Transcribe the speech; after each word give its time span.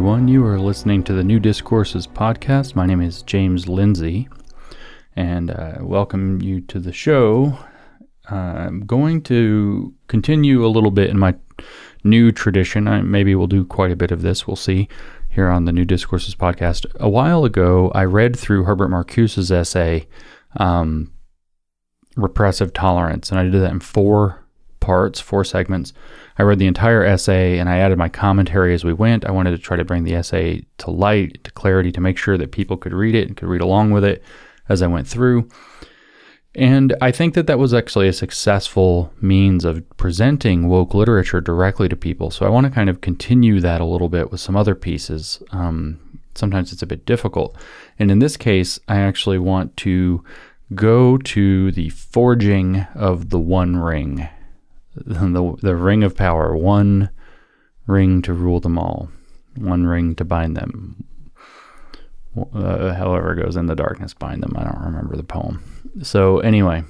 Everyone. 0.00 0.28
You 0.28 0.46
are 0.46 0.58
listening 0.58 1.04
to 1.04 1.12
the 1.12 1.22
New 1.22 1.38
Discourses 1.38 2.06
podcast. 2.06 2.74
My 2.74 2.86
name 2.86 3.02
is 3.02 3.20
James 3.20 3.68
Lindsay, 3.68 4.30
and 5.14 5.50
I 5.50 5.76
uh, 5.78 5.84
welcome 5.84 6.40
you 6.40 6.62
to 6.62 6.80
the 6.80 6.90
show. 6.90 7.58
Uh, 8.32 8.34
I'm 8.34 8.86
going 8.86 9.20
to 9.24 9.92
continue 10.08 10.64
a 10.64 10.72
little 10.72 10.90
bit 10.90 11.10
in 11.10 11.18
my 11.18 11.34
new 12.02 12.32
tradition. 12.32 12.88
I, 12.88 13.02
maybe 13.02 13.34
we'll 13.34 13.46
do 13.46 13.62
quite 13.62 13.90
a 13.90 13.96
bit 13.96 14.10
of 14.10 14.22
this. 14.22 14.46
We'll 14.46 14.56
see 14.56 14.88
here 15.28 15.50
on 15.50 15.66
the 15.66 15.72
New 15.72 15.84
Discourses 15.84 16.34
podcast. 16.34 16.86
A 16.98 17.10
while 17.10 17.44
ago, 17.44 17.92
I 17.94 18.04
read 18.04 18.34
through 18.34 18.64
Herbert 18.64 18.88
Marcuse's 18.88 19.52
essay, 19.52 20.08
um, 20.56 21.12
Repressive 22.16 22.72
Tolerance, 22.72 23.30
and 23.30 23.38
I 23.38 23.42
did 23.42 23.60
that 23.60 23.70
in 23.70 23.80
four 23.80 24.46
parts, 24.80 25.20
four 25.20 25.44
segments. 25.44 25.92
I 26.38 26.42
read 26.42 26.58
the 26.58 26.66
entire 26.66 27.04
essay 27.04 27.58
and 27.58 27.68
I 27.68 27.78
added 27.78 27.98
my 27.98 28.08
commentary 28.08 28.74
as 28.74 28.84
we 28.84 28.92
went. 28.92 29.24
I 29.24 29.30
wanted 29.30 29.50
to 29.52 29.58
try 29.58 29.76
to 29.76 29.84
bring 29.84 30.04
the 30.04 30.14
essay 30.14 30.64
to 30.78 30.90
light, 30.90 31.44
to 31.44 31.50
clarity, 31.50 31.92
to 31.92 32.00
make 32.00 32.18
sure 32.18 32.38
that 32.38 32.52
people 32.52 32.76
could 32.76 32.92
read 32.92 33.14
it 33.14 33.28
and 33.28 33.36
could 33.36 33.48
read 33.48 33.60
along 33.60 33.90
with 33.90 34.04
it 34.04 34.22
as 34.68 34.82
I 34.82 34.86
went 34.86 35.06
through. 35.06 35.48
And 36.54 36.96
I 37.00 37.12
think 37.12 37.34
that 37.34 37.46
that 37.46 37.60
was 37.60 37.72
actually 37.72 38.08
a 38.08 38.12
successful 38.12 39.12
means 39.20 39.64
of 39.64 39.88
presenting 39.96 40.66
woke 40.66 40.94
literature 40.94 41.40
directly 41.40 41.88
to 41.88 41.96
people. 41.96 42.30
So 42.30 42.44
I 42.44 42.48
want 42.48 42.64
to 42.64 42.72
kind 42.72 42.90
of 42.90 43.00
continue 43.00 43.60
that 43.60 43.80
a 43.80 43.84
little 43.84 44.08
bit 44.08 44.32
with 44.32 44.40
some 44.40 44.56
other 44.56 44.74
pieces. 44.74 45.42
Um, 45.52 46.00
sometimes 46.34 46.72
it's 46.72 46.82
a 46.82 46.86
bit 46.86 47.06
difficult. 47.06 47.56
And 47.98 48.10
in 48.10 48.18
this 48.18 48.36
case, 48.36 48.80
I 48.88 48.96
actually 48.96 49.38
want 49.38 49.76
to 49.78 50.24
go 50.74 51.18
to 51.18 51.70
the 51.72 51.90
forging 51.90 52.86
of 52.94 53.30
the 53.30 53.38
One 53.38 53.76
Ring, 53.76 54.28
the, 55.04 55.56
the 55.60 55.76
ring 55.76 56.02
of 56.02 56.16
power, 56.16 56.56
one 56.56 57.10
ring 57.86 58.22
to 58.22 58.32
rule 58.32 58.60
them 58.60 58.78
all, 58.78 59.10
one 59.56 59.86
ring 59.86 60.14
to 60.16 60.24
bind 60.24 60.56
them. 60.56 61.04
Uh, 62.54 62.94
however, 62.94 63.34
goes 63.34 63.56
in 63.56 63.66
the 63.66 63.74
darkness, 63.74 64.14
bind 64.14 64.42
them. 64.42 64.54
I 64.56 64.64
don't 64.64 64.84
remember 64.84 65.16
the 65.16 65.24
poem. 65.24 65.62
So 66.02 66.38
anyway, 66.38 66.84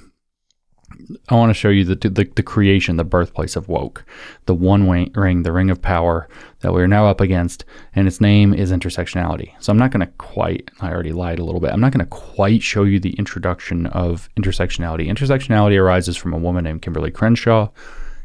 I 1.29 1.35
want 1.35 1.51
to 1.51 1.55
show 1.55 1.71
you 1.71 1.85
the, 1.85 1.95
the, 1.97 2.31
the 2.35 2.43
creation, 2.43 2.97
the 2.97 3.05
birthplace 3.05 3.57
of 3.57 3.69
woke, 3.69 4.05
the 4.47 4.55
one 4.55 4.89
ring, 4.89 5.43
the 5.43 5.53
ring 5.53 5.71
of 5.71 5.81
power 5.81 6.29
that 6.61 6.73
we're 6.73 6.87
now 6.87 7.07
up 7.07 7.21
against, 7.21 7.65
and 7.95 8.07
its 8.07 8.21
name 8.21 8.53
is 8.53 8.71
intersectionality. 8.71 9.53
So 9.61 9.73
I'm 9.73 9.79
not 9.79 9.93
going 9.93 10.07
to 10.07 10.13
quite. 10.19 10.71
I 10.81 10.91
already 10.91 11.13
lied 11.13 11.39
a 11.39 11.45
little 11.45 11.61
bit. 11.61 11.73
I'm 11.73 11.81
not 11.81 11.93
going 11.93 12.05
to 12.05 12.11
quite 12.11 12.63
show 12.63 12.85
you 12.85 13.01
the 13.01 13.15
introduction 13.15 13.87
of 13.87 14.29
intersectionality. 14.39 15.09
Intersectionality 15.09 15.81
arises 15.81 16.17
from 16.17 16.35
a 16.35 16.39
woman 16.39 16.65
named 16.65 16.83
Kimberlé 16.83 17.13
Crenshaw 17.15 17.71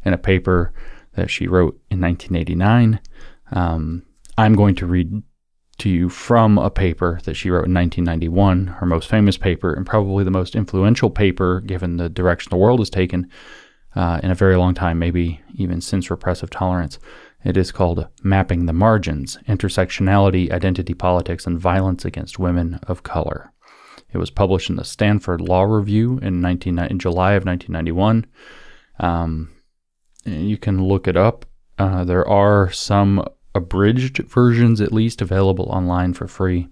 in 0.06 0.14
a 0.14 0.18
paper 0.18 0.72
that 1.16 1.30
she 1.30 1.48
wrote 1.48 1.80
in 1.90 2.00
1989. 2.00 3.00
Um, 3.52 4.04
I'm 4.38 4.54
going 4.56 4.76
to 4.76 4.86
read 4.86 5.24
to 5.78 5.90
you 5.90 6.10
from 6.10 6.58
a 6.58 6.70
paper 6.70 7.20
that 7.26 7.34
she 7.34 7.50
wrote 7.50 7.66
in 7.66 7.74
1991, 7.74 8.68
her 8.68 8.86
most 8.86 9.10
famous 9.10 9.38
paper, 9.38 9.74
and 9.74 9.86
probably 9.86 10.24
the 10.24 10.32
most 10.32 10.56
influential 10.56 11.10
paper 11.10 11.60
given 11.62 11.98
the 11.98 12.10
direction 12.10 12.50
the 12.50 12.58
world 12.58 12.80
has 12.80 12.90
taken 12.90 13.30
uh, 13.96 14.20
in 14.24 14.32
a 14.32 14.36
very 14.36 14.56
long 14.56 14.74
time, 14.74 15.00
maybe 15.00 15.42
even 15.56 15.82
since 15.82 16.10
repressive 16.10 16.50
tolerance. 16.50 17.00
It 17.44 17.58
is 17.58 17.72
called 17.72 18.08
Mapping 18.24 18.66
the 18.66 18.74
Margins 18.74 19.38
Intersectionality, 19.48 20.50
Identity 20.52 20.94
Politics, 20.94 21.46
and 21.46 21.60
Violence 21.60 22.04
Against 22.04 22.40
Women 22.40 22.80
of 22.88 23.04
Color. 23.04 23.52
It 24.12 24.18
was 24.18 24.32
published 24.32 24.70
in 24.70 24.78
the 24.78 24.86
Stanford 24.86 25.42
Law 25.42 25.64
Review 25.64 26.20
in, 26.20 26.42
19, 26.42 26.80
in 26.80 27.00
July 27.00 27.34
of 27.34 27.46
1991. 27.46 28.26
Um, 29.00 29.52
you 30.26 30.58
can 30.58 30.84
look 30.84 31.08
it 31.08 31.18
up. 31.18 31.46
Uh, 31.78 32.04
there 32.04 32.28
are 32.28 32.72
some 32.72 33.26
abridged 33.54 34.18
versions 34.24 34.82
at 34.82 34.92
least 34.92 35.22
available 35.22 35.66
online 35.66 36.14
for 36.14 36.28
free 36.28 36.68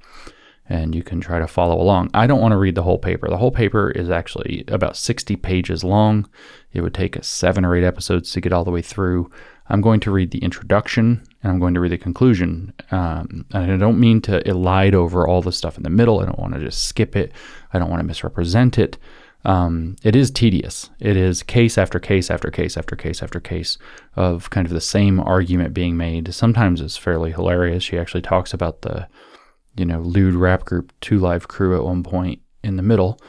and 0.69 0.96
you 0.96 1.03
can 1.03 1.19
try 1.19 1.40
to 1.40 1.47
follow 1.47 1.80
along. 1.80 2.09
I 2.14 2.25
don't 2.25 2.41
want 2.41 2.53
to 2.53 2.58
read 2.58 2.75
the 2.75 2.84
whole 2.84 2.97
paper. 2.97 3.28
The 3.28 3.38
whole 3.38 3.52
paper 3.52 3.91
is 3.91 4.09
actually 4.09 4.64
about 4.68 4.96
60 4.96 5.36
pages 5.38 5.84
long. 5.84 6.30
It 6.72 6.81
would 6.81 6.94
take 6.94 7.18
us 7.18 7.28
seven 7.28 7.66
or 7.66 7.75
eight 7.75 7.84
episodes 7.84 8.31
to 8.31 8.41
get 8.41 8.53
all 8.53 8.64
the 8.64 8.72
way 8.72 8.81
through. 8.81 9.30
I'm 9.68 9.81
going 9.81 10.00
to 10.02 10.12
read 10.12 10.31
the 10.31 10.44
introduction 10.44 11.24
and 11.41 11.52
I'm 11.52 11.59
going 11.59 11.74
to 11.74 11.80
read 11.80 11.91
the 11.91 11.97
conclusion. 11.97 12.74
Um, 12.91 13.46
and 13.52 13.72
I 13.72 13.78
don't 13.78 14.00
mean 14.00 14.22
to 14.22 14.41
elide 14.44 14.94
over 14.94 15.28
all 15.28 15.41
the 15.41 15.52
stuff 15.52 15.78
in 15.78 15.84
the 15.84 15.90
middle. 15.90 16.20
I 16.20 16.25
don't 16.25 16.40
want 16.40 16.53
to 16.53 16.59
just 16.59 16.84
skip 16.88 17.16
it. 17.16 17.34
I 17.74 17.80
don't 17.80 17.90
want 17.90 18.00
to 18.00 18.08
misrepresent 18.08 18.78
it 18.78 18.97
um, 19.45 19.97
it 20.03 20.15
is 20.15 20.31
tedious. 20.31 20.89
It 20.99 21.17
is 21.17 21.43
case 21.43 21.77
after 21.77 21.99
case 21.99 22.31
after 22.31 22.49
case 22.49 22.77
after 22.77 22.95
case 22.95 23.21
after 23.21 23.39
case 23.39 23.77
of 24.15 24.49
kind 24.49 24.65
of 24.65 24.71
the 24.71 24.81
same 24.81 25.19
argument 25.19 25.73
being 25.73 25.97
made. 25.97 26.33
Sometimes 26.33 26.79
it's 26.79 26.95
fairly 26.95 27.31
hilarious. 27.31 27.83
She 27.83 27.97
actually 27.97 28.21
talks 28.21 28.53
about 28.53 28.81
the, 28.83 29.07
you 29.75 29.85
know, 29.85 29.99
lewd 29.99 30.35
rap 30.35 30.63
group 30.63 30.93
Two 31.01 31.19
Live 31.19 31.47
Crew 31.47 31.75
at 31.75 31.83
one 31.83 32.03
point 32.03 32.39
in 32.63 32.77
the 32.77 32.83
middle, 32.83 33.19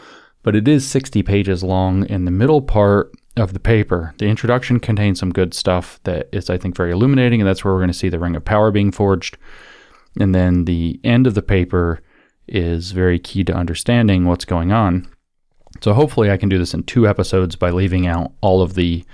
but 0.45 0.55
it 0.55 0.69
is 0.69 0.87
60 0.87 1.23
pages 1.25 1.65
long. 1.65 2.07
In 2.07 2.27
the 2.27 2.31
middle 2.31 2.63
part 2.63 3.13
of 3.37 3.53
the 3.53 3.61
paper, 3.61 4.15
the 4.19 4.27
introduction 4.27 4.79
contains 4.79 5.19
some 5.19 5.33
good 5.33 5.53
stuff 5.53 5.99
that 6.05 6.29
is, 6.33 6.49
I 6.49 6.59
think, 6.59 6.77
very 6.77 6.93
illuminating, 6.93 7.41
and 7.41 7.49
that's 7.49 7.65
where 7.65 7.75
we're 7.75 7.81
going 7.81 7.89
to 7.89 7.95
see 7.95 8.09
the 8.09 8.21
Ring 8.21 8.37
of 8.37 8.45
Power 8.45 8.71
being 8.71 8.93
forged. 8.93 9.37
And 10.21 10.33
then 10.33 10.67
the 10.67 11.01
end 11.03 11.27
of 11.27 11.35
the 11.35 11.43
paper 11.43 12.01
is 12.47 12.93
very 12.93 13.19
key 13.19 13.43
to 13.43 13.53
understanding 13.53 14.27
what's 14.27 14.45
going 14.45 14.71
on 14.71 15.09
so 15.81 15.93
hopefully 15.93 16.31
I 16.31 16.37
can 16.37 16.49
do 16.49 16.59
this 16.59 16.75
in 16.75 16.83
two 16.85 17.07
episodes 17.09 17.57
by 17.57 17.71
leaving 17.71 18.07
out 18.07 18.33
all 18.41 18.63
of 18.63 18.75
the 18.75 19.05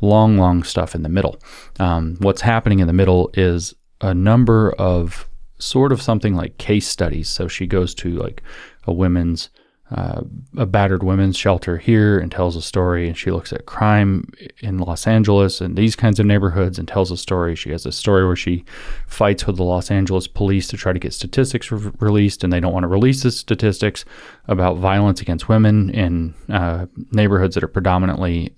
long, 0.00 0.36
long 0.36 0.62
stuff 0.62 0.94
in 0.94 1.02
the 1.02 1.08
middle. 1.08 1.38
Um, 1.78 2.16
what's 2.20 2.42
happening 2.42 2.80
in 2.80 2.86
the 2.86 2.92
middle 2.92 3.30
is 3.34 3.74
a 4.00 4.14
number 4.14 4.72
of 4.72 5.28
sort 5.58 5.92
of 5.92 6.00
something 6.00 6.34
like 6.34 6.58
case 6.58 6.86
studies. 6.86 7.28
So 7.28 7.48
she 7.48 7.66
goes 7.66 7.94
to 7.96 8.10
like 8.10 8.42
a 8.84 8.92
women's 8.92 9.50
uh, 9.90 10.20
a 10.56 10.66
battered 10.66 11.02
women's 11.02 11.36
shelter 11.36 11.78
here 11.78 12.18
and 12.18 12.30
tells 12.30 12.56
a 12.56 12.62
story. 12.62 13.08
And 13.08 13.16
she 13.16 13.30
looks 13.30 13.52
at 13.52 13.64
crime 13.64 14.30
in 14.60 14.78
Los 14.78 15.06
Angeles 15.06 15.60
and 15.60 15.76
these 15.76 15.96
kinds 15.96 16.20
of 16.20 16.26
neighborhoods 16.26 16.78
and 16.78 16.86
tells 16.86 17.10
a 17.10 17.16
story. 17.16 17.54
She 17.54 17.70
has 17.70 17.86
a 17.86 17.92
story 17.92 18.26
where 18.26 18.36
she 18.36 18.64
fights 19.06 19.46
with 19.46 19.56
the 19.56 19.64
Los 19.64 19.90
Angeles 19.90 20.28
police 20.28 20.68
to 20.68 20.76
try 20.76 20.92
to 20.92 20.98
get 20.98 21.14
statistics 21.14 21.70
re- 21.72 21.90
released, 22.00 22.44
and 22.44 22.52
they 22.52 22.60
don't 22.60 22.74
want 22.74 22.84
to 22.84 22.88
release 22.88 23.22
the 23.22 23.30
statistics 23.30 24.04
about 24.46 24.76
violence 24.76 25.22
against 25.22 25.48
women 25.48 25.88
in 25.90 26.34
uh, 26.50 26.86
neighborhoods 27.10 27.54
that 27.54 27.64
are 27.64 27.68
predominantly 27.68 28.54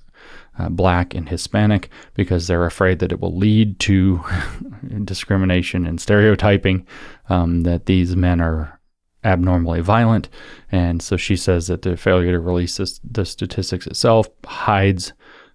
uh, 0.59 0.69
black 0.69 1.15
and 1.15 1.29
Hispanic 1.29 1.91
because 2.15 2.49
they're 2.49 2.67
afraid 2.67 2.99
that 2.99 3.13
it 3.13 3.21
will 3.21 3.37
lead 3.37 3.79
to 3.81 4.21
discrimination 5.05 5.87
and 5.87 6.01
stereotyping, 6.01 6.85
um, 7.29 7.63
that 7.63 7.87
these 7.87 8.17
men 8.17 8.41
are 8.41 8.80
abnormally 9.25 9.81
violent. 9.81 10.29
And 10.73 11.03
so 11.03 11.17
she 11.17 11.37
says 11.37 11.67
that 11.67 11.83
the 11.83 11.97
failure 11.97 12.33
to 12.33 12.41
release 12.41 12.77
this, 12.77 13.01
the 13.05 13.25
statistics 13.25 13.87
itself 13.87 14.29
hides 14.45 15.13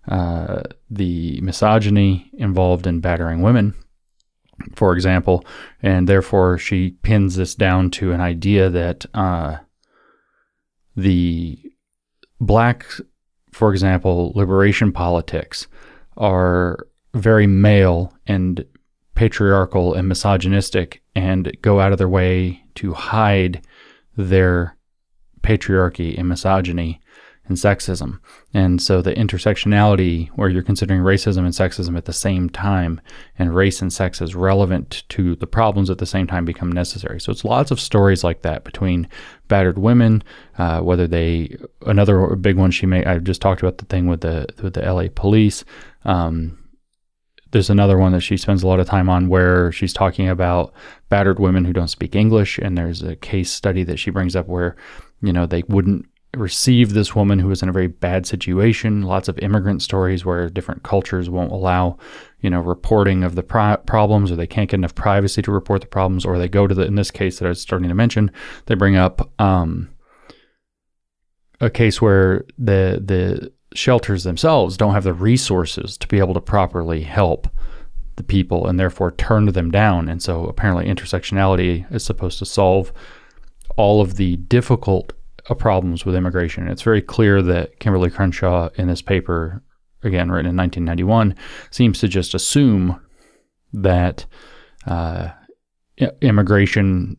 uh, 0.08 0.62
the 0.90 1.42
misogyny 1.42 2.30
involved 2.34 2.86
in 2.86 3.00
battering 3.00 3.42
women, 3.42 3.74
for 4.76 4.94
example. 4.94 5.46
And 5.82 6.08
therefore, 6.08 6.58
she 6.58 6.92
pins 7.02 7.36
this 7.36 7.56
down 7.56 7.90
to 7.92 8.12
an 8.12 8.22
idea 8.22 8.70
that 8.70 9.06
uh, 9.14 9.58
the 10.96 11.58
black, 12.40 12.86
for 13.52 13.72
example, 13.72 14.32
liberation 14.36 14.92
politics 14.92 15.68
are 16.18 16.88
very 17.14 17.48
male 17.48 18.14
and 18.28 18.66
patriarchal 19.16 19.94
and 19.94 20.08
misogynistic 20.08 21.02
and 21.16 21.56
go 21.62 21.80
out 21.80 21.92
of 21.92 21.98
their 21.98 22.10
way 22.10 22.62
to 22.76 22.94
hide 22.94 23.66
their 24.16 24.78
patriarchy 25.42 26.18
and 26.18 26.28
misogyny 26.28 27.02
and 27.48 27.58
sexism. 27.58 28.20
And 28.54 28.82
so 28.82 29.02
the 29.02 29.14
intersectionality, 29.14 30.30
where 30.30 30.50
you're 30.50 30.64
considering 30.64 31.02
racism 31.02 31.40
and 31.40 31.50
sexism 31.50 31.96
at 31.96 32.06
the 32.06 32.14
same 32.14 32.50
time, 32.50 33.00
and 33.38 33.54
race 33.54 33.82
and 33.82 33.94
sex 33.94 34.22
as 34.22 34.36
relevant 34.36 35.04
to 35.10 35.36
the 35.36 35.48
problems 35.48 35.90
at 35.90 36.00
the 36.00 36.06
same 36.06 36.26
time, 36.26 36.44
become 36.46 36.72
necessary. 36.72 37.20
So 37.20 37.32
it's 37.32 37.46
lots 37.46 37.72
of 37.72 37.80
stories 37.80 38.24
like 38.24 38.42
that 38.42 38.64
between 38.64 39.08
battered 39.48 39.78
women, 39.78 40.24
uh, 40.58 40.82
whether 40.82 41.08
they 41.08 41.56
another 41.86 42.36
big 42.36 42.58
one 42.58 42.72
she 42.72 42.88
made. 42.88 43.06
I 43.06 43.20
just 43.20 43.42
talked 43.42 43.62
about 43.62 43.78
the 43.78 43.86
thing 43.86 44.08
with 44.08 44.22
the 44.22 44.48
with 44.62 44.74
the 44.74 44.82
LA 44.82 45.08
police. 45.14 45.64
Um, 46.04 46.58
there's 47.52 47.70
another 47.70 47.98
one 47.98 48.12
that 48.12 48.22
she 48.22 48.38
spends 48.38 48.64
a 48.64 48.68
lot 48.68 48.80
of 48.80 48.88
time 48.88 49.10
on 49.10 49.30
where 49.30 49.72
she's 49.72 49.94
talking 49.94 50.28
about 50.28 50.74
battered 51.10 51.40
women 51.40 51.66
who 51.66 51.74
don't 51.74 51.88
speak 51.88 52.16
English. 52.16 52.58
And 52.58 52.78
there's 52.78 53.02
a 53.02 53.16
case 53.16 53.52
study 53.52 53.84
that 53.84 53.98
she 53.98 54.12
brings 54.12 54.36
up 54.36 54.48
where, 54.48 54.76
you 55.22 55.32
know, 55.32 55.46
they 55.46 55.64
wouldn't 55.68 56.08
receive 56.36 56.94
this 56.94 57.16
woman 57.16 57.40
who 57.40 57.48
was 57.48 57.64
in 57.64 57.70
a 57.70 57.74
very 57.74 57.88
bad 57.88 58.26
situation. 58.26 59.04
Lots 59.04 59.28
of 59.28 59.40
immigrant 59.40 59.82
stories 59.82 60.26
where 60.26 60.50
different 60.50 60.84
cultures 60.84 61.30
won't 61.30 61.52
allow, 61.52 61.98
you 62.42 62.50
know, 62.50 62.60
reporting 62.60 63.24
of 63.24 63.36
the 63.36 63.44
pro- 63.44 63.78
problems, 63.78 64.32
or 64.32 64.36
they 64.36 64.48
can't 64.48 64.70
get 64.70 64.78
enough 64.78 64.96
privacy 64.96 65.42
to 65.42 65.52
report 65.52 65.82
the 65.82 65.88
problems, 65.88 66.26
or 66.26 66.38
they 66.38 66.50
go 66.50 66.68
to 66.68 66.76
the. 66.76 66.84
In 66.84 66.96
this 66.96 67.12
case 67.12 67.40
that 67.40 67.46
I 67.46 67.50
was 67.50 67.62
starting 67.62 67.90
to 67.90 67.96
mention, 67.96 68.32
they 68.66 68.76
bring 68.76 68.96
up 68.96 69.32
um, 69.40 69.90
a 71.62 71.70
case 71.70 72.02
where 72.02 72.46
the 72.58 73.02
the 73.04 73.52
shelters 73.78 74.24
themselves 74.24 74.78
don't 74.78 74.94
have 74.94 75.04
the 75.04 75.14
resources 75.14 75.98
to 75.98 76.08
be 76.08 76.20
able 76.20 76.34
to 76.34 76.42
properly 76.42 77.02
help 77.02 77.48
the 78.16 78.24
people 78.24 78.68
and 78.68 78.80
therefore 78.80 79.12
turned 79.12 79.50
them 79.50 79.72
down. 79.72 80.08
And 80.08 80.22
so 80.22 80.46
apparently, 80.46 80.86
intersectionality 80.86 81.92
is 81.94 82.04
supposed 82.04 82.40
to 82.40 82.46
solve 82.46 82.94
all 83.78 84.02
of 84.02 84.16
the 84.16 84.38
difficult 84.38 85.14
uh, 85.50 85.54
problems 85.54 86.06
with 86.06 86.16
immigration. 86.16 86.68
It's 86.68 86.82
very 86.82 87.02
clear 87.02 87.42
that 87.42 87.80
Kimberly 87.80 88.10
Crenshaw 88.10 88.70
in 88.76 88.88
this 88.88 89.02
paper, 89.02 89.62
again 90.04 90.32
written 90.32 90.50
in 90.50 90.58
1991, 90.58 91.36
seems 91.72 92.00
to 92.00 92.08
just 92.08 92.34
assume 92.34 93.00
that 93.74 94.26
uh, 94.88 95.30
immigration, 96.22 97.18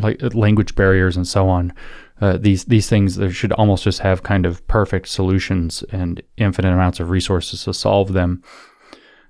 like 0.00 0.22
language 0.34 0.74
barriers 0.74 1.16
and 1.16 1.26
so 1.26 1.48
on, 1.48 1.72
uh, 2.20 2.38
these 2.38 2.64
these 2.64 2.88
things 2.88 3.16
there 3.16 3.30
should 3.30 3.52
almost 3.52 3.84
just 3.84 4.00
have 4.00 4.22
kind 4.22 4.46
of 4.46 4.66
perfect 4.68 5.08
solutions 5.08 5.84
and 5.90 6.22
infinite 6.36 6.72
amounts 6.72 7.00
of 7.00 7.10
resources 7.10 7.64
to 7.64 7.74
solve 7.74 8.12
them. 8.12 8.42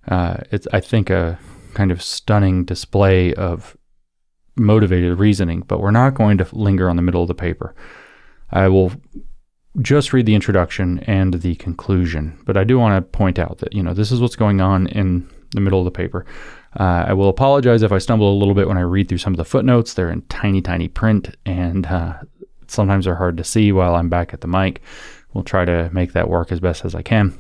Uh, 0.08 0.36
it's 0.52 0.68
I 0.72 0.80
think 0.80 1.10
a 1.10 1.38
kind 1.74 1.90
of 1.90 2.02
stunning 2.02 2.64
display 2.64 3.34
of 3.34 3.76
motivated 4.56 5.18
reasoning, 5.18 5.60
but 5.66 5.80
we're 5.80 5.90
not 5.90 6.14
going 6.14 6.38
to 6.38 6.46
linger 6.52 6.88
on 6.88 6.96
the 6.96 7.02
middle 7.02 7.22
of 7.22 7.28
the 7.28 7.34
paper. 7.34 7.74
I 8.50 8.68
will 8.68 8.92
just 9.82 10.12
read 10.12 10.24
the 10.24 10.34
introduction 10.34 11.00
and 11.00 11.34
the 11.34 11.56
conclusion, 11.56 12.38
but 12.46 12.56
I 12.56 12.64
do 12.64 12.78
want 12.78 12.96
to 12.96 13.18
point 13.18 13.38
out 13.38 13.58
that 13.58 13.74
you 13.74 13.82
know 13.82 13.94
this 13.94 14.12
is 14.12 14.20
what's 14.20 14.36
going 14.36 14.60
on 14.60 14.86
in 14.88 15.28
the 15.50 15.60
middle 15.60 15.80
of 15.80 15.84
the 15.84 15.90
paper. 15.90 16.24
Uh, 16.78 17.06
I 17.08 17.14
will 17.14 17.28
apologize 17.28 17.82
if 17.82 17.90
I 17.90 17.98
stumble 17.98 18.32
a 18.32 18.38
little 18.38 18.54
bit 18.54 18.68
when 18.68 18.76
I 18.76 18.82
read 18.82 19.08
through 19.08 19.18
some 19.18 19.32
of 19.32 19.38
the 19.38 19.44
footnotes. 19.44 19.94
They're 19.94 20.10
in 20.10 20.22
tiny, 20.22 20.60
tiny 20.60 20.88
print, 20.88 21.34
and 21.46 21.86
uh, 21.86 22.14
sometimes 22.76 23.06
they're 23.06 23.16
hard 23.16 23.36
to 23.38 23.44
see 23.44 23.72
while 23.72 23.94
I'm 23.96 24.08
back 24.08 24.32
at 24.32 24.40
the 24.40 24.48
mic. 24.48 24.82
We'll 25.34 25.44
try 25.44 25.64
to 25.64 25.90
make 25.92 26.12
that 26.12 26.30
work 26.30 26.52
as 26.52 26.60
best 26.60 26.84
as 26.84 26.94
I 26.94 27.02
can. 27.02 27.36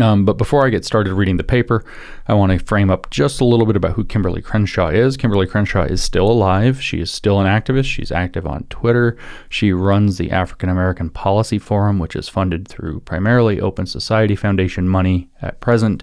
Um, 0.00 0.24
but 0.24 0.38
before 0.38 0.66
I 0.66 0.70
get 0.70 0.84
started 0.84 1.12
reading 1.12 1.36
the 1.36 1.44
paper, 1.44 1.84
I 2.26 2.34
want 2.34 2.52
to 2.52 2.58
frame 2.58 2.90
up 2.90 3.10
just 3.10 3.40
a 3.40 3.44
little 3.44 3.66
bit 3.66 3.76
about 3.76 3.92
who 3.92 4.04
Kimberly 4.04 4.40
Crenshaw 4.40 4.88
is. 4.88 5.16
Kimberly 5.16 5.46
Crenshaw 5.46 5.82
is 5.82 6.02
still 6.02 6.30
alive. 6.30 6.82
She 6.82 7.00
is 7.00 7.10
still 7.10 7.40
an 7.40 7.46
activist. 7.46 7.86
She's 7.86 8.12
active 8.12 8.46
on 8.46 8.64
Twitter. 8.64 9.16
She 9.48 9.72
runs 9.72 10.16
the 10.16 10.30
African 10.30 10.68
American 10.68 11.10
Policy 11.10 11.58
Forum, 11.58 11.98
which 11.98 12.16
is 12.16 12.28
funded 12.28 12.66
through 12.66 13.00
primarily 13.00 13.60
Open 13.60 13.86
Society 13.86 14.36
Foundation 14.36 14.88
money 14.88 15.30
at 15.42 15.60
present. 15.60 16.02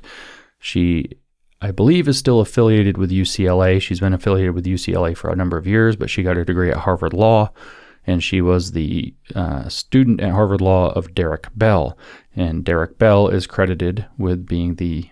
She, 0.59 1.09
I 1.61 1.71
believe, 1.71 2.07
is 2.07 2.17
still 2.17 2.39
affiliated 2.39 2.97
with 2.97 3.11
UCLA. 3.11 3.81
She's 3.81 3.99
been 3.99 4.13
affiliated 4.13 4.53
with 4.53 4.65
UCLA 4.65 5.17
for 5.17 5.31
a 5.31 5.35
number 5.35 5.57
of 5.57 5.65
years, 5.65 5.95
but 5.95 6.09
she 6.09 6.23
got 6.23 6.37
her 6.37 6.45
degree 6.45 6.69
at 6.69 6.77
Harvard 6.77 7.13
Law 7.13 7.51
and 8.07 8.23
she 8.23 8.41
was 8.41 8.71
the 8.71 9.13
uh, 9.35 9.67
student 9.67 10.21
at 10.21 10.31
Harvard 10.31 10.61
Law 10.61 10.91
of 10.93 11.13
Derek 11.13 11.49
Bell. 11.55 11.97
And 12.35 12.63
Derek 12.63 12.97
Bell 12.97 13.27
is 13.27 13.45
credited 13.45 14.05
with 14.17 14.47
being 14.47 14.75
the 14.75 15.09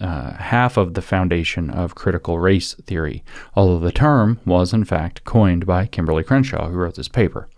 uh, 0.00 0.34
half 0.34 0.76
of 0.76 0.94
the 0.94 1.02
foundation 1.02 1.70
of 1.70 1.94
critical 1.94 2.38
race 2.38 2.74
theory, 2.74 3.24
although 3.54 3.78
the 3.78 3.92
term 3.92 4.38
was 4.44 4.72
in 4.72 4.84
fact 4.84 5.24
coined 5.24 5.66
by 5.66 5.86
Kimberly 5.86 6.22
Crenshaw, 6.22 6.68
who 6.68 6.76
wrote 6.76 6.94
this 6.94 7.08
paper. 7.08 7.48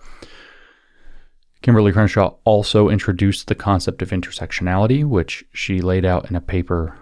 Kimberly 1.62 1.92
Crenshaw 1.92 2.36
also 2.44 2.88
introduced 2.88 3.48
the 3.48 3.54
concept 3.54 4.00
of 4.00 4.10
intersectionality, 4.10 5.04
which 5.04 5.44
she 5.52 5.82
laid 5.82 6.06
out 6.06 6.30
in 6.30 6.36
a 6.36 6.40
paper 6.40 6.96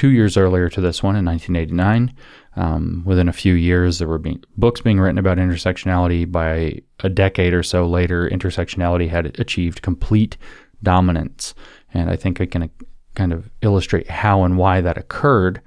two 0.00 0.08
years 0.08 0.38
earlier 0.38 0.70
to 0.70 0.80
this 0.80 1.02
one 1.02 1.14
in 1.14 1.26
1989. 1.26 2.16
Um, 2.56 3.02
within 3.04 3.28
a 3.28 3.34
few 3.34 3.52
years, 3.52 3.98
there 3.98 4.08
were 4.08 4.18
being, 4.18 4.42
books 4.56 4.80
being 4.80 4.98
written 4.98 5.18
about 5.18 5.36
intersectionality. 5.36 6.30
By 6.30 6.80
a 7.00 7.10
decade 7.10 7.52
or 7.52 7.62
so 7.62 7.86
later, 7.86 8.26
intersectionality 8.26 9.10
had 9.10 9.38
achieved 9.38 9.82
complete 9.82 10.38
dominance. 10.82 11.54
And 11.92 12.08
I 12.08 12.16
think 12.16 12.40
I 12.40 12.46
can 12.46 12.70
kind 13.14 13.30
of 13.30 13.50
illustrate 13.60 14.08
how 14.08 14.42
and 14.42 14.56
why 14.56 14.80
that 14.80 14.96
occurred 14.96 15.60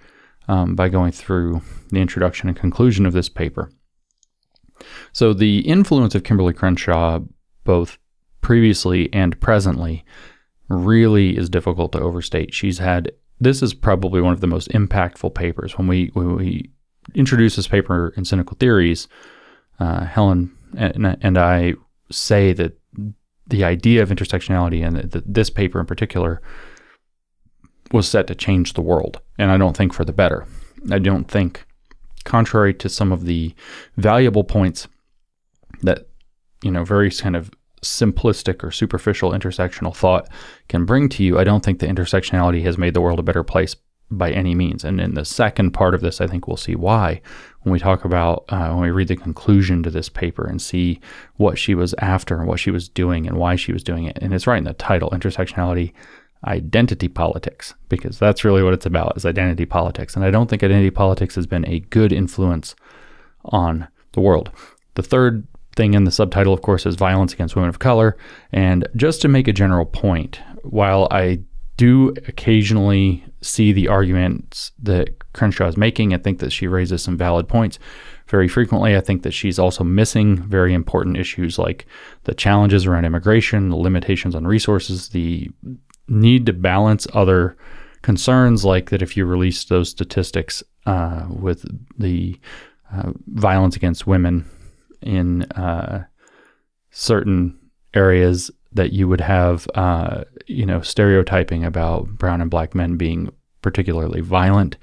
um, 0.48 0.74
by 0.74 0.90
going 0.90 1.12
through 1.12 1.62
the 1.92 2.02
introduction 2.02 2.50
and 2.50 2.58
conclusion 2.58 3.06
of 3.06 3.14
this 3.14 3.30
paper. 3.30 3.70
So, 5.12 5.34
the 5.34 5.60
influence 5.60 6.16
of 6.16 6.24
Kimberly 6.24 6.54
Crenshaw, 6.54 7.20
both 7.66 8.00
previously 8.42 9.14
and 9.14 9.40
presently, 9.40 10.04
really 10.70 11.38
is 11.38 11.52
difficult 11.52 11.92
to 11.92 12.00
overstate. 12.00 12.52
She's 12.52 12.80
had 12.80 13.12
this 13.44 13.62
is 13.62 13.74
probably 13.74 14.22
one 14.22 14.34
of 14.34 14.42
the 14.42 14.48
most 14.48 14.70
impactful 14.70 15.34
papers. 15.36 15.78
When 15.78 15.88
we 15.88 16.10
when 16.14 16.36
we 16.36 16.70
introduce 17.14 17.56
this 17.56 17.68
paper 17.68 18.14
in 18.16 18.26
Cynical 18.26 18.58
Theories, 18.58 19.08
uh, 19.80 20.06
Helen 20.06 20.56
and, 20.78 21.18
and, 21.22 21.38
I 21.38 21.74
say 22.10 22.54
that 22.54 22.80
the 23.48 23.64
idea 23.64 24.02
of 24.02 24.10
intersectionality 24.10 24.86
and 24.86 25.12
this 25.26 25.50
paper 25.50 25.80
in 25.80 25.86
particular 25.86 26.42
was 27.92 28.08
set 28.08 28.28
to 28.28 28.36
change 28.36 28.74
the 28.74 28.82
world, 28.82 29.22
and 29.38 29.52
I 29.52 29.58
don't 29.58 29.78
think 29.78 29.94
for 29.94 30.06
the 30.06 30.14
better. 30.14 30.48
I 30.92 31.00
don't 31.00 31.30
think, 31.30 31.66
contrary 32.24 32.74
to 32.76 32.90
some 32.90 33.12
of 33.12 33.26
the 33.26 33.54
valuable 33.98 34.44
points 34.44 34.88
that 35.82 36.08
you 36.64 36.72
know 36.72 36.84
various 36.84 37.22
kind 37.22 37.36
of 37.36 37.52
simplistic 37.84 38.64
or 38.64 38.72
superficial 38.72 39.32
intersectional 39.32 39.96
thought 39.96 40.30
can 40.70 40.86
bring 40.86 41.10
to 41.10 41.24
you, 41.24 41.40
I 41.40 41.44
don't 41.44 41.64
think 41.64 41.80
the 41.80 41.88
intersectionality 41.88 42.64
has 42.64 42.78
made 42.78 42.94
the 42.94 43.02
world 43.02 43.20
a 43.20 43.24
better 43.24 43.44
place 43.44 43.76
by 44.12 44.32
any 44.32 44.54
means. 44.54 44.84
And 44.84 45.02
in 45.02 45.16
the 45.16 45.26
second 45.26 45.72
part 45.72 45.96
of 45.96 46.02
this, 46.02 46.22
I 46.22 46.28
think 46.28 46.48
we'll 46.48 46.58
see 46.58 46.76
why 46.76 47.22
when 47.62 47.74
we 47.74 47.80
talk 47.80 48.06
about, 48.06 48.46
uh, 48.50 48.70
when 48.70 48.82
we 48.82 48.92
read 48.92 49.08
the 49.08 49.16
conclusion 49.16 49.82
to 49.84 49.90
this 49.90 50.10
paper 50.10 50.46
and 50.46 50.62
see 50.62 51.00
what 51.36 51.58
she 51.58 51.74
was 51.74 51.96
after 52.00 52.38
and 52.38 52.48
what 52.48 52.60
she 52.60 52.72
was 52.72 52.90
doing 52.90 53.28
and 53.28 53.38
why 53.38 53.56
she 53.56 53.72
was 53.72 53.84
doing 53.84 54.06
it. 54.06 54.20
And 54.22 54.34
it's 54.34 54.48
right 54.48 54.58
in 54.58 54.66
the 54.66 54.74
title 54.74 55.10
Intersectionality 55.12 55.94
Identity 56.46 57.08
Politics, 57.08 57.74
because 57.88 58.20
that's 58.20 58.44
really 58.44 58.62
what 58.62 58.74
it's 58.74 58.86
about 58.86 59.16
is 59.16 59.26
identity 59.26 59.66
politics. 59.66 60.16
And 60.16 60.26
I 60.26 60.32
don't 60.32 60.50
think 60.50 60.62
identity 60.62 60.92
politics 60.92 61.36
has 61.36 61.48
been 61.48 61.66
a 61.68 61.80
good 61.80 62.12
influence 62.12 62.76
on 63.46 63.88
the 64.12 64.22
world. 64.22 64.52
The 64.96 65.04
third 65.04 65.48
thing 65.76 65.94
in 65.94 66.04
the 66.04 66.12
subtitle, 66.12 66.54
of 66.54 66.62
course, 66.62 66.86
is 66.86 66.96
violence 66.96 67.34
against 67.34 67.56
women 67.56 67.70
of 67.70 67.80
color. 67.80 68.18
And 68.52 68.88
just 68.96 69.22
to 69.22 69.28
make 69.28 69.48
a 69.48 69.54
general 69.54 69.86
point, 69.86 70.40
while 70.64 71.08
I 71.12 71.40
do 71.78 72.10
occasionally 72.28 73.26
see 73.42 73.72
the 73.72 73.88
arguments 73.88 74.72
that 74.82 75.34
Crenshaw 75.34 75.68
is 75.68 75.78
making, 75.78 76.14
I 76.14 76.18
think 76.18 76.40
that 76.40 76.52
she 76.52 76.68
raises 76.68 77.02
some 77.02 77.18
valid 77.18 77.48
points. 77.48 77.80
Very 78.28 78.48
frequently, 78.48 78.96
I 78.96 79.02
think 79.02 79.24
that 79.24 79.34
she's 79.34 79.60
also 79.60 79.84
missing 79.84 80.38
very 80.38 80.74
important 80.74 81.18
issues 81.18 81.60
like 81.60 81.86
the 82.24 82.34
challenges 82.34 82.86
around 82.86 83.06
immigration, 83.06 83.70
the 83.70 83.76
limitations 83.76 84.36
on 84.36 84.48
resources, 84.48 85.10
the 85.10 85.50
need 86.08 86.46
to 86.46 86.54
balance 86.54 87.08
other 87.14 87.58
concerns, 88.02 88.64
like 88.64 88.90
that 88.92 89.02
if 89.02 89.18
you 89.18 89.26
release 89.26 89.66
those 89.66 89.90
statistics 89.90 90.64
uh, 90.86 91.26
with 91.30 91.66
the 91.98 92.40
uh, 92.94 93.12
violence 93.28 93.76
against 93.76 94.08
women 94.08 94.46
in 95.04 95.44
uh, 95.52 96.06
certain 96.92 97.58
areas 97.94 98.52
that 98.72 98.92
you 98.92 99.08
would 99.08 99.22
have, 99.22 99.68
uh, 99.76 100.24
you 100.48 100.66
know, 100.66 100.82
stereotyping 100.82 101.64
about 101.64 102.08
brown 102.08 102.42
and 102.42 102.50
black 102.50 102.74
men 102.74 102.98
being 102.98 103.32
particularly 103.62 104.22
violent. 104.22 104.78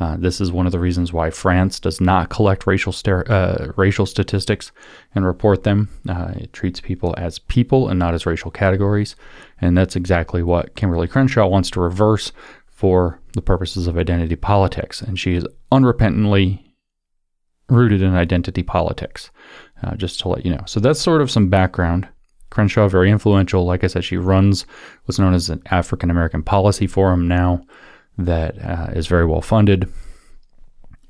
Uh, 0.00 0.16
this 0.16 0.40
is 0.40 0.50
one 0.50 0.66
of 0.66 0.72
the 0.72 0.80
reasons 0.80 1.12
why 1.12 1.30
France 1.30 1.78
does 1.78 2.00
not 2.00 2.28
collect 2.28 2.66
racial 2.66 2.92
uh, 3.28 3.68
racial 3.76 4.06
statistics 4.06 4.72
and 5.14 5.24
report 5.24 5.62
them. 5.62 5.88
Uh, 6.08 6.32
it 6.36 6.52
treats 6.52 6.80
people 6.80 7.14
as 7.16 7.38
people 7.38 7.88
and 7.88 7.98
not 7.98 8.14
as 8.14 8.26
racial 8.26 8.50
categories, 8.50 9.14
and 9.60 9.78
that's 9.78 9.94
exactly 9.94 10.42
what 10.42 10.74
Kimberly 10.74 11.06
Crenshaw 11.06 11.46
wants 11.46 11.70
to 11.70 11.80
reverse 11.80 12.32
for 12.66 13.20
the 13.34 13.42
purposes 13.42 13.86
of 13.86 13.96
identity 13.96 14.34
politics. 14.34 15.00
And 15.00 15.18
she 15.18 15.34
is 15.34 15.46
unrepentantly 15.70 16.64
rooted 17.68 18.02
in 18.02 18.14
identity 18.14 18.62
politics, 18.62 19.30
uh, 19.82 19.94
just 19.96 20.20
to 20.20 20.28
let 20.28 20.44
you 20.44 20.52
know. 20.52 20.62
So 20.66 20.80
that's 20.80 21.00
sort 21.00 21.22
of 21.22 21.30
some 21.30 21.48
background. 21.48 22.08
Crenshaw, 22.50 22.88
very 22.88 23.10
influential. 23.10 23.64
Like 23.64 23.82
I 23.82 23.88
said, 23.88 24.04
she 24.04 24.16
runs 24.16 24.66
what's 25.04 25.18
known 25.18 25.34
as 25.34 25.50
an 25.50 25.62
African 25.70 26.10
American 26.10 26.42
Policy 26.42 26.86
Forum 26.86 27.26
now 27.26 27.64
that 28.16 28.56
uh, 28.62 28.90
is 28.92 29.08
very 29.08 29.26
well 29.26 29.40
funded 29.40 29.90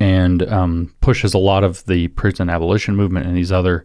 and 0.00 0.42
um, 0.50 0.94
pushes 1.00 1.34
a 1.34 1.38
lot 1.38 1.64
of 1.64 1.84
the 1.86 2.08
prison 2.08 2.48
abolition 2.48 2.96
movement 2.96 3.26
and 3.26 3.36
these 3.36 3.52
other 3.52 3.84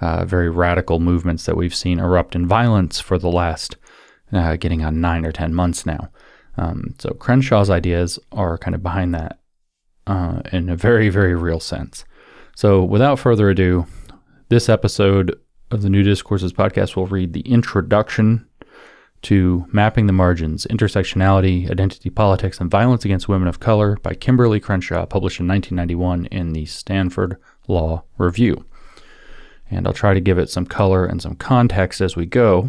uh, 0.00 0.24
very 0.24 0.48
radical 0.48 1.00
movements 1.00 1.44
that 1.46 1.56
we've 1.56 1.74
seen 1.74 1.98
erupt 1.98 2.34
in 2.34 2.46
violence 2.46 3.00
for 3.00 3.18
the 3.18 3.28
last 3.28 3.76
uh, 4.32 4.56
getting 4.56 4.84
on 4.84 5.00
nine 5.00 5.26
or 5.26 5.32
ten 5.32 5.52
months 5.52 5.84
now. 5.84 6.08
Um, 6.56 6.94
so 6.98 7.10
Crenshaw's 7.10 7.70
ideas 7.70 8.18
are 8.32 8.58
kind 8.58 8.74
of 8.74 8.82
behind 8.82 9.14
that 9.14 9.40
uh, 10.06 10.40
in 10.52 10.68
a 10.68 10.76
very, 10.76 11.08
very 11.08 11.34
real 11.34 11.60
sense. 11.60 12.04
So, 12.60 12.84
without 12.84 13.18
further 13.18 13.48
ado, 13.48 13.86
this 14.50 14.68
episode 14.68 15.34
of 15.70 15.80
the 15.80 15.88
New 15.88 16.02
Discourses 16.02 16.52
podcast 16.52 16.94
will 16.94 17.06
read 17.06 17.32
the 17.32 17.40
introduction 17.40 18.46
to 19.22 19.64
Mapping 19.72 20.06
the 20.06 20.12
Margins 20.12 20.66
Intersectionality, 20.66 21.70
Identity 21.70 22.10
Politics, 22.10 22.60
and 22.60 22.70
Violence 22.70 23.02
Against 23.06 23.30
Women 23.30 23.48
of 23.48 23.60
Color 23.60 23.96
by 24.02 24.12
Kimberly 24.12 24.60
Crenshaw, 24.60 25.06
published 25.06 25.40
in 25.40 25.48
1991 25.48 26.26
in 26.26 26.52
the 26.52 26.66
Stanford 26.66 27.38
Law 27.66 28.02
Review. 28.18 28.66
And 29.70 29.86
I'll 29.86 29.94
try 29.94 30.12
to 30.12 30.20
give 30.20 30.36
it 30.36 30.50
some 30.50 30.66
color 30.66 31.06
and 31.06 31.22
some 31.22 31.36
context 31.36 32.02
as 32.02 32.14
we 32.14 32.26
go. 32.26 32.68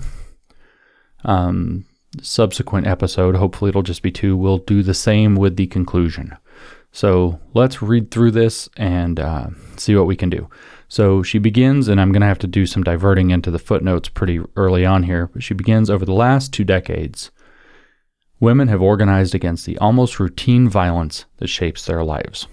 Um, 1.26 1.84
subsequent 2.22 2.88
episode, 2.88 3.36
hopefully 3.36 3.68
it'll 3.68 3.82
just 3.82 4.04
be 4.04 4.12
two, 4.12 4.38
we'll 4.38 4.60
do 4.60 4.84
the 4.84 4.94
same 4.94 5.36
with 5.36 5.58
the 5.58 5.68
conclusion. 5.68 6.38
So 6.92 7.40
let's 7.54 7.82
read 7.82 8.12
through 8.12 8.32
this 8.32 8.70
and 8.76 9.20
uh, 9.20 9.48
see 9.78 9.96
what 9.96 10.08
we 10.08 10.16
can 10.16 10.30
do. 10.30 10.50
So 10.88 11.24
she 11.24 11.40
begins, 11.40 11.88
and 11.88 12.02
I'm 12.02 12.12
going 12.12 12.22
to 12.22 12.28
have 12.28 12.40
to 12.40 12.48
do 12.48 12.66
some 12.66 12.84
diverting 12.84 13.30
into 13.30 13.50
the 13.50 13.60
footnotes 13.60 14.10
pretty 14.10 14.42
early 14.58 14.86
on 14.86 15.04
here, 15.04 15.28
but 15.28 15.42
she 15.42 15.54
begins 15.54 15.90
over 15.90 16.04
the 16.04 16.14
last 16.14 16.52
two 16.52 16.66
decades. 16.66 17.32
Women 18.42 18.68
have 18.68 18.82
organized 18.82 19.34
against 19.34 19.66
the 19.66 19.78
almost 19.78 20.20
routine 20.20 20.68
violence 20.68 21.26
that 21.38 21.48
shapes 21.48 21.86
their 21.86 22.04
lives. 22.04 22.48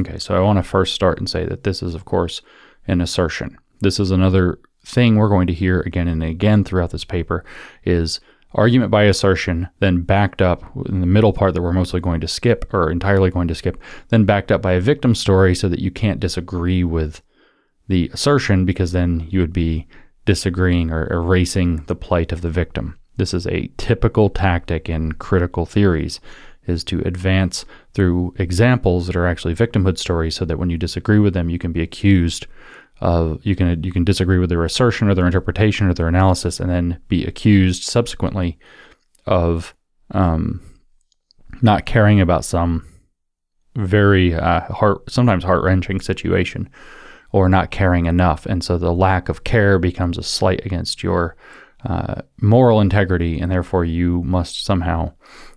Okay, 0.00 0.18
so 0.18 0.34
I 0.34 0.40
want 0.40 0.58
to 0.58 0.62
first 0.62 0.94
start 0.94 1.18
and 1.18 1.28
say 1.28 1.44
that 1.44 1.64
this 1.64 1.82
is, 1.82 1.94
of 1.94 2.06
course, 2.06 2.40
an 2.86 3.02
assertion. 3.02 3.58
This 3.80 4.00
is 4.00 4.10
another 4.10 4.58
thing 4.84 5.16
we're 5.16 5.28
going 5.28 5.46
to 5.48 5.52
hear 5.52 5.80
again 5.80 6.08
and 6.08 6.22
again 6.22 6.64
throughout 6.64 6.90
this 6.90 7.04
paper 7.04 7.44
is 7.84 8.20
argument 8.54 8.90
by 8.90 9.04
assertion, 9.04 9.68
then 9.80 10.02
backed 10.02 10.42
up 10.42 10.62
in 10.86 11.00
the 11.00 11.06
middle 11.06 11.32
part 11.32 11.54
that 11.54 11.62
we're 11.62 11.72
mostly 11.72 12.00
going 12.00 12.20
to 12.20 12.28
skip 12.28 12.72
or 12.72 12.90
entirely 12.90 13.30
going 13.30 13.48
to 13.48 13.54
skip, 13.54 13.80
then 14.08 14.24
backed 14.24 14.52
up 14.52 14.62
by 14.62 14.72
a 14.72 14.80
victim 14.80 15.14
story 15.14 15.54
so 15.54 15.68
that 15.68 15.80
you 15.80 15.90
can't 15.90 16.20
disagree 16.20 16.84
with 16.84 17.22
the 17.88 18.10
assertion 18.12 18.64
because 18.64 18.92
then 18.92 19.26
you 19.30 19.40
would 19.40 19.52
be 19.52 19.86
disagreeing 20.24 20.90
or 20.90 21.12
erasing 21.12 21.84
the 21.86 21.96
plight 21.96 22.32
of 22.32 22.40
the 22.40 22.50
victim. 22.50 22.98
This 23.16 23.34
is 23.34 23.46
a 23.46 23.70
typical 23.76 24.30
tactic 24.30 24.88
in 24.88 25.12
critical 25.12 25.66
theories 25.66 26.20
is 26.66 26.84
to 26.84 27.00
advance 27.00 27.64
through 27.92 28.34
examples 28.38 29.06
that 29.06 29.16
are 29.16 29.26
actually 29.26 29.54
victimhood 29.54 29.98
stories 29.98 30.36
so 30.36 30.44
that 30.44 30.58
when 30.58 30.70
you 30.70 30.78
disagree 30.78 31.18
with 31.18 31.34
them 31.34 31.50
you 31.50 31.58
can 31.58 31.72
be 31.72 31.82
accused 31.82 32.46
uh, 33.02 33.36
you 33.42 33.56
can 33.56 33.82
you 33.82 33.90
can 33.90 34.04
disagree 34.04 34.38
with 34.38 34.48
their 34.48 34.64
assertion 34.64 35.08
or 35.08 35.14
their 35.14 35.26
interpretation 35.26 35.88
or 35.88 35.94
their 35.94 36.06
analysis, 36.06 36.60
and 36.60 36.70
then 36.70 37.00
be 37.08 37.26
accused 37.26 37.82
subsequently 37.82 38.58
of 39.26 39.74
um, 40.12 40.60
not 41.62 41.84
caring 41.84 42.20
about 42.20 42.44
some 42.44 42.86
very 43.74 44.34
uh, 44.34 44.60
heart 44.72 45.10
sometimes 45.10 45.42
heart 45.42 45.64
wrenching 45.64 46.00
situation 46.00 46.70
or 47.32 47.48
not 47.48 47.72
caring 47.72 48.06
enough, 48.06 48.46
and 48.46 48.62
so 48.62 48.78
the 48.78 48.92
lack 48.92 49.28
of 49.28 49.42
care 49.42 49.80
becomes 49.80 50.16
a 50.16 50.22
slight 50.22 50.64
against 50.64 51.02
your 51.02 51.34
uh, 51.84 52.22
moral 52.40 52.80
integrity, 52.80 53.40
and 53.40 53.50
therefore 53.50 53.84
you 53.84 54.22
must 54.22 54.64
somehow 54.64 55.12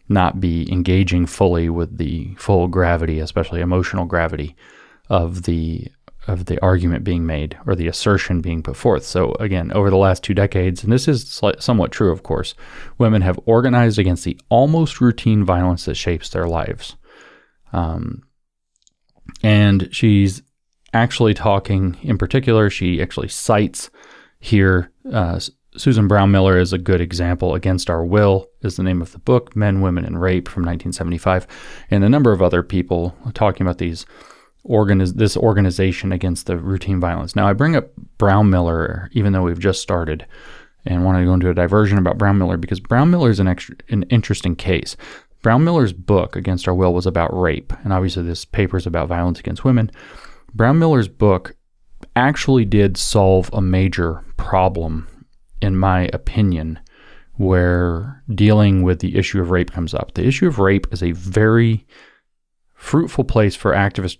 not 0.09 0.39
be 0.39 0.71
engaging 0.71 1.27
fully 1.27 1.69
with 1.69 1.97
the 1.97 2.33
full 2.39 2.67
gravity, 2.67 3.19
especially 3.19 3.61
emotional 3.61 4.05
gravity, 4.05 4.55
of 5.09 5.43
the 5.43 5.87
of 6.27 6.45
the 6.45 6.59
argument 6.61 7.03
being 7.03 7.25
made 7.25 7.57
or 7.65 7.75
the 7.75 7.87
assertion 7.87 8.41
being 8.41 8.63
put 8.63 8.75
forth. 8.75 9.03
So, 9.03 9.33
again, 9.39 9.71
over 9.73 9.89
the 9.89 9.97
last 9.97 10.23
two 10.23 10.33
decades, 10.33 10.83
and 10.83 10.91
this 10.91 11.07
is 11.07 11.41
somewhat 11.59 11.91
true, 11.91 12.11
of 12.11 12.23
course, 12.23 12.55
women 12.97 13.21
have 13.21 13.39
organized 13.45 13.99
against 13.99 14.23
the 14.23 14.39
almost 14.49 15.01
routine 15.01 15.43
violence 15.43 15.85
that 15.85 15.95
shapes 15.95 16.29
their 16.29 16.47
lives. 16.47 16.95
Um, 17.73 18.23
and 19.43 19.89
she's 19.91 20.41
actually 20.93 21.33
talking, 21.33 21.97
in 22.01 22.17
particular, 22.17 22.69
she 22.69 23.01
actually 23.01 23.27
cites 23.27 23.89
here 24.39 24.91
uh, 25.11 25.39
Susan 25.77 26.07
Brownmiller 26.07 26.59
is 26.59 26.73
a 26.73 26.77
good 26.77 27.01
example. 27.01 27.53
Against 27.53 27.89
Our 27.89 28.05
Will 28.05 28.47
is 28.61 28.77
the 28.77 28.83
name 28.83 29.01
of 29.01 29.11
the 29.11 29.19
book, 29.19 29.55
Men, 29.55 29.81
Women, 29.81 30.05
and 30.05 30.21
Rape 30.21 30.47
from 30.47 30.63
1975, 30.63 31.47
and 31.91 32.03
a 32.03 32.09
number 32.09 32.31
of 32.31 32.41
other 32.41 32.63
people 32.63 33.15
talking 33.33 33.65
about 33.65 33.77
these 33.77 34.05
organiz- 34.67 35.15
this 35.15 35.37
organization 35.37 36.11
against 36.11 36.47
the 36.47 36.57
routine 36.57 36.99
violence. 36.99 37.35
Now, 37.35 37.47
I 37.47 37.53
bring 37.53 37.75
up 37.75 37.89
Brownmiller, 38.17 39.09
even 39.11 39.33
though 39.33 39.43
we've 39.43 39.59
just 39.59 39.81
started, 39.81 40.25
and 40.85 41.03
wanted 41.03 41.21
to 41.21 41.25
go 41.25 41.33
into 41.33 41.49
a 41.49 41.53
diversion 41.53 41.97
about 41.97 42.17
Brownmiller 42.17 42.59
because 42.59 42.79
Brownmiller 42.79 43.29
is 43.29 43.39
an, 43.39 43.47
extra, 43.47 43.75
an 43.89 44.03
interesting 44.03 44.55
case. 44.55 44.95
Brownmiller's 45.43 45.93
book, 45.93 46.35
Against 46.35 46.67
Our 46.67 46.73
Will, 46.73 46.93
was 46.93 47.05
about 47.05 47.39
rape, 47.39 47.71
and 47.83 47.93
obviously 47.93 48.23
this 48.23 48.45
paper 48.45 48.77
is 48.77 48.87
about 48.87 49.07
violence 49.07 49.39
against 49.39 49.63
women. 49.63 49.91
Brownmiller's 50.55 51.07
book 51.07 51.55
actually 52.15 52.65
did 52.65 52.97
solve 52.97 53.49
a 53.53 53.61
major 53.61 54.23
problem, 54.37 55.07
in 55.61 55.77
my 55.77 56.09
opinion, 56.13 56.79
where 57.33 58.23
dealing 58.33 58.81
with 58.81 58.99
the 58.99 59.17
issue 59.17 59.41
of 59.41 59.51
rape 59.51 59.71
comes 59.71 59.93
up. 59.93 60.13
The 60.13 60.25
issue 60.25 60.47
of 60.47 60.57
rape 60.57 60.87
is 60.91 61.03
a 61.03 61.11
very 61.11 61.85
fruitful 62.73 63.25
place 63.25 63.55
for 63.55 63.73
activist 63.73 64.17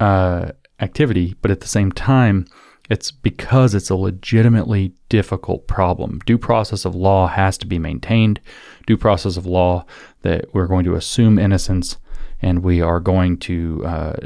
uh, 0.00 0.52
activity, 0.80 1.34
but 1.42 1.50
at 1.50 1.60
the 1.60 1.68
same 1.68 1.92
time, 1.92 2.46
it's 2.88 3.10
because 3.10 3.74
it's 3.74 3.90
a 3.90 3.96
legitimately 3.96 4.94
difficult 5.08 5.66
problem. 5.66 6.20
Due 6.24 6.38
process 6.38 6.84
of 6.84 6.94
law 6.94 7.26
has 7.26 7.58
to 7.58 7.66
be 7.66 7.78
maintained. 7.78 8.40
Due 8.86 8.96
process 8.96 9.36
of 9.36 9.46
law 9.46 9.84
that 10.22 10.54
we're 10.54 10.68
going 10.68 10.84
to 10.84 10.94
assume 10.94 11.38
innocence 11.38 11.96
and 12.40 12.62
we 12.62 12.80
are 12.80 13.00
going 13.00 13.38
to 13.38 13.82
uh, 13.84 14.16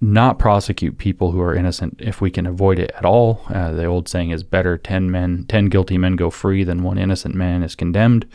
not 0.00 0.38
prosecute 0.38 0.98
people 0.98 1.32
who 1.32 1.40
are 1.40 1.54
innocent 1.54 1.96
if 1.98 2.20
we 2.20 2.30
can 2.30 2.46
avoid 2.46 2.78
it 2.78 2.90
at 2.96 3.04
all. 3.04 3.42
Uh, 3.48 3.72
the 3.72 3.84
old 3.84 4.08
saying 4.08 4.30
is 4.30 4.42
better 4.42 4.78
10 4.78 5.10
men, 5.10 5.44
10 5.48 5.66
guilty 5.66 5.98
men 5.98 6.16
go 6.16 6.30
free 6.30 6.64
than 6.64 6.82
one 6.82 6.98
innocent 6.98 7.34
man 7.34 7.62
is 7.62 7.74
condemned. 7.74 8.26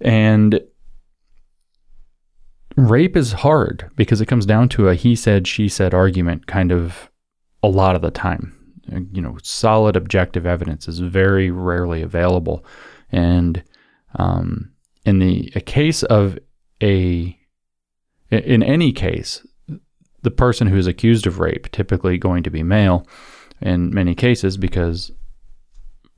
And 0.00 0.60
rape 2.76 3.16
is 3.16 3.32
hard 3.32 3.90
because 3.96 4.20
it 4.20 4.26
comes 4.26 4.46
down 4.46 4.68
to 4.70 4.88
a 4.88 4.94
he 4.94 5.14
said, 5.14 5.46
she 5.46 5.68
said 5.68 5.94
argument 5.94 6.46
kind 6.46 6.72
of 6.72 7.10
a 7.62 7.68
lot 7.68 7.96
of 7.96 8.02
the 8.02 8.10
time. 8.10 8.56
You 9.12 9.22
know, 9.22 9.38
solid 9.42 9.96
objective 9.96 10.46
evidence 10.46 10.88
is 10.88 10.98
very 10.98 11.50
rarely 11.50 12.02
available. 12.02 12.64
And 13.10 13.62
um, 14.16 14.72
in 15.04 15.18
the 15.18 15.52
a 15.54 15.60
case 15.60 16.02
of 16.04 16.38
a, 16.82 17.36
in 18.30 18.62
any 18.62 18.92
case, 18.92 19.46
the 20.22 20.30
person 20.30 20.66
who 20.66 20.76
is 20.76 20.86
accused 20.86 21.26
of 21.26 21.38
rape, 21.38 21.70
typically 21.70 22.18
going 22.18 22.42
to 22.42 22.50
be 22.50 22.62
male 22.62 23.06
in 23.60 23.94
many 23.94 24.14
cases 24.14 24.56
because 24.56 25.12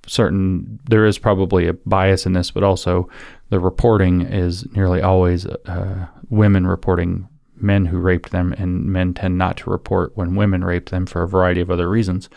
certain 0.06 0.78
there 0.88 1.06
is 1.06 1.18
probably 1.18 1.68
a 1.68 1.73
bias 1.73 2.26
in 2.26 2.32
this, 2.32 2.50
but 2.50 2.62
also 2.62 3.08
the 3.51 3.61
reporting 3.61 4.23
is 4.23 4.67
nearly 4.75 5.01
always 5.03 5.47
uh, 5.47 6.07
women 6.29 6.67
reporting 6.67 7.29
men 7.57 7.87
who 7.87 7.99
raped 7.99 8.31
them, 8.31 8.53
and 8.53 8.85
men 8.87 9.15
tend 9.15 9.39
not 9.39 9.57
to 9.59 9.71
report 9.71 10.17
when 10.17 10.35
women 10.37 10.65
rape 10.65 10.91
them 10.91 11.07
for 11.07 11.23
a 11.23 11.29
variety 11.29 11.61
of 11.61 11.71
other 11.71 11.89
reasons. 11.89 12.29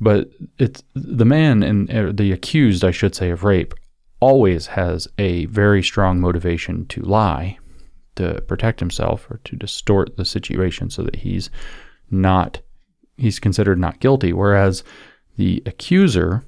But 0.00 0.30
it's 0.58 0.82
the 0.94 1.24
man 1.24 1.62
and 1.62 1.90
uh, 1.90 2.12
the 2.12 2.32
accused, 2.32 2.84
I 2.84 2.90
should 2.90 3.14
say, 3.14 3.30
of 3.30 3.44
rape 3.44 3.74
always 4.20 4.66
has 4.68 5.08
a 5.18 5.46
very 5.46 5.82
strong 5.82 6.20
motivation 6.20 6.86
to 6.86 7.02
lie, 7.02 7.58
to 8.16 8.40
protect 8.42 8.80
himself, 8.80 9.30
or 9.30 9.40
to 9.44 9.56
distort 9.56 10.16
the 10.16 10.24
situation 10.24 10.90
so 10.90 11.02
that 11.02 11.16
he's 11.16 11.50
not 12.10 12.60
he's 13.16 13.38
considered 13.38 13.78
not 13.78 14.00
guilty. 14.00 14.32
Whereas 14.32 14.82
the 15.36 15.62
accuser 15.66 16.44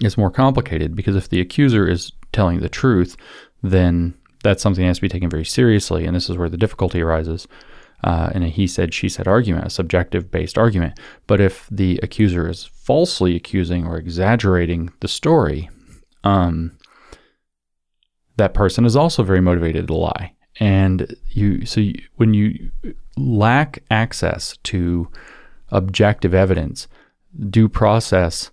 is 0.00 0.18
more 0.18 0.30
complicated 0.30 0.96
because 0.96 1.14
if 1.14 1.28
the 1.28 1.40
accuser 1.40 1.88
is 1.88 2.12
telling 2.32 2.60
the 2.60 2.68
truth, 2.68 3.16
then 3.62 4.14
that's 4.42 4.62
something 4.62 4.82
that 4.82 4.88
has 4.88 4.98
to 4.98 5.02
be 5.02 5.08
taken 5.08 5.30
very 5.30 5.44
seriously. 5.44 6.04
And 6.04 6.16
this 6.16 6.28
is 6.28 6.36
where 6.36 6.48
the 6.48 6.56
difficulty 6.56 7.00
arises 7.00 7.46
uh, 8.04 8.30
in 8.34 8.42
a 8.42 8.48
he 8.48 8.66
said, 8.66 8.92
she 8.92 9.08
said 9.08 9.28
argument, 9.28 9.66
a 9.66 9.70
subjective 9.70 10.30
based 10.30 10.58
argument. 10.58 10.98
But 11.26 11.40
if 11.40 11.68
the 11.70 12.00
accuser 12.02 12.48
is 12.48 12.64
falsely 12.64 13.36
accusing 13.36 13.86
or 13.86 13.96
exaggerating 13.96 14.92
the 15.00 15.08
story, 15.08 15.70
um, 16.24 16.76
that 18.36 18.54
person 18.54 18.84
is 18.84 18.96
also 18.96 19.22
very 19.22 19.40
motivated 19.40 19.86
to 19.86 19.94
lie. 19.94 20.34
And 20.58 21.14
you, 21.28 21.64
so 21.64 21.80
you, 21.80 21.94
when 22.16 22.34
you 22.34 22.70
lack 23.16 23.82
access 23.90 24.56
to 24.64 25.08
objective 25.70 26.34
evidence, 26.34 26.88
due 27.48 27.68
process 27.68 28.50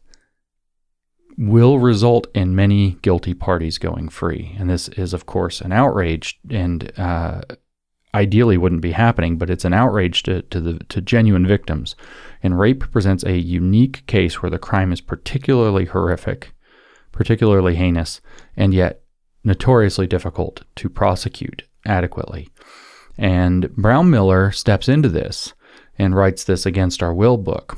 will 1.40 1.80
result 1.80 2.28
in 2.36 2.54
many 2.54 2.98
guilty 3.02 3.34
parties 3.34 3.78
going 3.78 4.10
free. 4.10 4.56
And 4.60 4.70
this 4.70 4.90
is, 4.90 5.14
of 5.14 5.26
course, 5.26 5.62
an 5.62 5.72
outrage 5.72 6.38
and 6.50 6.92
uh, 7.00 7.42
ideally 8.14 8.58
wouldn't 8.58 8.82
be 8.82 8.92
happening, 8.92 9.38
but 9.38 9.50
it's 9.50 9.64
an 9.64 9.74
outrage 9.74 10.22
to, 10.24 10.42
to, 10.44 10.60
the, 10.60 10.80
to 10.90 11.00
genuine 11.00 11.48
victims. 11.48 11.96
And 12.44 12.60
rape 12.60 12.92
presents 12.92 13.24
a 13.24 13.38
unique 13.38 14.06
case 14.06 14.42
where 14.42 14.50
the 14.50 14.60
crime 14.60 14.92
is 14.92 15.00
particularly 15.00 15.86
horrific, 15.86 16.52
particularly 17.14 17.76
heinous, 17.76 18.20
and 18.58 18.74
yet 18.74 19.02
notoriously 19.46 20.08
difficult 20.08 20.64
to 20.76 20.90
prosecute 20.90 21.64
adequately. 21.86 22.50
And 23.18 23.70
Brownmiller 23.70 24.54
steps 24.54 24.90
into 24.90 25.08
this 25.08 25.54
and 25.98 26.16
writes 26.16 26.44
this 26.44 26.66
Against 26.66 27.02
Our 27.02 27.14
Will 27.14 27.38
book. 27.38 27.78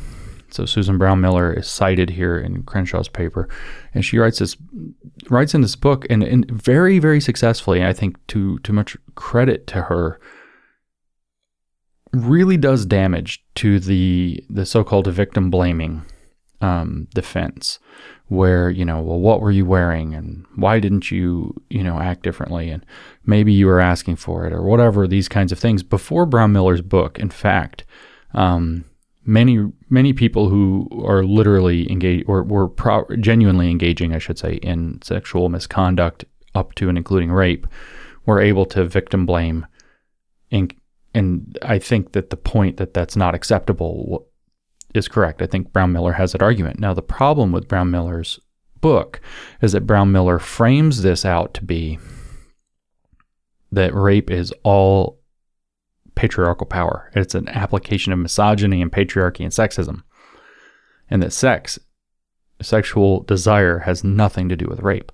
So 0.54 0.66
Susan 0.66 0.98
Brownmiller 1.00 1.58
is 1.58 1.68
cited 1.68 2.12
here 2.12 2.38
in 2.38 2.64
Crenshaw's 2.64 3.10
paper, 3.10 3.48
and 3.94 4.04
she 4.04 4.18
writes 4.18 4.40
this 4.40 4.58
writes 5.30 5.54
in 5.54 5.62
this 5.62 5.76
book 5.76 6.06
and, 6.10 6.24
and 6.24 6.50
very 6.50 7.00
very 7.00 7.22
successfully. 7.22 7.86
I 7.86 7.94
think 7.94 8.16
to 8.28 8.60
to 8.60 8.74
much 8.74 8.98
credit 9.16 9.68
to 9.68 9.84
her, 9.84 10.20
really 12.14 12.58
does 12.58 12.86
damage 12.86 13.44
to 13.56 13.80
the 13.80 14.44
the 14.50 14.66
so-called 14.66 15.08
victim 15.08 15.50
blaming 15.50 16.04
um, 16.62 17.08
defense, 17.14 17.80
where, 18.28 18.70
you 18.70 18.86
know, 18.86 19.02
well, 19.02 19.20
what 19.20 19.42
were 19.42 19.52
you 19.52 19.66
wearing 19.66 20.14
and 20.14 20.46
why 20.56 20.80
didn't 20.80 21.12
you, 21.12 21.54
you 21.70 21.84
know, 21.84 22.00
act 22.00 22.24
differently? 22.24 22.70
And 22.70 22.86
maybe 23.26 23.52
you 23.52 23.66
were 23.66 23.80
asking 23.80 24.18
for 24.18 24.46
it 24.46 24.54
or 24.54 24.62
whatever, 24.62 25.08
these 25.08 25.28
kinds 25.28 25.52
of 25.52 25.60
things. 25.60 25.84
Before 25.84 26.28
Brownmiller's 26.28 26.82
book, 26.82 27.20
in 27.20 27.30
fact, 27.30 27.84
um, 28.34 28.86
many 29.24 29.72
many 29.90 30.14
people 30.14 30.50
who 30.50 30.88
are 31.06 31.24
literally 31.24 31.90
engaged 31.92 32.26
or 32.28 32.44
were 32.44 32.68
pro- 32.68 33.08
genuinely 33.20 33.70
engaging, 33.70 34.14
I 34.14 34.20
should 34.20 34.40
say, 34.40 34.56
in 34.56 35.02
sexual 35.02 35.50
misconduct 35.50 36.26
up 36.56 36.74
to 36.76 36.90
and 36.90 36.98
including 36.98 37.32
rape, 37.32 37.68
were 38.26 38.42
able 38.42 38.66
to 38.68 38.86
victim 38.86 39.26
blame. 39.26 39.66
And, 40.52 40.74
and 41.14 41.58
I 41.62 41.80
think 41.80 42.12
that 42.12 42.30
the 42.30 42.38
point 42.38 42.78
that 42.78 42.94
that's 42.94 43.16
not 43.16 43.36
acceptable 43.36 44.28
is 44.94 45.08
correct. 45.08 45.42
I 45.42 45.48
think 45.48 45.72
Brownmiller 45.72 46.16
has 46.16 46.34
that 46.34 46.42
argument. 46.42 46.80
Now, 46.80 46.94
the 46.94 47.02
problem 47.02 47.52
with 47.52 47.68
Brownmiller's 47.68 48.40
book 48.82 49.22
is 49.62 49.72
that 49.72 49.88
Brownmiller 49.88 50.42
frames 50.42 51.04
this 51.04 51.24
out 51.24 51.54
to 51.54 51.64
be 51.64 52.00
that 53.72 53.94
rape 53.94 54.30
is 54.30 54.54
all 54.64 55.21
patriarchal 56.22 56.68
power. 56.68 57.10
It's 57.16 57.34
an 57.34 57.50
application 57.50 58.14
of 58.14 58.20
misogyny 58.20 58.80
and 58.80 58.92
patriarchy 58.92 59.40
and 59.40 59.52
sexism. 59.52 60.04
And 61.10 61.24
that 61.24 61.34
sex, 61.34 61.80
sexual 62.62 63.24
desire, 63.24 63.80
has 63.80 64.04
nothing 64.04 64.48
to 64.48 64.56
do 64.56 64.68
with 64.70 64.84
rape. 64.84 65.12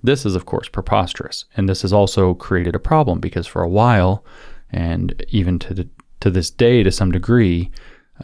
This 0.00 0.24
is, 0.24 0.36
of 0.36 0.46
course, 0.46 0.68
preposterous. 0.68 1.44
And 1.56 1.68
this 1.68 1.82
has 1.82 1.92
also 1.92 2.34
created 2.34 2.76
a 2.76 2.86
problem 2.90 3.18
because 3.18 3.48
for 3.48 3.62
a 3.62 3.68
while, 3.68 4.24
and 4.70 5.24
even 5.30 5.58
to, 5.58 5.74
the, 5.74 5.88
to 6.20 6.30
this 6.30 6.52
day 6.52 6.84
to 6.84 6.92
some 6.92 7.10
degree, 7.10 7.72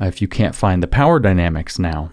uh, 0.01 0.05
if 0.05 0.23
you 0.23 0.29
can't 0.29 0.55
find 0.55 0.85
the 0.85 0.87
power 0.87 1.19
dynamics 1.19 1.81
now, 1.81 2.13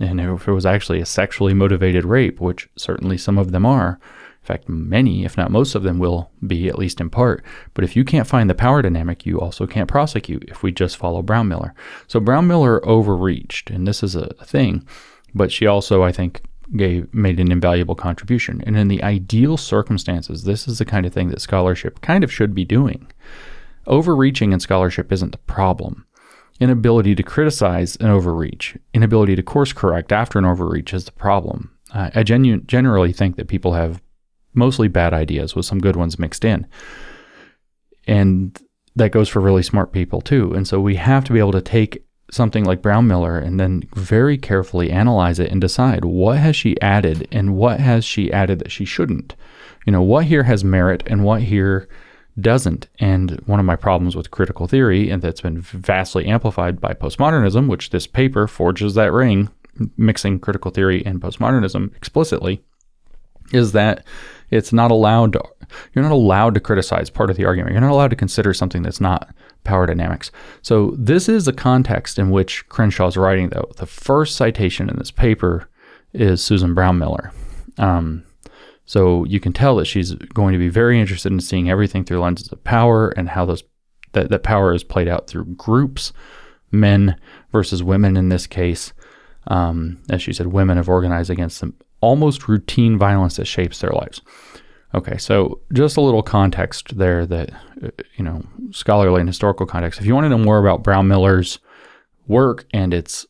and 0.00 0.18
if 0.18 0.48
it 0.48 0.52
was 0.52 0.64
actually 0.64 1.02
a 1.02 1.04
sexually 1.04 1.52
motivated 1.52 2.06
rape, 2.06 2.40
which 2.40 2.70
certainly 2.78 3.18
some 3.18 3.36
of 3.36 3.52
them 3.52 3.66
are, 3.66 4.00
in 4.42 4.46
fact, 4.46 4.68
many, 4.68 5.24
if 5.24 5.36
not 5.36 5.52
most 5.52 5.76
of 5.76 5.84
them, 5.84 6.00
will 6.00 6.32
be, 6.44 6.68
at 6.68 6.78
least 6.78 7.00
in 7.00 7.10
part. 7.10 7.44
But 7.74 7.84
if 7.84 7.94
you 7.94 8.04
can't 8.04 8.26
find 8.26 8.50
the 8.50 8.54
power 8.54 8.82
dynamic, 8.82 9.24
you 9.24 9.40
also 9.40 9.68
can't 9.68 9.88
prosecute 9.88 10.44
if 10.48 10.64
we 10.64 10.72
just 10.72 10.96
follow 10.96 11.22
Brownmiller. 11.22 11.72
So 12.08 12.20
Brownmiller 12.20 12.82
overreached, 12.82 13.70
and 13.70 13.86
this 13.86 14.02
is 14.02 14.16
a 14.16 14.34
thing, 14.44 14.84
but 15.32 15.52
she 15.52 15.66
also, 15.66 16.02
I 16.02 16.10
think, 16.10 16.42
gave 16.76 17.12
made 17.14 17.38
an 17.38 17.52
invaluable 17.52 17.94
contribution. 17.94 18.62
And 18.66 18.76
in 18.76 18.88
the 18.88 19.02
ideal 19.04 19.56
circumstances, 19.56 20.42
this 20.42 20.66
is 20.66 20.78
the 20.78 20.84
kind 20.84 21.06
of 21.06 21.12
thing 21.12 21.28
that 21.28 21.40
scholarship 21.40 22.00
kind 22.00 22.24
of 22.24 22.32
should 22.32 22.52
be 22.52 22.64
doing. 22.64 23.12
Overreaching 23.86 24.52
in 24.52 24.58
scholarship 24.58 25.12
isn't 25.12 25.32
the 25.32 25.38
problem 25.38 26.04
inability 26.60 27.14
to 27.14 27.22
criticize 27.22 27.96
an 27.96 28.08
overreach, 28.08 28.76
inability 28.94 29.34
to 29.34 29.42
course 29.42 29.72
correct 29.72 30.12
after 30.12 30.38
an 30.38 30.44
overreach 30.44 30.92
is 30.92 31.04
the 31.04 31.12
problem. 31.12 31.70
Uh, 31.94 32.10
I 32.14 32.22
genu- 32.22 32.62
generally 32.62 33.12
think 33.12 33.36
that 33.36 33.48
people 33.48 33.74
have 33.74 34.01
mostly 34.54 34.88
bad 34.88 35.14
ideas 35.14 35.54
with 35.54 35.66
some 35.66 35.80
good 35.80 35.96
ones 35.96 36.18
mixed 36.18 36.44
in. 36.44 36.66
And 38.06 38.58
that 38.96 39.12
goes 39.12 39.28
for 39.28 39.40
really 39.40 39.62
smart 39.62 39.92
people 39.92 40.20
too. 40.20 40.52
And 40.52 40.66
so 40.66 40.80
we 40.80 40.96
have 40.96 41.24
to 41.24 41.32
be 41.32 41.38
able 41.38 41.52
to 41.52 41.62
take 41.62 42.04
something 42.30 42.64
like 42.64 42.82
Brownmiller 42.82 43.42
and 43.42 43.60
then 43.60 43.82
very 43.94 44.38
carefully 44.38 44.90
analyze 44.90 45.38
it 45.38 45.50
and 45.50 45.60
decide 45.60 46.04
what 46.04 46.38
has 46.38 46.56
she 46.56 46.80
added 46.80 47.28
and 47.30 47.54
what 47.56 47.78
has 47.78 48.04
she 48.04 48.32
added 48.32 48.58
that 48.58 48.72
she 48.72 48.84
shouldn't. 48.84 49.36
You 49.86 49.92
know, 49.92 50.02
what 50.02 50.24
here 50.24 50.44
has 50.44 50.64
merit 50.64 51.02
and 51.06 51.24
what 51.24 51.42
here 51.42 51.88
doesn't. 52.40 52.88
And 52.98 53.32
one 53.46 53.60
of 53.60 53.66
my 53.66 53.76
problems 53.76 54.16
with 54.16 54.30
critical 54.30 54.66
theory, 54.66 55.10
and 55.10 55.20
that's 55.20 55.42
been 55.42 55.60
vastly 55.60 56.26
amplified 56.26 56.80
by 56.80 56.94
postmodernism, 56.94 57.68
which 57.68 57.90
this 57.90 58.06
paper 58.06 58.46
forges 58.46 58.94
that 58.94 59.12
ring, 59.12 59.50
mixing 59.98 60.38
critical 60.38 60.70
theory 60.70 61.04
and 61.04 61.20
postmodernism 61.20 61.94
explicitly, 61.96 62.62
is 63.52 63.72
that 63.72 64.04
it's 64.52 64.72
not 64.72 64.90
allowed 64.90 65.32
to, 65.32 65.42
you're 65.92 66.02
not 66.02 66.12
allowed 66.12 66.54
to 66.54 66.60
criticize 66.60 67.08
part 67.10 67.30
of 67.30 67.36
the 67.36 67.46
argument. 67.46 67.72
You're 67.72 67.80
not 67.80 67.92
allowed 67.92 68.10
to 68.10 68.16
consider 68.16 68.52
something 68.52 68.82
that's 68.82 69.00
not 69.00 69.34
power 69.64 69.86
dynamics. 69.86 70.30
So 70.60 70.94
this 70.98 71.28
is 71.28 71.46
the 71.46 71.52
context 71.52 72.18
in 72.18 72.30
which 72.30 72.68
Crenshaw's 72.68 73.16
writing, 73.16 73.48
though. 73.48 73.70
The 73.78 73.86
first 73.86 74.36
citation 74.36 74.90
in 74.90 74.96
this 74.96 75.10
paper 75.10 75.68
is 76.12 76.44
Susan 76.44 76.74
Brownmiller. 76.74 77.32
Um, 77.78 78.24
so 78.84 79.24
you 79.24 79.40
can 79.40 79.54
tell 79.54 79.76
that 79.76 79.86
she's 79.86 80.14
going 80.14 80.52
to 80.52 80.58
be 80.58 80.68
very 80.68 81.00
interested 81.00 81.32
in 81.32 81.40
seeing 81.40 81.70
everything 81.70 82.04
through 82.04 82.20
lenses 82.20 82.52
of 82.52 82.62
power 82.62 83.08
and 83.08 83.30
how 83.30 83.46
those 83.46 83.64
that, 84.12 84.28
that 84.28 84.42
power 84.42 84.74
is 84.74 84.84
played 84.84 85.08
out 85.08 85.26
through 85.26 85.46
groups, 85.46 86.12
men 86.70 87.16
versus 87.50 87.82
women 87.82 88.18
in 88.18 88.28
this 88.28 88.46
case. 88.46 88.92
Um, 89.46 90.02
as 90.10 90.20
she 90.20 90.34
said, 90.34 90.48
women 90.48 90.76
have 90.76 90.90
organized 90.90 91.30
against 91.30 91.56
some 91.56 91.74
almost 92.02 92.48
routine 92.48 92.98
violence 92.98 93.36
that 93.36 93.46
shapes 93.46 93.78
their 93.78 93.92
lives. 93.92 94.20
Okay, 94.94 95.16
so 95.16 95.60
just 95.72 95.96
a 95.96 96.02
little 96.02 96.22
context 96.22 96.98
there 96.98 97.24
that, 97.24 97.50
uh, 97.82 97.88
you 98.16 98.24
know, 98.24 98.42
scholarly 98.72 99.20
and 99.20 99.28
historical 99.28 99.64
context. 99.64 99.98
If 99.98 100.06
you 100.06 100.14
want 100.14 100.26
to 100.26 100.28
know 100.28 100.36
more 100.36 100.58
about 100.58 100.84
Brownmiller's 100.84 101.58
work 102.26 102.66
and 102.74 102.92
its 102.92 103.24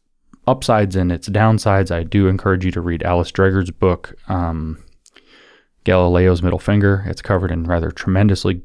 upsides 0.48 0.96
and 0.96 1.12
its 1.12 1.28
downsides, 1.28 1.92
I 1.92 2.02
do 2.02 2.26
encourage 2.26 2.64
you 2.64 2.72
to 2.72 2.80
read 2.80 3.04
Alice 3.04 3.30
Dreger's 3.30 3.70
book, 3.70 4.14
um, 4.26 4.82
Galileo's 5.84 6.42
Middle 6.42 6.58
Finger. 6.58 7.04
It's 7.06 7.22
covered 7.22 7.52
in 7.52 7.64
rather 7.64 7.92
tremendously 7.92 8.62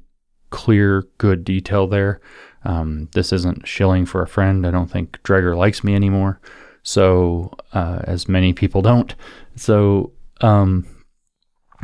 clear, 0.49 1.03
good 1.19 1.43
detail 1.43 1.85
there. 1.85 2.19
Um, 2.63 3.09
this 3.13 3.31
isn't 3.31 3.67
shilling 3.67 4.07
for 4.07 4.23
a 4.23 4.27
friend. 4.27 4.65
I 4.65 4.71
don't 4.71 4.89
think 4.89 5.21
Dreger 5.21 5.55
likes 5.55 5.83
me 5.83 5.93
anymore. 5.93 6.39
So, 6.81 7.53
uh, 7.73 7.99
as 8.05 8.27
many 8.27 8.53
people 8.53 8.81
don't. 8.81 9.13
So, 9.57 10.13
um, 10.41 10.85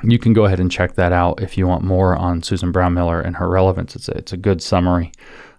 you 0.03 0.17
can 0.17 0.33
go 0.33 0.45
ahead 0.45 0.59
and 0.59 0.71
check 0.71 0.95
that 0.95 1.11
out 1.11 1.41
if 1.41 1.57
you 1.57 1.67
want 1.67 1.83
more 1.83 2.15
on 2.15 2.41
Susan 2.41 2.73
Brownmiller 2.73 3.23
and 3.23 3.35
her 3.35 3.49
relevance. 3.49 3.95
It's 3.95 4.09
a, 4.09 4.17
it's 4.17 4.33
a 4.33 4.37
good 4.37 4.61
summary. 4.61 5.11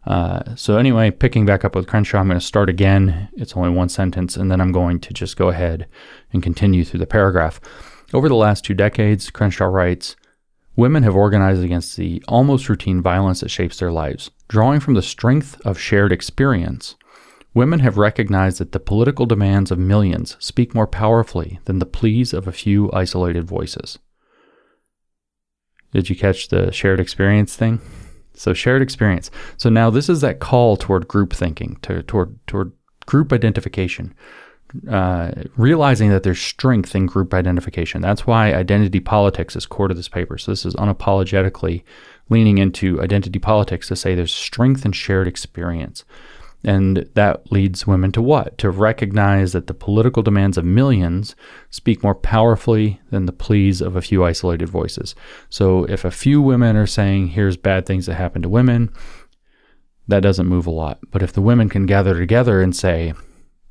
Uh, 0.07 0.55
so, 0.55 0.77
anyway, 0.77 1.11
picking 1.11 1.47
back 1.47 1.65
up 1.65 1.75
with 1.75 1.87
Crenshaw, 1.87 2.19
I'm 2.19 2.29
going 2.29 2.39
to 2.39 2.45
start 2.45 2.69
again. 2.69 3.29
It's 3.35 3.57
only 3.57 3.71
one 3.71 3.89
sentence, 3.89 4.37
and 4.37 4.51
then 4.51 4.61
I'm 4.61 4.73
going 4.73 5.01
to 5.01 5.15
just 5.15 5.37
go 5.37 5.49
ahead 5.49 5.87
and 6.33 6.43
continue 6.43 6.85
through 6.85 7.01
the 7.01 7.07
paragraph. 7.07 7.61
Over 8.13 8.29
the 8.29 8.35
last 8.35 8.65
two 8.65 8.75
decades, 8.75 9.31
Crenshaw 9.31 9.65
writes, 9.65 10.17
Women 10.77 11.05
have 11.05 11.15
organized 11.15 11.63
against 11.63 11.97
the 11.97 12.23
almost 12.27 12.69
routine 12.69 13.01
violence 13.01 13.41
that 13.41 13.51
shapes 13.51 13.79
their 13.79 13.93
lives, 13.93 14.31
drawing 14.49 14.81
from 14.81 14.95
the 14.95 15.03
strength 15.03 15.61
of 15.65 15.79
shared 15.79 16.13
experience. 16.13 16.97
Women 17.55 17.79
have 17.81 17.97
recognized 17.97 18.59
that 18.59 18.73
the 18.73 18.81
political 18.81 19.27
demands 19.27 19.71
of 19.71 19.79
millions 19.79 20.37
speak 20.41 20.75
more 20.75 20.89
powerfully 20.89 21.61
than 21.67 21.79
the 21.79 21.87
pleas 21.87 22.33
of 22.33 22.49
a 22.49 22.53
few 22.53 22.91
isolated 22.93 23.45
voices. 23.45 23.99
Did 25.93 26.11
you 26.11 26.17
catch 26.17 26.49
the 26.49 26.73
shared 26.73 26.99
experience 26.99 27.55
thing? 27.55 27.81
So 28.35 28.53
shared 28.53 28.83
experience. 28.83 29.31
So 29.57 29.71
now 29.71 29.91
this 29.91 30.09
is 30.09 30.21
that 30.23 30.41
call 30.41 30.77
toward 30.77 31.07
group 31.07 31.33
thinking, 31.33 31.79
to, 31.83 32.03
toward 32.03 32.45
toward 32.49 32.73
group 33.07 33.33
identification, 33.33 34.13
uh, 34.91 35.31
realizing 35.57 36.11
that 36.11 36.25
there's 36.25 36.41
strength 36.41 36.97
in 36.97 37.07
group 37.07 37.33
identification. 37.33 38.03
That's 38.03 38.27
why 38.27 38.53
identity 38.53 38.99
politics 38.99 39.55
is 39.55 39.67
core 39.67 39.87
to 39.87 39.95
this 39.95 40.09
paper. 40.09 40.37
So 40.37 40.51
this 40.51 40.67
is 40.67 40.75
unapologetically 40.75 41.85
leaning 42.29 42.59
into 42.59 43.01
identity 43.01 43.39
politics 43.39 43.87
to 43.89 43.97
say 43.97 44.17
there's 44.17 44.35
strength 44.35 44.85
in 44.85 44.91
shared 44.91 45.29
experience. 45.29 46.05
And 46.65 47.09
that 47.15 47.53
leads 47.53 47.87
women 47.87 48.11
to 48.13 48.23
what? 48.23 48.57
To 48.59 48.71
recognize 48.71 49.53
that 49.53 49.67
the 49.67 49.75
political 49.75 50.23
demands 50.23 50.57
of 50.57 50.65
millions 50.65 51.37
speak 51.69 52.03
more 52.03 52.15
powerfully 52.15 53.01
than 53.11 53.27
the 53.27 53.33
pleas 53.33 53.83
of 53.83 53.97
a 53.97 54.03
few 54.03 54.25
isolated 54.25 54.69
voices. 54.69 55.15
So 55.51 55.85
if 55.85 56.05
a 56.05 56.11
few 56.11 56.41
women 56.41 56.77
are 56.77 56.87
saying, 56.87 57.29
here's 57.29 57.59
bad 57.59 57.85
things 57.85 58.07
that 58.07 58.15
happen 58.15 58.41
to 58.43 58.49
women, 58.49 58.93
that 60.09 60.21
doesn't 60.21 60.47
move 60.47 60.67
a 60.67 60.71
lot. 60.71 61.01
But 61.11 61.23
if 61.23 61.33
the 61.33 61.43
women 61.43 61.69
can 61.69 61.85
gather 61.85 62.19
together 62.19 62.63
and 62.63 62.75
say, 62.75 63.13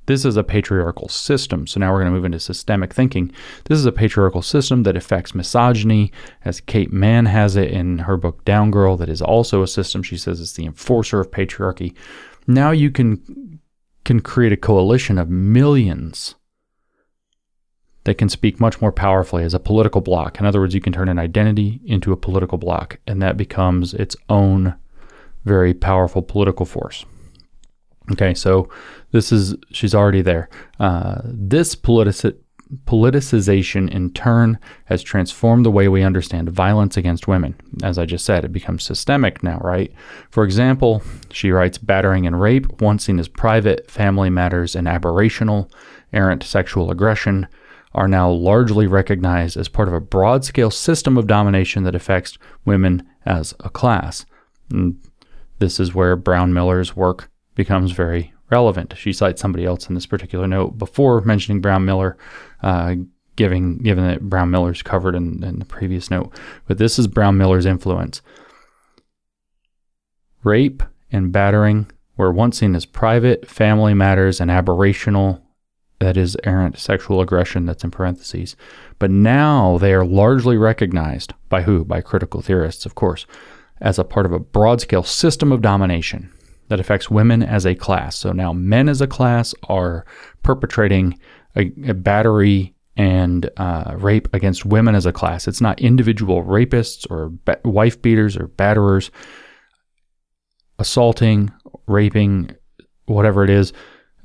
this 0.05 0.25
is 0.25 0.35
a 0.35 0.43
patriarchal 0.43 1.07
system. 1.07 1.65
So 1.65 1.79
now 1.79 1.91
we're 1.91 1.99
going 1.99 2.11
to 2.11 2.15
move 2.15 2.25
into 2.25 2.39
systemic 2.39 2.93
thinking. 2.93 3.31
This 3.65 3.79
is 3.79 3.85
a 3.85 3.91
patriarchal 3.91 4.41
system 4.41 4.83
that 4.83 4.97
affects 4.97 5.33
misogyny, 5.33 6.11
as 6.43 6.59
Kate 6.59 6.91
Manne 6.91 7.27
has 7.27 7.55
it 7.55 7.71
in 7.71 7.99
her 7.99 8.17
book 8.17 8.43
Down 8.43 8.69
Girl, 8.69 8.97
that 8.97 9.09
is 9.09 9.21
also 9.21 9.63
a 9.63 9.67
system. 9.67 10.03
She 10.03 10.17
says 10.17 10.41
it's 10.41 10.53
the 10.53 10.65
enforcer 10.65 11.21
of 11.21 11.31
patriarchy. 11.31 11.95
Now 12.47 12.71
you 12.71 12.91
can 12.91 13.59
can 14.03 14.19
create 14.19 14.51
a 14.51 14.57
coalition 14.57 15.17
of 15.17 15.29
millions 15.29 16.35
that 18.03 18.17
can 18.17 18.27
speak 18.27 18.59
much 18.59 18.81
more 18.81 18.91
powerfully 18.91 19.43
as 19.43 19.53
a 19.53 19.59
political 19.59 20.01
bloc. 20.01 20.39
In 20.39 20.45
other 20.45 20.59
words, 20.59 20.75
you 20.75 20.81
can 20.81 20.91
turn 20.91 21.07
an 21.07 21.19
identity 21.19 21.79
into 21.85 22.11
a 22.11 22.17
political 22.17 22.57
bloc, 22.57 22.99
and 23.07 23.21
that 23.21 23.37
becomes 23.37 23.93
its 23.93 24.15
own 24.27 24.75
very 25.45 25.73
powerful 25.73 26.21
political 26.21 26.65
force. 26.65 27.05
Okay, 28.11 28.33
so 28.33 28.69
this 29.11 29.31
is 29.31 29.55
she's 29.71 29.95
already 29.95 30.21
there. 30.21 30.49
Uh, 30.79 31.21
this 31.23 31.75
politic 31.75 32.35
politicization 32.85 33.89
in 33.89 34.11
turn 34.11 34.59
has 34.85 35.03
transformed 35.03 35.65
the 35.65 35.71
way 35.71 35.87
we 35.87 36.03
understand 36.03 36.49
violence 36.49 36.97
against 36.97 37.27
women. 37.27 37.55
As 37.83 37.97
I 37.97 38.05
just 38.05 38.25
said, 38.25 38.45
it 38.45 38.51
becomes 38.51 38.83
systemic 38.83 39.43
now, 39.43 39.59
right? 39.59 39.91
For 40.29 40.43
example, 40.43 41.01
she 41.31 41.51
writes 41.51 41.77
battering 41.77 42.25
and 42.25 42.39
rape, 42.39 42.81
once 42.81 43.05
seen 43.05 43.19
as 43.19 43.27
private 43.27 43.89
family 43.89 44.29
matters 44.29 44.75
and 44.75 44.87
aberrational, 44.87 45.71
errant 46.11 46.43
sexual 46.43 46.91
aggression, 46.91 47.47
are 47.93 48.07
now 48.07 48.29
largely 48.29 48.87
recognized 48.87 49.55
as 49.55 49.67
part 49.67 49.87
of 49.87 49.93
a 49.93 50.01
broad 50.01 50.43
scale 50.43 50.71
system 50.71 51.17
of 51.17 51.27
domination 51.27 51.83
that 51.83 51.95
affects 51.95 52.37
women 52.65 53.07
as 53.25 53.53
a 53.59 53.69
class. 53.69 54.25
And 54.71 54.99
this 55.59 55.79
is 55.79 55.93
where 55.93 56.17
Brownmiller's 56.17 56.95
work 56.95 57.29
becomes 57.55 57.91
very 57.91 58.33
relevant. 58.53 58.93
She 58.95 59.13
cites 59.13 59.41
somebody 59.41 59.65
else 59.65 59.89
in 59.89 59.95
this 59.95 60.05
particular 60.05 60.47
note 60.47 60.77
before 60.77 61.21
mentioning 61.21 61.59
Brownmiller, 61.59 62.15
uh, 62.61 62.95
giving 63.35 63.79
given 63.79 64.05
that 64.05 64.29
Brownmiller's 64.29 64.83
covered 64.83 65.15
in, 65.15 65.43
in 65.43 65.57
the 65.57 65.65
previous 65.65 66.11
note. 66.11 66.31
But 66.67 66.77
this 66.77 66.99
is 66.99 67.07
Brownmiller's 67.07 67.65
influence. 67.65 68.21
Rape 70.43 70.83
and 71.11 71.31
battering 71.31 71.89
were 72.15 72.31
once 72.31 72.59
seen 72.59 72.75
as 72.75 72.85
private 72.85 73.49
family 73.49 73.95
matters 73.95 74.39
and 74.39 74.51
aberrational, 74.51 75.41
that 75.97 76.15
is, 76.15 76.37
errant 76.43 76.77
sexual 76.77 77.21
aggression, 77.21 77.65
that's 77.65 77.83
in 77.83 77.89
parentheses. 77.89 78.55
But 78.99 79.09
now 79.09 79.79
they 79.79 79.93
are 79.93 80.05
largely 80.05 80.57
recognized 80.57 81.33
by 81.49 81.63
who? 81.63 81.83
By 81.83 82.01
critical 82.01 82.41
theorists, 82.41 82.85
of 82.85 82.93
course, 82.93 83.25
as 83.81 83.97
a 83.97 84.03
part 84.03 84.27
of 84.27 84.31
a 84.31 84.39
broad 84.39 84.79
scale 84.81 85.03
system 85.03 85.51
of 85.51 85.61
domination 85.61 86.29
that 86.69 86.79
affects 86.79 87.09
women 87.09 87.43
as 87.43 87.65
a 87.65 87.75
class. 87.75 88.17
So 88.17 88.31
now 88.31 88.53
men 88.53 88.89
as 88.89 89.01
a 89.01 89.07
class 89.07 89.53
are 89.69 90.05
perpetrating 90.43 91.19
a, 91.55 91.71
a 91.87 91.93
battery 91.93 92.73
and 92.95 93.49
uh, 93.57 93.95
rape 93.97 94.27
against 94.33 94.65
women 94.65 94.95
as 94.95 95.05
a 95.05 95.13
class. 95.13 95.47
It's 95.47 95.61
not 95.61 95.81
individual 95.81 96.43
rapists 96.43 97.09
or 97.09 97.29
ba- 97.45 97.59
wife 97.65 98.01
beaters 98.01 98.37
or 98.37 98.47
batterers 98.47 99.09
assaulting, 100.79 101.51
raping, 101.87 102.51
whatever 103.05 103.43
it 103.43 103.49
is, 103.49 103.73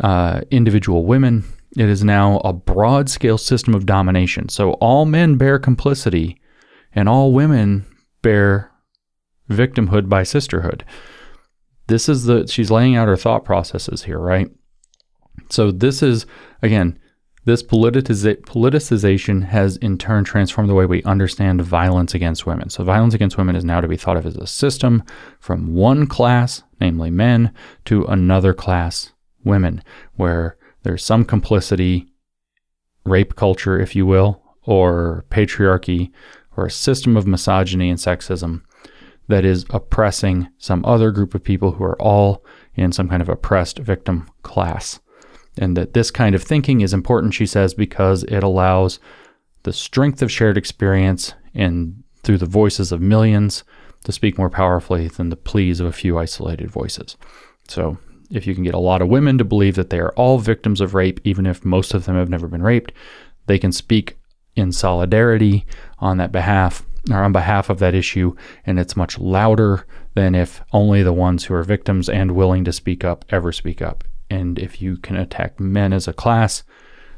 uh, 0.01 0.43
individual 0.51 1.07
women. 1.07 1.45
It 1.77 1.89
is 1.89 2.05
now 2.05 2.39
a 2.39 2.53
broad 2.53 3.09
scale 3.09 3.39
system 3.39 3.75
of 3.75 3.87
domination. 3.87 4.49
So 4.49 4.73
all 4.75 5.05
men 5.05 5.37
bear 5.37 5.59
complicity 5.59 6.41
and 6.95 7.09
all 7.09 7.33
women 7.33 7.87
bear 8.23 8.71
victimhood 9.51 10.09
by 10.09 10.23
sisterhood. 10.23 10.85
This 11.89 12.09
is 12.09 12.25
the, 12.25 12.47
she's 12.47 12.71
laying 12.71 12.97
out 12.97 13.09
her 13.09 13.17
thought 13.17 13.45
processes 13.45 14.05
here, 14.05 14.19
right? 14.19 14.51
So 15.51 15.71
this 15.71 16.03
is, 16.03 16.27
again, 16.63 16.99
this 17.49 17.63
politicization 17.63 19.45
has 19.45 19.79
in 19.79 19.97
turn 19.97 20.25
transformed 20.25 20.69
the 20.69 20.75
way 20.75 20.85
we 20.85 21.03
understand 21.05 21.63
violence 21.63 22.15
against 22.15 22.45
women. 22.45 22.69
So, 22.69 22.85
violence 22.85 23.15
against 23.15 23.39
women 23.39 23.57
is 23.57 23.65
now 23.65 23.81
to 23.81 23.89
be 23.89 23.97
thought 23.97 24.19
of 24.19 24.27
as 24.27 24.37
a 24.37 24.47
system 24.47 25.03
from 25.41 25.73
one 25.73 26.07
class, 26.07 26.63
namely 26.79 27.11
men, 27.11 27.55
to 27.87 28.05
another 28.05 28.53
class, 28.53 29.13
women, 29.45 29.83
where 30.17 30.59
there's 30.83 31.03
some 31.03 31.25
complicity, 31.25 32.09
rape 33.07 33.35
culture, 33.35 33.81
if 33.81 33.97
you 33.97 34.05
will, 34.05 34.43
or 34.65 35.25
patriarchy, 35.31 36.11
or 36.55 36.67
a 36.67 36.71
system 36.71 37.17
of 37.17 37.27
misogyny 37.27 37.89
and 37.89 37.99
sexism 37.99 38.61
that 39.29 39.45
is 39.45 39.65
oppressing 39.71 40.49
some 40.59 40.85
other 40.85 41.11
group 41.11 41.35
of 41.35 41.45
people 41.45 41.73
who 41.73 41.85
are 41.85 42.01
all 42.01 42.45
in 42.75 42.93
some 42.93 43.09
kind 43.09 43.23
of 43.23 43.29
oppressed 43.29 43.79
victim 43.79 44.29
class. 44.43 45.01
And 45.59 45.77
that 45.77 45.93
this 45.93 46.11
kind 46.11 46.35
of 46.35 46.43
thinking 46.43 46.81
is 46.81 46.95
important, 46.95 47.35
she 47.35 47.47
says, 47.47 47.75
because 47.75 48.25
it 48.25 48.43
allows 48.43 49.01
the 49.65 49.73
strength 49.73 50.23
of 50.23 50.31
shared 50.31 50.57
experience 50.57 51.35
and 51.55 52.03
through 52.23 52.39
the 52.39 52.47
voices 52.47 52.93
of 52.93 53.01
millions 53.01 53.65
to 54.05 54.13
speak 54.13 54.39
more 54.39 54.51
powerfully 54.51 55.09
than 55.09 55.29
the 55.29 55.37
pleas 55.37 55.81
of 55.81 55.87
a 55.87 55.93
few 55.93 56.19
isolated 56.19 56.71
voices. 56.71 57.17
So, 57.67 57.99
if 58.31 58.47
you 58.47 58.55
can 58.55 58.65
get 58.65 58.75
a 58.75 58.79
lot 58.79 59.01
of 59.01 59.09
women 59.09 59.39
to 59.39 59.45
believe 59.45 59.75
that 59.77 59.91
they 59.91 59.99
are 59.99 60.13
all 60.13 60.39
victims 60.39 60.81
of 60.81 60.95
rape, 60.95 61.19
even 61.25 61.47
if 61.47 61.65
most 61.65 61.95
of 61.95 62.05
them 62.05 62.15
have 62.15 62.29
never 62.29 62.47
been 62.47 62.63
raped, 62.63 62.93
they 63.47 63.59
can 63.59 63.73
speak 63.73 64.19
in 64.55 64.71
solidarity 64.71 65.67
on 65.99 66.19
that 66.19 66.31
behalf 66.31 66.85
or 67.11 67.23
on 67.23 67.33
behalf 67.33 67.71
of 67.71 67.79
that 67.79 67.95
issue, 67.95 68.35
and 68.67 68.79
it's 68.79 68.97
much 68.97 69.19
louder 69.19 69.87
than 70.15 70.35
if 70.35 70.63
only 70.73 71.03
the 71.03 71.13
ones 71.13 71.45
who 71.45 71.55
are 71.55 71.63
victims 71.63 72.09
and 72.09 72.33
willing 72.33 72.65
to 72.65 72.73
speak 72.73 73.05
up 73.05 73.25
ever 73.31 73.53
speak 73.53 73.81
up 73.81 74.05
and 74.31 74.59
if 74.59 74.81
you 74.83 74.97
can 74.97 75.17
attack 75.17 75.59
men 75.59 75.93
as 75.93 76.07
a 76.09 76.13
class, 76.13 76.63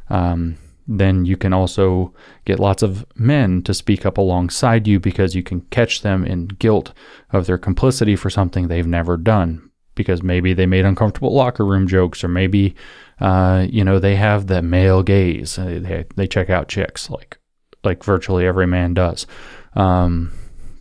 um, 0.09 0.57
then 0.87 1.25
you 1.25 1.37
can 1.37 1.53
also 1.53 2.15
get 2.45 2.59
lots 2.59 2.83
of 2.83 3.05
men 3.15 3.63
to 3.63 3.75
speak 3.75 4.05
up 4.05 4.19
alongside 4.19 4.87
you 4.87 4.99
because 4.99 5.35
you 5.35 5.43
can 5.43 5.61
catch 5.63 6.03
them 6.03 6.25
in 6.25 6.47
guilt 6.47 6.93
of 7.33 7.47
their 7.47 7.59
complicity 7.59 8.17
for 8.17 8.31
something 8.31 8.69
they've 8.69 8.87
never 8.87 9.17
done. 9.17 9.67
Because 9.97 10.23
maybe 10.23 10.55
they 10.55 10.67
made 10.67 10.85
uncomfortable 10.85 11.35
locker 11.35 11.67
room 11.67 11.87
jokes, 11.87 12.25
or 12.25 12.29
maybe, 12.29 12.75
uh, 13.21 13.67
you 13.69 13.85
know, 13.85 13.99
they 13.99 14.17
have 14.17 14.47
the 14.47 14.63
male 14.63 15.03
gaze. 15.03 15.57
They, 15.57 16.07
they 16.17 16.27
check 16.27 16.49
out 16.49 16.69
chicks 16.69 17.11
like 17.11 17.39
like 17.83 18.05
virtually 18.05 18.47
every 18.47 18.67
man 18.67 18.95
does. 18.95 19.27
Um, 19.75 20.33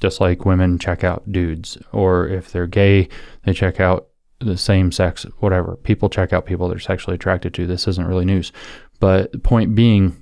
just 0.01 0.21
like 0.21 0.45
women 0.45 0.79
check 0.79 1.03
out 1.03 1.29
dudes, 1.31 1.77
or 1.91 2.27
if 2.27 2.51
they're 2.51 2.67
gay, 2.67 3.09
they 3.43 3.53
check 3.53 3.79
out 3.79 4.07
the 4.39 4.57
same 4.57 4.91
sex, 4.91 5.25
whatever. 5.39 5.75
People 5.77 6.09
check 6.09 6.31
out 6.31 6.45
people 6.45 6.69
they're 6.69 6.79
sexually 6.79 7.15
attracted 7.15 7.53
to. 7.53 7.67
This 7.67 7.87
isn't 7.87 8.07
really 8.07 8.25
news. 8.25 8.51
But 8.99 9.31
the 9.31 9.39
point 9.39 9.75
being 9.75 10.15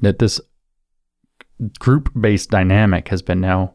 that 0.00 0.18
this 0.18 0.40
group 1.78 2.10
based 2.18 2.50
dynamic 2.50 3.08
has 3.08 3.22
been 3.22 3.40
now 3.40 3.74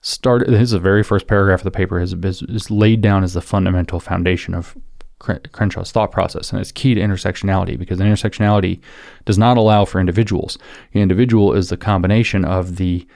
started. 0.00 0.48
This 0.48 0.62
is 0.62 0.70
the 0.70 0.78
very 0.78 1.02
first 1.02 1.26
paragraph 1.26 1.60
of 1.60 1.64
the 1.64 1.70
paper 1.70 2.00
is, 2.00 2.14
is, 2.14 2.70
laid 2.70 3.00
down 3.00 3.24
as 3.24 3.34
the 3.34 3.42
fundamental 3.42 4.00
foundation 4.00 4.54
of 4.54 4.76
Crenshaw's 5.20 5.92
thought 5.92 6.12
process, 6.12 6.50
and 6.50 6.60
it's 6.60 6.72
key 6.72 6.94
to 6.94 7.00
intersectionality 7.00 7.78
because 7.78 7.98
intersectionality 7.98 8.80
does 9.26 9.36
not 9.36 9.58
allow 9.58 9.84
for 9.84 10.00
individuals. 10.00 10.56
The 10.92 11.00
individual 11.00 11.52
is 11.52 11.68
the 11.68 11.76
combination 11.76 12.44
of 12.44 12.76
the 12.76 13.06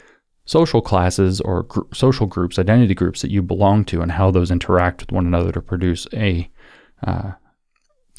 social 0.45 0.83
classes 0.83 1.41
or 1.41 1.65
gr- 1.65 1.81
social 1.93 2.27
groups, 2.27 2.59
identity 2.59 2.95
groups 2.95 3.23
that 3.23 3.31
you 3.31 3.43
belong 3.43 3.85
to, 3.87 4.03
and 4.03 4.13
how 4.13 4.31
those 4.31 4.51
interact 4.51 5.01
with 5.01 5.13
one 5.13 5.27
another 5.27 5.53
to 5.53 5.61
produce 5.61 6.07
a 6.13 6.51
uh, 7.07 7.33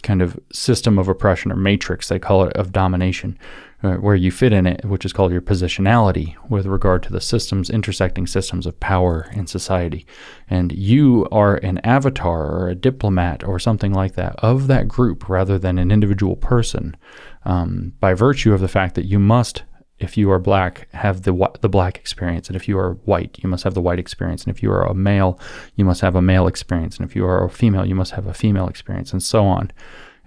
kind 0.04 0.22
of 0.22 0.40
system 0.52 0.98
of 1.00 1.08
oppression 1.08 1.52
or 1.52 1.56
matrix, 1.56 2.08
they 2.08 2.20
call 2.20 2.44
it, 2.44 2.54
of 2.54 2.72
domination, 2.72 3.38
uh, 3.84 3.96
where 3.96 4.16
you 4.16 4.32
fit 4.32 4.54
in 4.54 4.68
it, 4.68 4.86
which 4.86 5.04
is 5.04 5.12
called 5.12 5.32
your 5.32 5.42
positionality 5.42 6.36
with 6.50 6.66
regard 6.66 7.02
to 7.04 7.12
the 7.12 7.20
systems, 7.20 7.70
intersecting 7.70 8.28
systems 8.28 8.66
of 8.66 8.80
power 8.80 9.30
in 9.34 9.48
society. 9.48 10.06
And 10.48 10.72
you 10.72 11.28
are 11.32 11.56
an 11.58 11.80
avatar 11.80 12.46
or 12.46 12.70
a 12.70 12.76
diplomat 12.76 13.44
or 13.44 13.60
something 13.60 13.94
like 13.94 14.14
that 14.14 14.36
of 14.38 14.68
that 14.68 14.88
group 14.88 15.28
rather 15.28 15.58
than 15.58 15.78
an 15.78 15.92
individual 15.92 16.36
person 16.36 16.96
um, 17.44 17.94
by 18.00 18.14
virtue 18.14 18.54
of 18.54 18.62
the 18.62 18.68
fact 18.68 18.96
that 18.96 19.06
you 19.06 19.20
must 19.20 19.64
if 19.98 20.18
you 20.18 20.30
are 20.30 20.40
black, 20.40 20.88
have 20.94 21.22
the 21.24 21.34
the 21.62 21.70
black 21.70 21.98
experience, 21.98 22.48
and 22.48 22.56
if 22.56 22.68
you 22.68 22.78
are 22.78 22.94
white, 23.06 23.38
you 23.42 23.50
must 23.50 23.64
have 23.64 23.74
the 23.74 23.82
white 23.82 24.00
experience, 24.00 24.44
and 24.44 24.54
if 24.54 24.62
you 24.62 24.72
are 24.72 24.86
a 24.86 24.94
male, 24.94 25.40
you 25.76 25.86
must 25.86 26.02
have 26.02 26.16
a 26.16 26.22
male 26.22 26.48
experience, 26.48 26.98
and 26.98 27.08
if 27.08 27.16
you 27.16 27.26
are 27.26 27.44
a 27.44 27.50
female, 27.50 27.86
you 27.86 27.96
must 27.96 28.12
have 28.12 28.28
a 28.28 28.34
female 28.34 28.68
experience, 28.68 29.14
and 29.14 29.24
so 29.24 29.46
on, 29.46 29.72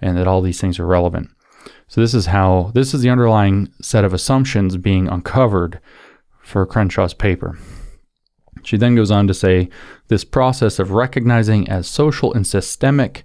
and 0.01 0.17
that 0.17 0.27
all 0.27 0.41
these 0.41 0.59
things 0.59 0.79
are 0.79 0.87
relevant. 0.87 1.29
So 1.87 2.01
this 2.01 2.13
is 2.13 2.27
how 2.27 2.71
this 2.73 2.93
is 2.93 3.01
the 3.01 3.09
underlying 3.09 3.71
set 3.81 4.03
of 4.03 4.13
assumptions 4.13 4.77
being 4.77 5.07
uncovered 5.07 5.79
for 6.41 6.65
Crenshaw's 6.65 7.13
paper. 7.13 7.57
She 8.63 8.77
then 8.77 8.95
goes 8.95 9.11
on 9.11 9.27
to 9.27 9.33
say 9.33 9.69
this 10.07 10.23
process 10.23 10.79
of 10.79 10.91
recognizing 10.91 11.69
as 11.69 11.87
social 11.87 12.33
and 12.33 12.45
systemic 12.45 13.23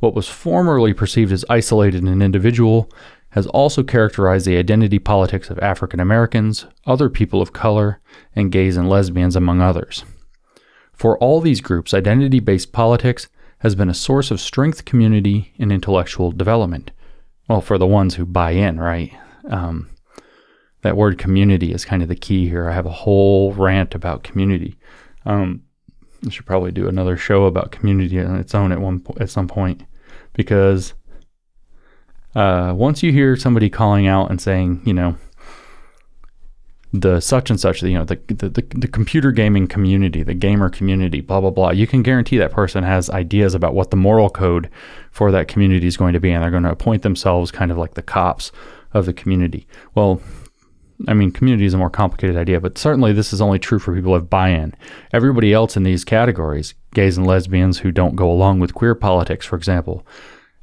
what 0.00 0.14
was 0.14 0.28
formerly 0.28 0.92
perceived 0.92 1.32
as 1.32 1.44
isolated 1.50 2.02
and 2.04 2.22
individual 2.22 2.90
has 3.30 3.46
also 3.48 3.82
characterized 3.82 4.46
the 4.46 4.56
identity 4.56 4.98
politics 4.98 5.50
of 5.50 5.58
African 5.58 6.00
Americans, 6.00 6.66
other 6.86 7.10
people 7.10 7.42
of 7.42 7.52
color, 7.52 8.00
and 8.34 8.52
gays 8.52 8.76
and 8.76 8.88
lesbians, 8.88 9.36
among 9.36 9.60
others. 9.60 10.04
For 10.92 11.18
all 11.18 11.40
these 11.40 11.60
groups, 11.60 11.94
identity 11.94 12.40
based 12.40 12.72
politics 12.72 13.28
has 13.58 13.74
been 13.74 13.90
a 13.90 13.94
source 13.94 14.30
of 14.30 14.40
strength, 14.40 14.84
community, 14.84 15.52
and 15.58 15.70
intellectual 15.70 16.32
development. 16.32 16.90
Well, 17.48 17.60
for 17.60 17.78
the 17.78 17.86
ones 17.86 18.14
who 18.14 18.24
buy 18.24 18.52
in, 18.52 18.80
right? 18.80 19.12
Um, 19.48 19.90
that 20.82 20.96
word 20.96 21.18
community 21.18 21.72
is 21.72 21.84
kind 21.84 22.02
of 22.02 22.08
the 22.08 22.16
key 22.16 22.48
here. 22.48 22.68
I 22.68 22.72
have 22.72 22.86
a 22.86 22.90
whole 22.90 23.52
rant 23.52 23.94
about 23.94 24.22
community. 24.22 24.78
Um, 25.26 25.62
I 26.26 26.30
should 26.30 26.46
probably 26.46 26.72
do 26.72 26.88
another 26.88 27.16
show 27.16 27.44
about 27.44 27.72
community 27.72 28.20
on 28.20 28.36
its 28.36 28.54
own 28.54 28.72
at 28.72 28.80
one 28.80 29.00
po- 29.00 29.16
at 29.20 29.30
some 29.30 29.48
point 29.48 29.84
because 30.32 30.94
uh, 32.34 32.72
once 32.76 33.02
you 33.02 33.12
hear 33.12 33.36
somebody 33.36 33.70
calling 33.70 34.06
out 34.06 34.30
and 34.30 34.40
saying, 34.40 34.82
you 34.84 34.94
know, 34.94 35.16
the 36.92 37.20
such 37.20 37.50
and 37.50 37.60
such, 37.60 37.82
you 37.82 37.94
know, 37.94 38.04
the, 38.04 38.18
the, 38.28 38.48
the, 38.48 38.62
the, 38.74 38.88
computer 38.88 39.30
gaming 39.30 39.66
community, 39.66 40.22
the 40.22 40.34
gamer 40.34 40.70
community, 40.70 41.20
blah, 41.20 41.40
blah, 41.40 41.50
blah, 41.50 41.70
you 41.70 41.86
can 41.86 42.02
guarantee 42.02 42.38
that 42.38 42.50
person 42.50 42.82
has 42.82 43.10
ideas 43.10 43.54
about 43.54 43.74
what 43.74 43.90
the 43.90 43.96
moral 43.96 44.30
code 44.30 44.70
for 45.10 45.30
that 45.30 45.48
community 45.48 45.86
is 45.86 45.98
going 45.98 46.14
to 46.14 46.20
be. 46.20 46.30
And 46.30 46.42
they're 46.42 46.50
going 46.50 46.62
to 46.62 46.70
appoint 46.70 47.02
themselves 47.02 47.50
kind 47.50 47.70
of 47.70 47.76
like 47.76 47.94
the 47.94 48.02
cops 48.02 48.52
of 48.94 49.04
the 49.04 49.12
community. 49.12 49.66
Well, 49.94 50.22
I 51.06 51.14
mean, 51.14 51.30
community 51.30 51.66
is 51.66 51.74
a 51.74 51.78
more 51.78 51.90
complicated 51.90 52.36
idea, 52.36 52.60
but 52.60 52.78
certainly 52.78 53.12
this 53.12 53.32
is 53.32 53.40
only 53.40 53.58
true 53.58 53.78
for 53.78 53.94
people 53.94 54.10
who 54.10 54.14
have 54.14 54.30
buy 54.30 54.48
in. 54.48 54.74
Everybody 55.12 55.52
else 55.52 55.76
in 55.76 55.84
these 55.84 56.04
categories, 56.04 56.74
gays 56.94 57.18
and 57.18 57.26
lesbians 57.26 57.78
who 57.78 57.92
don't 57.92 58.16
go 58.16 58.30
along 58.30 58.60
with 58.60 58.74
queer 58.74 58.94
politics, 58.94 59.46
for 59.46 59.56
example, 59.56 60.06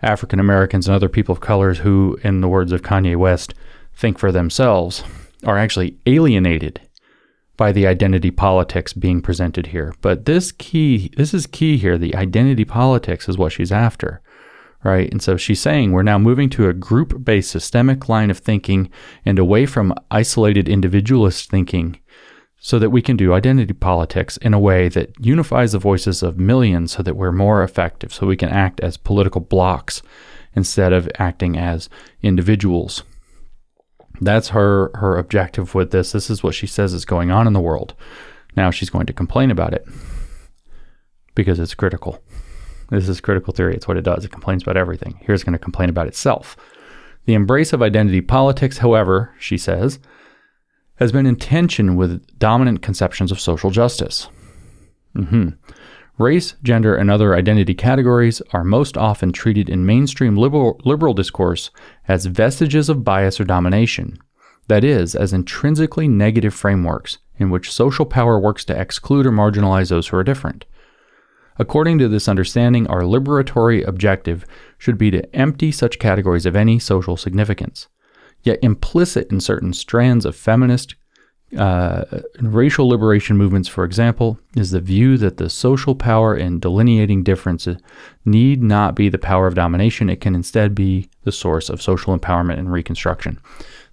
African 0.06 0.40
Americans 0.40 0.88
and 0.88 0.96
other 0.96 1.10
people 1.10 1.34
of 1.34 1.42
colors 1.42 1.80
who, 1.80 2.18
in 2.24 2.42
the 2.42 2.48
words 2.48 2.72
of 2.72 2.84
Kanye 2.84 3.18
West, 3.18 3.54
think 3.94 4.20
for 4.20 4.32
themselves 4.32 5.04
are 5.44 5.58
actually 5.58 5.98
alienated 6.06 6.80
by 7.58 7.72
the 7.72 7.88
identity 7.88 8.32
politics 8.32 8.94
being 8.94 9.22
presented 9.22 9.68
here. 9.68 9.94
But 10.02 10.26
this 10.26 10.52
key, 10.52 11.12
this 11.18 11.34
is 11.34 11.48
key 11.48 11.78
here. 11.78 11.98
The 11.98 12.16
identity 12.16 12.66
politics 12.66 13.28
is 13.28 13.38
what 13.38 13.54
she's 13.54 13.72
after, 13.72 14.22
right? 14.84 15.10
And 15.10 15.22
so 15.22 15.38
she's 15.38 15.62
saying 15.62 15.92
we're 15.92 16.04
now 16.04 16.20
moving 16.20 16.50
to 16.52 16.70
a 16.70 16.74
group-based 16.74 17.50
systemic 17.50 18.08
line 18.10 18.30
of 18.30 18.38
thinking 18.38 18.92
and 19.26 19.40
away 19.40 19.66
from 19.66 19.94
isolated 20.12 20.70
individualist 20.70 21.50
thinking 21.50 22.00
so 22.66 22.80
that 22.80 22.90
we 22.90 23.00
can 23.00 23.16
do 23.16 23.32
identity 23.32 23.76
politics 23.76 24.38
in 24.38 24.52
a 24.52 24.60
way 24.60 24.90
that 24.90 25.14
unifies 25.24 25.74
the 25.74 25.78
voices 25.78 26.24
of 26.24 26.40
millions 26.40 26.94
so 26.94 27.04
that 27.04 27.16
we're 27.16 27.32
more 27.32 27.62
effective, 27.62 28.12
so 28.12 28.26
we 28.26 28.36
can 28.36 28.50
act 28.50 28.80
as 28.80 28.98
political 28.98 29.40
blocks 29.40 30.02
instead 30.56 30.92
of 30.92 31.08
acting 31.20 31.60
as 31.60 31.90
individuals. 32.24 33.04
That's 34.20 34.48
her 34.48 34.90
her 34.96 35.16
objective 35.16 35.76
with 35.76 35.92
this. 35.92 36.12
This 36.12 36.28
is 36.32 36.42
what 36.42 36.56
she 36.56 36.66
says 36.66 36.92
is 36.92 37.06
going 37.06 37.30
on 37.30 37.46
in 37.46 37.54
the 37.54 37.60
world. 37.60 37.94
Now 38.58 38.72
she's 38.72 38.90
going 38.90 39.06
to 39.06 39.14
complain 39.14 39.52
about 39.52 39.76
it 39.76 39.86
because 41.36 41.60
it's 41.60 41.76
critical. 41.76 42.20
This 42.90 43.08
is 43.08 43.22
critical 43.22 43.54
theory. 43.54 43.76
It's 43.76 43.88
what 43.88 43.98
it 43.98 44.06
does. 44.06 44.26
It 44.26 44.32
complains 44.32 44.64
about 44.64 44.76
everything. 44.76 45.20
Here's 45.22 45.44
going 45.44 45.54
to 45.54 45.60
complain 45.60 45.90
about 45.90 46.08
itself. 46.08 46.58
The 47.26 47.36
embrace 47.36 47.74
of 47.74 47.84
identity 47.84 48.22
politics, 48.22 48.80
however, 48.80 49.36
she 49.38 49.60
says, 49.60 50.00
has 50.98 51.12
been 51.12 51.26
in 51.26 51.36
tension 51.36 51.96
with 51.96 52.26
dominant 52.40 52.82
conceptions 52.82 53.32
of 53.32 53.40
social 53.40 53.70
justice. 53.70 54.30
Mm-hmm. 55.16 55.50
Race, 56.18 56.56
gender, 56.64 56.96
and 56.96 57.12
other 57.12 57.36
identity 57.36 57.74
categories 57.74 58.42
are 58.54 58.64
most 58.64 58.98
often 58.98 59.34
treated 59.34 59.70
in 59.70 59.86
mainstream 59.86 60.38
liberal, 60.38 60.80
liberal 60.86 61.14
discourse 61.14 61.72
as 62.08 62.26
vestiges 62.26 62.88
of 62.88 63.04
bias 63.04 63.40
or 63.40 63.44
domination, 63.44 64.18
that 64.68 64.86
is, 64.86 65.14
as 65.14 65.34
intrinsically 65.34 66.08
negative 66.08 66.54
frameworks 66.54 67.18
in 67.38 67.50
which 67.50 67.72
social 67.72 68.06
power 68.06 68.40
works 68.40 68.64
to 68.66 68.80
exclude 68.80 69.26
or 69.26 69.32
marginalize 69.32 69.90
those 69.90 70.08
who 70.08 70.18
are 70.18 70.24
different. 70.24 70.64
According 71.58 72.00
to 72.00 72.08
this 72.08 72.28
understanding, 72.28 72.88
our 72.88 73.02
liberatory 73.02 73.86
objective 73.86 74.46
should 74.78 74.98
be 74.98 75.12
to 75.12 75.36
empty 75.36 75.72
such 75.72 76.00
categories 76.00 76.46
of 76.46 76.56
any 76.56 76.80
social 76.80 77.18
significance. 77.18 77.88
Yet 78.46 78.60
implicit 78.62 79.32
in 79.32 79.42
certain 79.42 79.74
strands 79.74 80.24
of 80.24 80.36
feminist, 80.36 80.96
uh, 81.58 82.06
racial 82.40 82.88
liberation 82.88 83.38
movements, 83.38 83.68
for 83.68 83.84
example, 83.84 84.40
is 84.56 84.72
the 84.72 84.80
view 84.80 85.18
that 85.18 85.38
the 85.38 85.50
social 85.50 85.96
power 85.96 86.36
in 86.36 86.60
delineating 86.60 87.24
differences 87.24 87.78
need 88.24 88.62
not 88.62 88.96
be 88.96 89.10
the 89.10 89.18
power 89.18 89.48
of 89.48 89.56
domination. 89.56 90.10
It 90.10 90.22
can 90.22 90.36
instead 90.36 90.76
be 90.76 91.10
the 91.24 91.32
source 91.32 91.70
of 91.70 91.82
social 91.82 92.18
empowerment 92.18 92.60
and 92.60 92.72
reconstruction. 92.72 93.40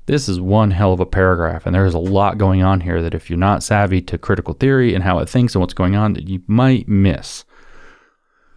This 0.07 0.29
is 0.29 0.41
one 0.41 0.73
hell 0.73 0.93
of 0.93 1.01
a 1.01 1.07
paragraph, 1.07 1.65
and 1.65 1.75
there's 1.75 1.95
a 1.95 1.99
lot 1.99 2.37
going 2.37 2.62
on 2.62 2.81
here 2.81 3.01
that 3.03 3.15
if 3.15 3.31
you're 3.31 3.38
not 3.38 3.62
savvy 3.62 4.03
to 4.03 4.19
critical 4.19 4.53
theory 4.53 4.95
and 4.95 5.05
how 5.05 5.19
it 5.21 5.29
thinks 5.29 5.55
and 5.55 5.61
what's 5.61 5.75
going 5.75 5.95
on, 5.95 6.12
that 6.15 6.29
you 6.29 6.43
might 6.47 6.88
miss. 6.88 7.45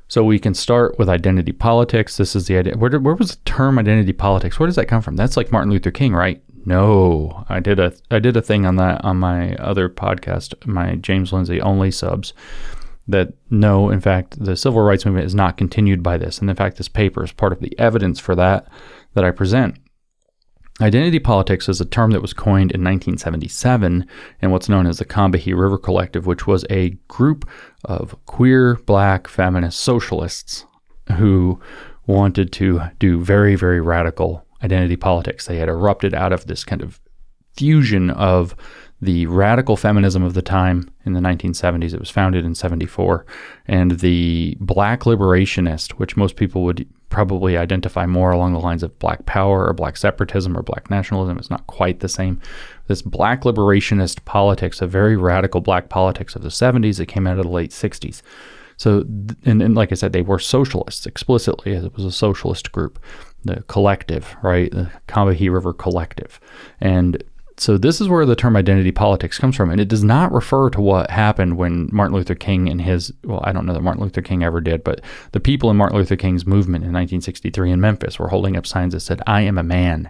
So 0.08 0.24
we 0.24 0.40
can 0.40 0.54
start 0.54 1.00
with 1.00 1.10
identity 1.10 1.52
politics. 1.52 2.18
This 2.18 2.36
is 2.36 2.48
the 2.48 2.58
idea. 2.58 2.78
Where, 2.78 2.90
did, 2.90 3.04
where 3.04 3.16
was 3.16 3.32
the 3.32 3.42
term 3.46 3.80
identity 3.80 4.14
politics? 4.14 4.60
Where 4.60 4.68
does 4.68 4.76
that 4.76 4.86
come 4.86 5.02
from? 5.02 5.16
That's 5.16 5.36
like 5.36 5.52
Martin 5.52 5.72
Luther 5.72 5.92
King, 5.92 6.14
right? 6.14 6.42
No, 6.66 7.46
I 7.48 7.60
did 7.60 7.80
a 7.80 7.94
I 8.10 8.18
did 8.18 8.36
a 8.36 8.42
thing 8.42 8.66
on 8.66 8.76
that 8.78 9.04
on 9.06 9.18
my 9.18 9.56
other 9.56 9.88
podcast, 9.88 10.66
my 10.66 10.96
James 10.96 11.32
Lindsay 11.32 11.62
only 11.62 11.92
subs. 11.92 12.34
That 13.08 13.34
no, 13.52 13.92
in 13.92 14.02
fact, 14.02 14.44
the 14.44 14.58
civil 14.58 14.82
rights 14.82 15.06
movement 15.06 15.28
is 15.28 15.36
not 15.36 15.58
continued 15.58 16.02
by 16.02 16.18
this, 16.18 16.40
and 16.40 16.50
in 16.50 16.56
fact, 16.56 16.78
this 16.78 16.88
paper 16.88 17.24
is 17.24 17.32
part 17.32 17.52
of 17.52 17.60
the 17.60 17.78
evidence 17.78 18.20
for 18.20 18.34
that 18.36 18.68
that 19.14 19.24
I 19.24 19.30
present. 19.30 19.78
Identity 20.82 21.20
politics 21.20 21.70
is 21.70 21.80
a 21.80 21.86
term 21.86 22.12
that 22.12 22.22
was 22.22 22.34
coined 22.34 22.72
in 22.72 22.82
1977 22.84 24.06
in 24.42 24.52
what's 24.52 24.68
known 24.68 24.86
as 24.86 24.98
the 24.98 25.06
Combahee 25.06 25.58
River 25.58 25.78
Collective, 25.78 26.26
which 26.26 26.46
was 26.48 26.66
a 26.70 26.90
group 27.08 27.50
of 27.86 28.14
queer, 28.26 28.76
black, 28.86 29.30
feminist 29.30 29.80
socialists 29.80 30.66
who 31.18 31.62
wanted 32.08 32.52
to 32.54 32.82
do 33.00 33.22
very, 33.22 33.56
very 33.56 33.80
radical 33.80 34.46
identity 34.64 34.98
politics. 34.98 35.46
They 35.46 35.58
had 35.58 35.70
erupted 35.70 36.14
out 36.14 36.34
of 36.34 36.48
this 36.48 36.66
kind 36.66 36.82
of 36.82 37.00
fusion 37.56 38.10
of 38.10 38.54
the 39.02 39.26
radical 39.26 39.76
feminism 39.76 40.24
of 40.24 40.34
the 40.34 40.42
time 40.42 40.90
in 41.06 41.14
the 41.14 41.20
1970s. 41.20 41.94
It 41.94 42.00
was 42.00 42.10
founded 42.10 42.46
in 42.46 42.56
74. 42.56 43.26
And 43.68 44.00
the 44.00 44.58
black 44.60 45.02
liberationist, 45.02 45.92
which 45.94 46.16
most 46.16 46.36
people 46.36 46.64
would 46.64 46.88
probably 47.10 47.58
identify 47.58 48.06
more 48.06 48.32
along 48.32 48.54
the 48.54 48.60
lines 48.60 48.84
of 48.84 48.98
black 49.00 49.26
power 49.26 49.66
or 49.66 49.74
black 49.74 49.98
separatism 49.98 50.58
or 50.58 50.64
black 50.64 50.90
nationalism. 50.90 51.38
It's 51.38 51.50
not 51.50 51.68
quite 51.68 52.00
the 52.00 52.10
same. 52.10 52.42
This 52.88 53.02
black 53.02 53.42
liberationist 53.42 54.26
politics, 54.26 54.82
a 54.82 54.88
very 54.88 55.16
radical 55.16 55.62
black 55.62 55.90
politics 55.90 56.36
of 56.36 56.42
the 56.42 56.50
70s 56.50 56.98
that 56.98 57.08
came 57.08 57.28
out 57.28 57.38
of 57.38 57.46
the 57.46 57.52
late 57.52 57.72
60s. 57.72 58.22
So, 58.78 59.06
and, 59.46 59.62
and 59.62 59.76
like 59.76 59.92
I 59.92 59.96
said, 59.96 60.12
they 60.12 60.22
were 60.22 60.40
socialists 60.40 61.06
explicitly, 61.06 61.74
as 61.76 61.86
it 61.86 61.96
was 61.96 62.06
a 62.06 62.12
socialist 62.12 62.72
group 62.72 63.00
the 63.46 63.64
collective, 63.68 64.36
right? 64.42 64.72
The 64.72 64.92
Combahee 65.08 65.52
River 65.52 65.72
Collective. 65.72 66.40
And 66.82 67.24
so 67.58 67.78
this 67.78 68.02
is 68.02 68.10
where 68.10 68.26
the 68.26 68.36
term 68.36 68.56
identity 68.56 68.92
politics 68.92 69.40
comes 69.40 69.56
from. 69.56 69.70
And 69.70 69.80
it 69.80 69.88
does 69.88 70.04
not 70.04 70.34
refer 70.34 70.70
to 70.72 70.82
what 70.82 71.10
happened 71.10 71.58
when 71.58 71.90
Martin 71.92 72.16
Luther 72.16 72.36
King 72.36 72.68
and 72.70 72.82
his, 72.82 73.14
well, 73.24 73.42
I 73.44 73.54
don't 73.54 73.66
know 73.66 73.74
that 73.74 73.82
Martin 73.82 74.04
Luther 74.04 74.22
King 74.22 74.44
ever 74.44 74.60
did, 74.60 74.84
but 74.84 75.02
the 75.32 75.40
people 75.40 75.72
in 75.72 75.78
Martin 75.78 75.98
Luther 75.98 76.18
King's 76.18 76.46
movement 76.46 76.84
in 76.84 76.92
1963 76.92 77.72
in 77.72 77.80
Memphis 77.80 78.20
were 78.20 78.28
holding 78.28 78.58
up 78.58 78.68
signs 78.68 78.94
that 78.94 79.00
said, 79.00 79.22
I 79.26 79.42
am 79.42 79.58
a 79.58 79.64
man. 79.64 80.10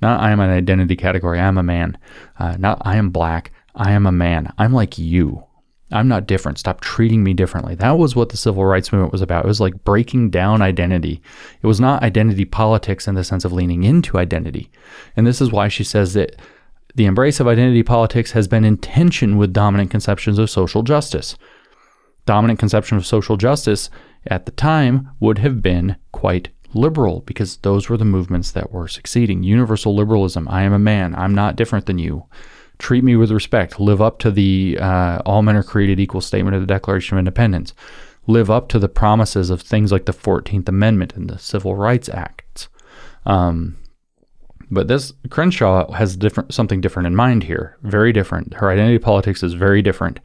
Not 0.00 0.20
I 0.20 0.30
am 0.30 0.40
an 0.40 0.50
identity 0.50 0.96
category, 0.96 1.40
I 1.40 1.46
am 1.46 1.58
a 1.58 1.62
man. 1.62 1.98
Uh, 2.38 2.56
not 2.58 2.80
I 2.82 2.96
am 2.96 3.10
black, 3.10 3.52
I 3.74 3.92
am 3.92 4.06
a 4.06 4.12
man. 4.12 4.52
I'm 4.58 4.72
like 4.72 4.98
you. 4.98 5.44
I'm 5.90 6.08
not 6.08 6.26
different. 6.26 6.58
Stop 6.58 6.80
treating 6.80 7.22
me 7.22 7.34
differently. 7.34 7.74
That 7.74 7.98
was 7.98 8.16
what 8.16 8.30
the 8.30 8.36
civil 8.36 8.64
rights 8.64 8.92
movement 8.92 9.12
was 9.12 9.22
about. 9.22 9.44
It 9.44 9.48
was 9.48 9.60
like 9.60 9.84
breaking 9.84 10.30
down 10.30 10.62
identity. 10.62 11.22
It 11.62 11.66
was 11.66 11.80
not 11.80 12.02
identity 12.02 12.44
politics 12.44 13.06
in 13.06 13.14
the 13.14 13.22
sense 13.22 13.44
of 13.44 13.52
leaning 13.52 13.84
into 13.84 14.18
identity. 14.18 14.70
And 15.16 15.26
this 15.26 15.40
is 15.40 15.52
why 15.52 15.68
she 15.68 15.84
says 15.84 16.14
that 16.14 16.36
the 16.94 17.06
embrace 17.06 17.40
of 17.40 17.48
identity 17.48 17.82
politics 17.82 18.32
has 18.32 18.48
been 18.48 18.64
in 18.64 18.78
tension 18.78 19.36
with 19.36 19.52
dominant 19.52 19.90
conceptions 19.90 20.38
of 20.38 20.50
social 20.50 20.82
justice. 20.82 21.36
Dominant 22.26 22.58
conception 22.58 22.96
of 22.96 23.06
social 23.06 23.36
justice 23.36 23.90
at 24.26 24.46
the 24.46 24.52
time 24.52 25.10
would 25.20 25.38
have 25.38 25.60
been 25.60 25.96
quite 26.12 26.48
liberal 26.72 27.20
because 27.20 27.58
those 27.58 27.88
were 27.88 27.96
the 27.96 28.04
movements 28.04 28.50
that 28.52 28.72
were 28.72 28.88
succeeding. 28.88 29.42
Universal 29.42 29.94
liberalism 29.94 30.48
I 30.48 30.62
am 30.62 30.72
a 30.72 30.78
man, 30.78 31.14
I'm 31.14 31.34
not 31.34 31.56
different 31.56 31.86
than 31.86 31.98
you 31.98 32.26
treat 32.78 33.04
me 33.04 33.16
with 33.16 33.30
respect, 33.30 33.78
live 33.78 34.02
up 34.02 34.18
to 34.20 34.30
the 34.30 34.78
uh, 34.80 35.20
all 35.24 35.42
men 35.42 35.56
are 35.56 35.62
created 35.62 36.00
equal 36.00 36.20
statement 36.20 36.54
of 36.54 36.62
the 36.62 36.66
Declaration 36.66 37.16
of 37.16 37.20
Independence, 37.20 37.72
live 38.26 38.50
up 38.50 38.68
to 38.68 38.78
the 38.78 38.88
promises 38.88 39.50
of 39.50 39.62
things 39.62 39.92
like 39.92 40.06
the 40.06 40.12
14th 40.12 40.68
Amendment 40.68 41.14
and 41.14 41.28
the 41.28 41.38
Civil 41.38 41.76
Rights 41.76 42.08
Acts. 42.08 42.68
Um, 43.26 43.76
but 44.70 44.88
this 44.88 45.12
Crenshaw 45.30 45.90
has 45.92 46.16
different 46.16 46.52
something 46.52 46.80
different 46.80 47.06
in 47.06 47.16
mind 47.16 47.44
here, 47.44 47.76
very 47.82 48.12
different. 48.12 48.54
Her 48.54 48.70
identity 48.70 48.98
politics 48.98 49.42
is 49.42 49.54
very 49.54 49.82
different. 49.82 50.20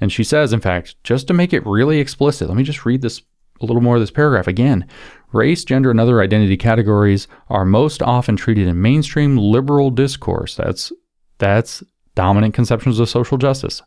And 0.00 0.10
she 0.10 0.24
says, 0.24 0.52
in 0.52 0.60
fact, 0.60 0.96
just 1.04 1.28
to 1.28 1.34
make 1.34 1.52
it 1.52 1.64
really 1.64 2.00
explicit, 2.00 2.48
let 2.48 2.56
me 2.56 2.64
just 2.64 2.84
read 2.84 3.02
this 3.02 3.22
a 3.60 3.66
little 3.66 3.82
more 3.82 3.94
of 3.94 4.02
this 4.02 4.10
paragraph 4.10 4.48
again. 4.48 4.86
Race, 5.32 5.64
gender, 5.64 5.90
and 5.90 6.00
other 6.00 6.20
identity 6.20 6.56
categories 6.56 7.28
are 7.48 7.64
most 7.64 8.02
often 8.02 8.36
treated 8.36 8.66
in 8.66 8.82
mainstream 8.82 9.36
liberal 9.36 9.90
discourse. 9.90 10.56
That's 10.56 10.92
that's 11.38 11.82
dominant 12.14 12.54
conceptions 12.54 13.00
of 13.00 13.08
social 13.08 13.38
justice, 13.38 13.82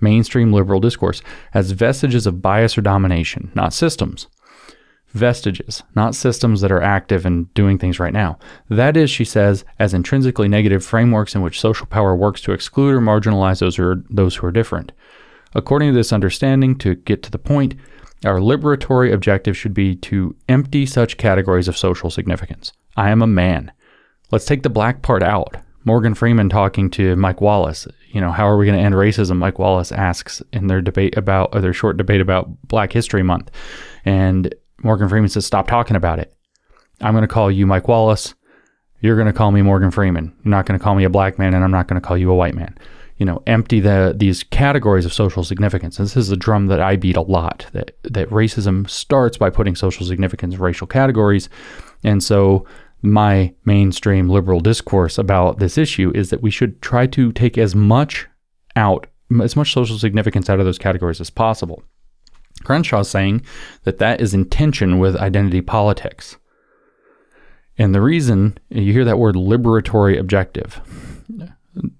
mainstream 0.00 0.52
liberal 0.52 0.80
discourse, 0.80 1.22
as 1.54 1.70
vestiges 1.70 2.26
of 2.26 2.42
bias 2.42 2.76
or 2.76 2.82
domination, 2.82 3.50
not 3.54 3.72
systems. 3.72 4.26
Vestiges, 5.12 5.82
not 5.96 6.14
systems 6.14 6.60
that 6.60 6.70
are 6.70 6.82
active 6.82 7.26
and 7.26 7.52
doing 7.54 7.78
things 7.78 7.98
right 7.98 8.12
now. 8.12 8.38
That 8.68 8.96
is, 8.96 9.10
she 9.10 9.24
says, 9.24 9.64
as 9.78 9.92
intrinsically 9.92 10.48
negative 10.48 10.84
frameworks 10.84 11.34
in 11.34 11.42
which 11.42 11.60
social 11.60 11.86
power 11.86 12.14
works 12.14 12.40
to 12.42 12.52
exclude 12.52 12.94
or 12.94 13.00
marginalize 13.00 13.58
those 13.58 13.76
who 13.76 13.84
are, 13.84 14.04
those 14.08 14.36
who 14.36 14.46
are 14.46 14.52
different. 14.52 14.92
According 15.54 15.90
to 15.90 15.94
this 15.96 16.12
understanding, 16.12 16.78
to 16.78 16.94
get 16.94 17.24
to 17.24 17.30
the 17.30 17.38
point, 17.38 17.74
our 18.24 18.38
liberatory 18.38 19.12
objective 19.12 19.56
should 19.56 19.74
be 19.74 19.96
to 19.96 20.36
empty 20.48 20.86
such 20.86 21.16
categories 21.16 21.66
of 21.66 21.76
social 21.76 22.10
significance. 22.10 22.72
I 22.96 23.10
am 23.10 23.22
a 23.22 23.26
man. 23.26 23.72
Let's 24.30 24.44
take 24.44 24.62
the 24.62 24.70
black 24.70 25.02
part 25.02 25.22
out. 25.22 25.56
Morgan 25.84 26.14
Freeman 26.14 26.50
talking 26.50 26.90
to 26.90 27.16
Mike 27.16 27.40
Wallace. 27.40 27.88
You 28.12 28.20
know, 28.20 28.30
how 28.30 28.46
are 28.46 28.58
we 28.58 28.66
going 28.66 28.78
to 28.78 28.84
end 28.84 28.94
racism? 28.94 29.38
Mike 29.38 29.58
Wallace 29.58 29.90
asks 29.90 30.42
in 30.52 30.66
their 30.66 30.82
debate 30.82 31.16
about, 31.16 31.54
or 31.54 31.60
their 31.60 31.72
short 31.72 31.96
debate 31.96 32.20
about 32.20 32.50
Black 32.68 32.92
History 32.92 33.22
Month. 33.22 33.50
And 34.04 34.54
Morgan 34.82 35.08
Freeman 35.08 35.28
says, 35.28 35.46
stop 35.46 35.68
talking 35.68 35.96
about 35.96 36.18
it. 36.18 36.34
I'm 37.00 37.14
going 37.14 37.22
to 37.22 37.28
call 37.28 37.50
you 37.50 37.66
Mike 37.66 37.88
Wallace. 37.88 38.34
You're 39.00 39.16
going 39.16 39.26
to 39.26 39.32
call 39.32 39.50
me 39.50 39.62
Morgan 39.62 39.90
Freeman. 39.90 40.36
You're 40.44 40.50
not 40.50 40.66
going 40.66 40.78
to 40.78 40.82
call 40.82 40.94
me 40.94 41.04
a 41.04 41.10
black 41.10 41.38
man, 41.38 41.54
and 41.54 41.64
I'm 41.64 41.70
not 41.70 41.88
going 41.88 42.00
to 42.00 42.06
call 42.06 42.18
you 42.18 42.30
a 42.30 42.34
white 42.34 42.54
man. 42.54 42.76
You 43.16 43.26
know, 43.26 43.42
empty 43.46 43.80
the 43.80 44.14
these 44.16 44.42
categories 44.42 45.04
of 45.04 45.12
social 45.12 45.44
significance. 45.44 45.98
And 45.98 46.06
this 46.06 46.16
is 46.16 46.30
a 46.30 46.36
drum 46.36 46.68
that 46.68 46.80
I 46.80 46.96
beat 46.96 47.16
a 47.16 47.22
lot. 47.22 47.66
That 47.72 47.96
that 48.02 48.30
racism 48.30 48.88
starts 48.88 49.36
by 49.36 49.50
putting 49.50 49.74
social 49.74 50.06
significance 50.06 50.54
in 50.54 50.60
racial 50.60 50.86
categories, 50.86 51.48
and 52.02 52.22
so 52.22 52.66
my 53.02 53.54
mainstream 53.64 54.28
liberal 54.28 54.60
discourse 54.60 55.18
about 55.18 55.58
this 55.58 55.78
issue 55.78 56.12
is 56.14 56.30
that 56.30 56.42
we 56.42 56.50
should 56.50 56.80
try 56.82 57.06
to 57.06 57.32
take 57.32 57.56
as 57.56 57.74
much 57.74 58.26
out, 58.76 59.06
as 59.42 59.56
much 59.56 59.72
social 59.72 59.98
significance 59.98 60.50
out 60.50 60.60
of 60.60 60.66
those 60.66 60.78
categories 60.78 61.20
as 61.20 61.30
possible. 61.30 61.82
Crenshaw 62.64 63.02
saying 63.02 63.42
that 63.84 63.98
that 63.98 64.20
is 64.20 64.34
in 64.34 64.44
tension 64.46 64.98
with 64.98 65.16
identity 65.16 65.60
politics. 65.60 66.36
And 67.78 67.94
the 67.94 68.02
reason 68.02 68.58
you 68.68 68.92
hear 68.92 69.04
that 69.04 69.18
word 69.18 69.34
liberatory 69.34 70.18
objective 70.18 70.80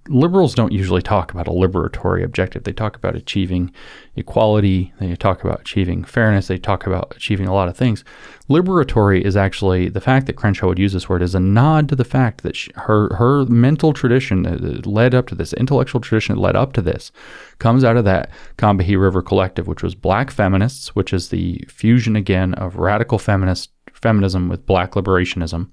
liberals 0.09 0.55
don't 0.55 0.73
usually 0.73 1.03
talk 1.03 1.31
about 1.31 1.47
a 1.47 1.53
liberatory 1.53 2.25
objective. 2.25 2.65
They 2.65 2.73
talk 2.73 2.97
about 2.97 3.15
achieving 3.15 3.73
equality, 4.17 4.93
they 4.99 5.15
talk 5.15 5.45
about 5.45 5.61
achieving 5.61 6.03
fairness, 6.03 6.49
they 6.49 6.59
talk 6.59 6.87
about 6.87 7.15
achieving 7.17 7.47
a 7.47 7.55
lot 7.55 7.69
of 7.69 7.77
things. 7.77 8.05
Liberatory 8.49 9.21
is 9.21 9.37
actually 9.37 9.89
the 9.89 10.01
fact 10.01 10.27
that 10.27 10.35
Crenshaw 10.35 10.67
would 10.67 10.79
use 10.79 10.93
this 10.93 11.09
word 11.09 11.23
is 11.23 11.37
a 11.37 11.41
nod 11.41 11.89
to 11.89 11.95
the 11.95 12.05
fact 12.05 12.43
that 12.43 12.57
she, 12.57 12.73
her 12.75 13.15
her 13.15 13.45
mental 13.47 13.93
tradition 13.93 14.43
led 14.85 15.15
up 15.15 15.29
to 15.29 15.37
this, 15.37 15.53
intellectual 15.53 16.01
tradition 16.01 16.35
that 16.35 16.41
led 16.41 16.57
up 16.57 16.73
to 16.73 16.83
this, 16.83 17.13
comes 17.59 17.85
out 17.85 17.97
of 17.97 18.05
that 18.05 18.31
Combahee 18.59 19.01
River 19.01 19.23
Collective, 19.23 19.69
which 19.69 19.85
was 19.85 19.95
black 19.95 20.33
feminists, 20.33 20.97
which 20.97 21.13
is 21.13 21.29
the 21.29 21.65
fusion 21.69 22.17
again 22.17 22.55
of 22.55 22.77
radical 22.77 23.19
feminist 23.19 23.71
feminism 23.93 24.49
with 24.49 24.67
black 24.67 24.93
liberationism 24.93 25.71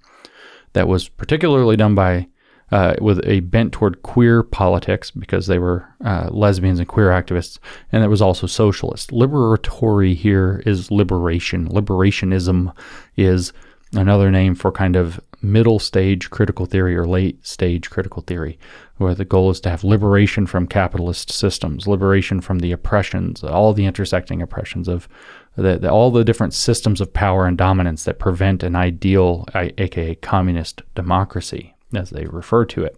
that 0.73 0.87
was 0.87 1.09
particularly 1.09 1.75
done 1.75 1.95
by 1.95 2.27
uh, 2.71 2.95
with 2.99 3.25
a 3.25 3.39
bent 3.41 3.71
toward 3.71 4.01
queer 4.03 4.43
politics 4.43 5.11
because 5.11 5.47
they 5.47 5.59
were 5.59 5.87
uh, 6.03 6.27
lesbians 6.31 6.79
and 6.79 6.87
queer 6.87 7.09
activists, 7.09 7.59
and 7.91 8.03
it 8.03 8.09
was 8.09 8.21
also 8.21 8.47
socialist. 8.47 9.11
Liberatory 9.11 10.15
here 10.15 10.61
is 10.65 10.91
liberation. 10.91 11.67
Liberationism 11.69 12.73
is 13.15 13.53
another 13.93 14.29
name 14.29 14.53
for 14.53 14.71
kind 14.71 14.95
of 14.95 15.19
middle 15.41 15.79
stage 15.79 16.29
critical 16.29 16.65
theory 16.65 16.95
or 16.95 17.05
late 17.05 17.45
stage 17.45 17.89
critical 17.89 18.21
theory, 18.23 18.59
where 18.97 19.15
the 19.15 19.23
goal 19.23 19.49
is 19.49 19.61
to 19.61 19.69
have 19.69 19.83
liberation 19.83 20.45
from 20.45 20.67
capitalist 20.67 21.31
systems, 21.31 21.87
liberation 21.87 22.41
from 22.41 22.59
the 22.59 22.73
oppressions, 22.73 23.43
all 23.43 23.71
the 23.71 23.85
intersecting 23.85 24.41
oppressions 24.41 24.89
of 24.89 25.07
the, 25.55 25.77
the, 25.77 25.89
all 25.89 26.11
the 26.11 26.25
different 26.25 26.53
systems 26.53 26.99
of 26.99 27.13
power 27.13 27.45
and 27.45 27.57
dominance 27.57 28.03
that 28.03 28.19
prevent 28.19 28.61
an 28.61 28.75
ideal, 28.75 29.45
aka 29.55 30.15
communist 30.15 30.81
democracy 30.95 31.73
as 31.95 32.09
they 32.09 32.25
refer 32.25 32.65
to 32.65 32.83
it. 32.83 32.97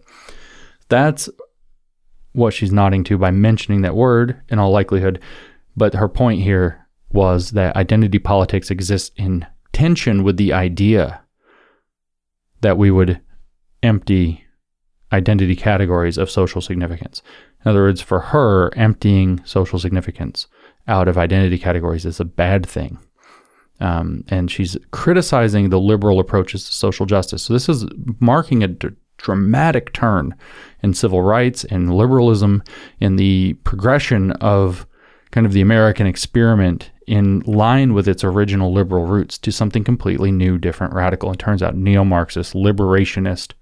That's 0.88 1.28
what 2.32 2.54
she's 2.54 2.72
nodding 2.72 3.04
to 3.04 3.18
by 3.18 3.30
mentioning 3.30 3.82
that 3.82 3.96
word 3.96 4.40
in 4.48 4.58
all 4.58 4.70
likelihood. 4.70 5.20
But 5.76 5.94
her 5.94 6.08
point 6.08 6.42
here 6.42 6.86
was 7.12 7.52
that 7.52 7.76
identity 7.76 8.18
politics 8.18 8.70
exists 8.70 9.10
in 9.16 9.46
tension 9.72 10.22
with 10.22 10.36
the 10.36 10.52
idea 10.52 11.22
that 12.60 12.78
we 12.78 12.90
would 12.90 13.20
empty 13.82 14.44
identity 15.12 15.56
categories 15.56 16.18
of 16.18 16.30
social 16.30 16.60
significance. 16.60 17.22
In 17.64 17.70
other 17.70 17.82
words, 17.82 18.00
for 18.00 18.20
her, 18.20 18.72
emptying 18.76 19.40
social 19.44 19.78
significance 19.78 20.46
out 20.86 21.08
of 21.08 21.18
identity 21.18 21.58
categories 21.58 22.06
is 22.06 22.20
a 22.20 22.24
bad 22.24 22.66
thing. 22.66 22.98
Um, 23.80 24.24
and 24.28 24.50
she's 24.50 24.76
criticizing 24.90 25.70
the 25.70 25.80
liberal 25.80 26.20
approaches 26.20 26.66
to 26.66 26.72
social 26.72 27.06
justice. 27.06 27.42
So 27.42 27.52
this 27.54 27.68
is 27.68 27.86
marking 28.20 28.62
a 28.62 28.68
d- 28.68 28.88
dramatic 29.16 29.92
turn 29.92 30.34
in 30.82 30.94
civil 30.94 31.22
rights 31.22 31.64
and 31.64 31.94
liberalism 31.94 32.62
in 33.00 33.16
the 33.16 33.54
progression 33.64 34.32
of 34.32 34.86
kind 35.30 35.46
of 35.46 35.52
the 35.52 35.60
American 35.60 36.06
experiment 36.06 36.90
in 37.06 37.40
line 37.40 37.94
with 37.94 38.06
its 38.06 38.22
original 38.22 38.72
liberal 38.72 39.04
roots 39.04 39.38
to 39.38 39.50
something 39.50 39.84
completely 39.84 40.30
new, 40.30 40.58
different, 40.58 40.94
radical. 40.94 41.32
It 41.32 41.38
turns 41.38 41.62
out 41.62 41.76
neo-Marxist, 41.76 42.54
liberationist, 42.54 43.52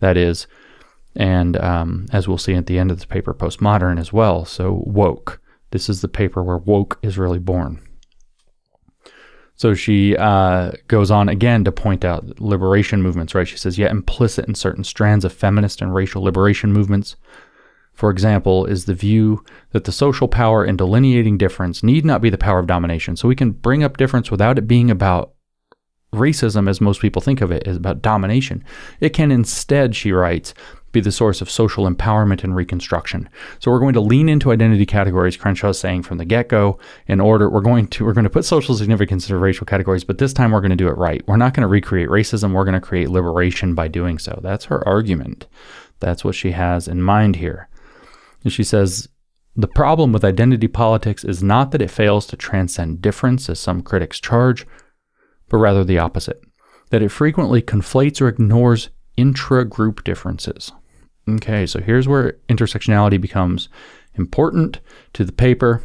that 0.00 0.16
is, 0.16 0.46
and 1.14 1.56
um, 1.58 2.06
as 2.12 2.26
we'll 2.26 2.38
see 2.38 2.54
at 2.54 2.66
the 2.66 2.78
end 2.78 2.90
of 2.90 2.96
this 2.96 3.04
paper, 3.04 3.34
postmodern 3.34 3.98
as 3.98 4.12
well. 4.12 4.44
So 4.44 4.82
woke. 4.86 5.40
This 5.70 5.88
is 5.88 6.00
the 6.00 6.08
paper 6.08 6.42
where 6.42 6.56
woke 6.56 6.98
is 7.02 7.18
really 7.18 7.38
born. 7.38 7.80
So 9.58 9.74
she 9.74 10.16
uh, 10.16 10.70
goes 10.86 11.10
on 11.10 11.28
again 11.28 11.64
to 11.64 11.72
point 11.72 12.04
out 12.04 12.40
liberation 12.40 13.02
movements, 13.02 13.34
right? 13.34 13.46
She 13.46 13.56
says, 13.56 13.76
yet 13.76 13.90
implicit 13.90 14.46
in 14.46 14.54
certain 14.54 14.84
strands 14.84 15.24
of 15.24 15.32
feminist 15.32 15.82
and 15.82 15.92
racial 15.92 16.22
liberation 16.22 16.72
movements, 16.72 17.16
for 17.92 18.08
example, 18.10 18.66
is 18.66 18.84
the 18.84 18.94
view 18.94 19.44
that 19.72 19.82
the 19.82 19.90
social 19.90 20.28
power 20.28 20.64
in 20.64 20.76
delineating 20.76 21.36
difference 21.36 21.82
need 21.82 22.04
not 22.04 22.22
be 22.22 22.30
the 22.30 22.38
power 22.38 22.60
of 22.60 22.68
domination. 22.68 23.16
So 23.16 23.26
we 23.26 23.34
can 23.34 23.50
bring 23.50 23.82
up 23.82 23.96
difference 23.96 24.30
without 24.30 24.58
it 24.58 24.68
being 24.68 24.92
about 24.92 25.34
racism, 26.14 26.68
as 26.70 26.80
most 26.80 27.00
people 27.00 27.20
think 27.20 27.40
of 27.40 27.50
it, 27.50 27.66
is 27.66 27.76
about 27.76 28.00
domination. 28.00 28.64
It 29.00 29.10
can 29.10 29.32
instead, 29.32 29.96
she 29.96 30.12
writes, 30.12 30.54
be 30.98 31.04
the 31.04 31.12
source 31.12 31.40
of 31.40 31.50
social 31.50 31.88
empowerment 31.88 32.44
and 32.44 32.54
reconstruction. 32.54 33.28
So 33.58 33.70
we're 33.70 33.80
going 33.80 33.94
to 33.94 34.00
lean 34.00 34.28
into 34.28 34.52
identity 34.52 34.86
categories, 34.86 35.36
Crenshaw 35.36 35.70
is 35.70 35.78
saying 35.78 36.02
from 36.02 36.18
the 36.18 36.24
get-go, 36.24 36.78
in 37.06 37.20
order 37.20 37.48
we're 37.48 37.60
going 37.60 37.86
to 37.88 38.04
we're 38.04 38.12
going 38.12 38.24
to 38.24 38.30
put 38.30 38.44
social 38.44 38.74
significance 38.74 39.28
into 39.28 39.38
racial 39.38 39.66
categories, 39.66 40.04
but 40.04 40.18
this 40.18 40.32
time 40.32 40.50
we're 40.50 40.60
going 40.60 40.70
to 40.70 40.76
do 40.76 40.88
it 40.88 40.96
right. 40.96 41.26
We're 41.26 41.36
not 41.36 41.54
going 41.54 41.62
to 41.62 41.68
recreate 41.68 42.08
racism, 42.08 42.52
we're 42.52 42.64
going 42.64 42.80
to 42.80 42.80
create 42.80 43.10
liberation 43.10 43.74
by 43.74 43.88
doing 43.88 44.18
so. 44.18 44.40
That's 44.42 44.66
her 44.66 44.86
argument. 44.86 45.46
That's 46.00 46.24
what 46.24 46.34
she 46.34 46.52
has 46.52 46.88
in 46.88 47.02
mind 47.02 47.36
here. 47.36 47.68
And 48.44 48.52
she 48.52 48.64
says 48.64 49.08
the 49.56 49.68
problem 49.68 50.12
with 50.12 50.24
identity 50.24 50.68
politics 50.68 51.24
is 51.24 51.42
not 51.42 51.72
that 51.72 51.82
it 51.82 51.90
fails 51.90 52.26
to 52.26 52.36
transcend 52.36 53.02
difference, 53.02 53.48
as 53.48 53.58
some 53.58 53.82
critics 53.82 54.20
charge, 54.20 54.66
but 55.48 55.58
rather 55.58 55.84
the 55.84 55.98
opposite 55.98 56.40
that 56.90 57.02
it 57.02 57.10
frequently 57.10 57.60
conflates 57.60 58.20
or 58.20 58.28
ignores 58.28 58.90
intra 59.16 59.64
group 59.64 60.04
differences. 60.04 60.72
Okay, 61.28 61.66
so 61.66 61.80
here's 61.80 62.08
where 62.08 62.34
intersectionality 62.48 63.20
becomes 63.20 63.68
important 64.14 64.80
to 65.12 65.24
the 65.24 65.32
paper. 65.32 65.82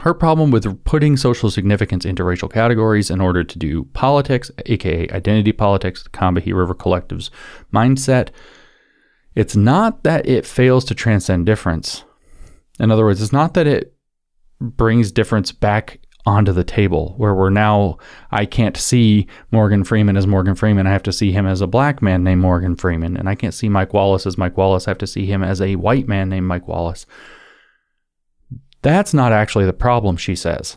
Her 0.00 0.14
problem 0.14 0.50
with 0.50 0.84
putting 0.84 1.16
social 1.16 1.50
significance 1.50 2.04
into 2.04 2.24
racial 2.24 2.48
categories 2.48 3.10
in 3.10 3.20
order 3.20 3.42
to 3.44 3.58
do 3.58 3.84
politics, 3.94 4.50
aka 4.66 5.08
identity 5.10 5.52
politics, 5.52 6.02
the 6.02 6.10
Combahee 6.10 6.54
River 6.54 6.74
Collective's 6.74 7.30
mindset, 7.72 8.30
it's 9.34 9.56
not 9.56 10.04
that 10.04 10.28
it 10.28 10.46
fails 10.46 10.84
to 10.86 10.94
transcend 10.94 11.46
difference. 11.46 12.04
In 12.78 12.90
other 12.90 13.04
words, 13.04 13.22
it's 13.22 13.32
not 13.32 13.54
that 13.54 13.66
it 13.66 13.94
brings 14.60 15.12
difference 15.12 15.52
back 15.52 16.00
onto 16.26 16.52
the 16.52 16.64
table 16.64 17.14
where 17.16 17.34
we're 17.34 17.50
now 17.50 17.98
I 18.30 18.46
can't 18.46 18.76
see 18.76 19.26
Morgan 19.50 19.84
Freeman 19.84 20.16
as 20.16 20.26
Morgan 20.26 20.54
Freeman. 20.54 20.86
I 20.86 20.92
have 20.92 21.02
to 21.04 21.12
see 21.12 21.32
him 21.32 21.46
as 21.46 21.60
a 21.60 21.66
black 21.66 22.00
man 22.00 22.24
named 22.24 22.40
Morgan 22.40 22.76
Freeman. 22.76 23.16
And 23.16 23.28
I 23.28 23.34
can't 23.34 23.54
see 23.54 23.68
Mike 23.68 23.92
Wallace 23.92 24.26
as 24.26 24.38
Mike 24.38 24.56
Wallace. 24.56 24.88
I 24.88 24.90
have 24.90 24.98
to 24.98 25.06
see 25.06 25.26
him 25.26 25.42
as 25.42 25.60
a 25.60 25.76
white 25.76 26.08
man 26.08 26.28
named 26.28 26.46
Mike 26.46 26.66
Wallace. 26.66 27.04
That's 28.82 29.14
not 29.14 29.32
actually 29.32 29.66
the 29.66 29.72
problem, 29.72 30.16
she 30.16 30.34
says. 30.34 30.76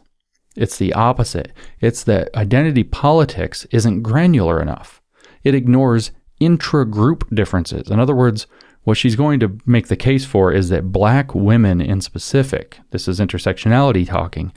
It's 0.55 0.77
the 0.77 0.93
opposite. 0.93 1.51
It's 1.81 2.03
that 2.05 2.35
identity 2.35 2.83
politics 2.83 3.65
isn't 3.71 4.01
granular 4.01 4.61
enough. 4.61 5.01
It 5.43 5.53
ignores 5.53 6.11
intra 6.39 6.85
group 6.85 7.27
differences. 7.33 7.89
In 7.89 7.99
other 7.99 8.15
words, 8.15 8.47
what 8.83 8.97
she's 8.97 9.15
going 9.15 9.39
to 9.41 9.57
make 9.65 9.87
the 9.87 9.95
case 9.95 10.25
for 10.25 10.51
is 10.51 10.69
that 10.69 10.91
black 10.91 11.35
women 11.35 11.81
in 11.81 11.99
specific, 12.01 12.79
this 12.91 13.07
is 13.07 13.19
intersectionality 13.19 14.07
talking, 14.07 14.53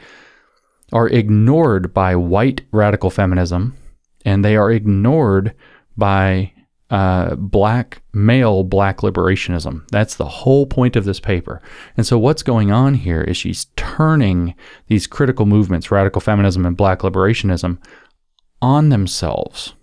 are 0.93 1.09
ignored 1.09 1.95
by 1.95 2.17
white 2.17 2.63
radical 2.73 3.11
feminism 3.11 3.77
and 4.25 4.45
they 4.45 4.57
are 4.57 4.71
ignored 4.71 5.55
by 5.97 6.53
uh, 6.91 7.37
black 7.37 8.03
male 8.13 8.65
black 8.65 8.99
liberationism. 8.99 9.89
That's 9.91 10.17
the 10.17 10.27
whole 10.27 10.67
point 10.67 10.97
of 10.97 11.05
this 11.05 11.21
paper. 11.21 11.63
And 11.97 12.05
so, 12.05 12.19
what's 12.19 12.43
going 12.43 12.73
on 12.73 12.95
here 12.95 13.23
is 13.23 13.37
she's 13.37 13.67
turning 13.77 14.55
these 14.89 15.07
critical 15.07 15.47
movements, 15.47 15.91
radical 15.91 16.21
feminism 16.21 16.67
and 16.67 16.77
black 16.77 17.01
liberationism, 17.01 17.79
on 18.61 18.89
themselves. 18.89 19.75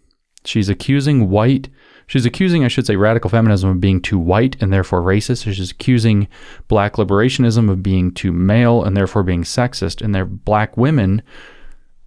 She's 0.43 0.69
accusing 0.69 1.29
white 1.29 1.69
She's 2.07 2.25
accusing, 2.25 2.63
I 2.63 2.69
should 2.69 2.87
say, 2.87 2.95
radical 2.95 3.29
feminism 3.29 3.69
of 3.69 3.81
being 3.81 4.01
too 4.01 4.17
white 4.17 4.55
and 4.61 4.71
therefore 4.71 5.01
racist. 5.01 5.43
She's 5.43 5.71
accusing 5.71 6.29
black 6.69 6.93
liberationism 6.93 7.69
of 7.69 7.83
being 7.83 8.11
too 8.11 8.31
male 8.31 8.83
and 8.83 8.95
therefore 8.95 9.23
being 9.23 9.43
sexist. 9.43 10.01
And 10.01 10.15
they're 10.15 10.25
black 10.25 10.77
women. 10.77 11.21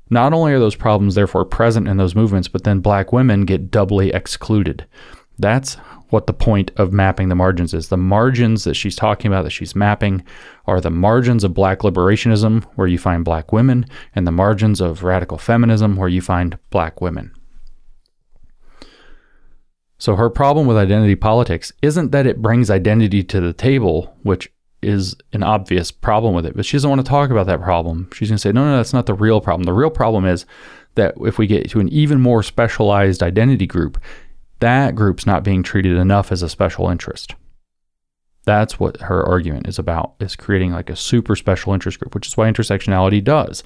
Not 0.08 0.32
only 0.32 0.52
are 0.52 0.58
those 0.58 0.74
problems 0.74 1.14
therefore 1.14 1.44
present 1.44 1.86
in 1.86 1.98
those 1.98 2.14
movements, 2.14 2.48
but 2.48 2.64
then 2.64 2.80
black 2.80 3.12
women 3.12 3.44
get 3.44 3.70
doubly 3.70 4.10
excluded. 4.10 4.86
That's 5.38 5.74
what 6.08 6.26
the 6.26 6.32
point 6.32 6.70
of 6.76 6.92
mapping 6.92 7.28
the 7.28 7.34
margins 7.34 7.74
is. 7.74 7.88
The 7.88 7.96
margins 7.96 8.64
that 8.64 8.74
she's 8.74 8.96
talking 8.96 9.30
about, 9.30 9.42
that 9.42 9.50
she's 9.50 9.76
mapping, 9.76 10.24
are 10.66 10.80
the 10.80 10.90
margins 10.90 11.44
of 11.44 11.54
black 11.54 11.80
liberationism, 11.80 12.64
where 12.74 12.88
you 12.88 12.98
find 12.98 13.24
black 13.24 13.52
women, 13.52 13.86
and 14.14 14.26
the 14.26 14.32
margins 14.32 14.80
of 14.80 15.02
radical 15.04 15.38
feminism, 15.38 15.96
where 15.96 16.08
you 16.08 16.20
find 16.20 16.58
black 16.70 17.00
women. 17.00 17.32
So 20.00 20.16
her 20.16 20.30
problem 20.30 20.66
with 20.66 20.78
identity 20.78 21.14
politics 21.14 21.72
isn't 21.82 22.10
that 22.10 22.26
it 22.26 22.40
brings 22.40 22.70
identity 22.70 23.22
to 23.24 23.40
the 23.40 23.52
table, 23.52 24.16
which 24.22 24.50
is 24.80 25.14
an 25.34 25.42
obvious 25.42 25.90
problem 25.90 26.32
with 26.34 26.46
it, 26.46 26.56
but 26.56 26.64
she 26.64 26.78
doesn't 26.78 26.88
want 26.88 27.04
to 27.04 27.08
talk 27.08 27.28
about 27.28 27.46
that 27.46 27.60
problem. 27.60 28.08
She's 28.14 28.30
going 28.30 28.38
to 28.38 28.40
say, 28.40 28.50
no, 28.50 28.64
no, 28.64 28.78
that's 28.78 28.94
not 28.94 29.04
the 29.04 29.12
real 29.12 29.42
problem. 29.42 29.64
The 29.64 29.74
real 29.74 29.90
problem 29.90 30.24
is 30.24 30.46
that 30.94 31.14
if 31.20 31.36
we 31.36 31.46
get 31.46 31.68
to 31.70 31.80
an 31.80 31.88
even 31.90 32.18
more 32.18 32.42
specialized 32.42 33.22
identity 33.22 33.66
group, 33.66 34.00
that 34.60 34.94
group's 34.94 35.26
not 35.26 35.44
being 35.44 35.62
treated 35.62 35.98
enough 35.98 36.32
as 36.32 36.42
a 36.42 36.48
special 36.48 36.88
interest. 36.88 37.34
That's 38.44 38.80
what 38.80 39.02
her 39.02 39.22
argument 39.22 39.68
is 39.68 39.78
about, 39.78 40.14
is 40.18 40.34
creating 40.34 40.72
like 40.72 40.88
a 40.88 40.96
super 40.96 41.36
special 41.36 41.74
interest 41.74 42.00
group, 42.00 42.14
which 42.14 42.26
is 42.26 42.38
why 42.38 42.50
intersectionality 42.50 43.22
does 43.22 43.62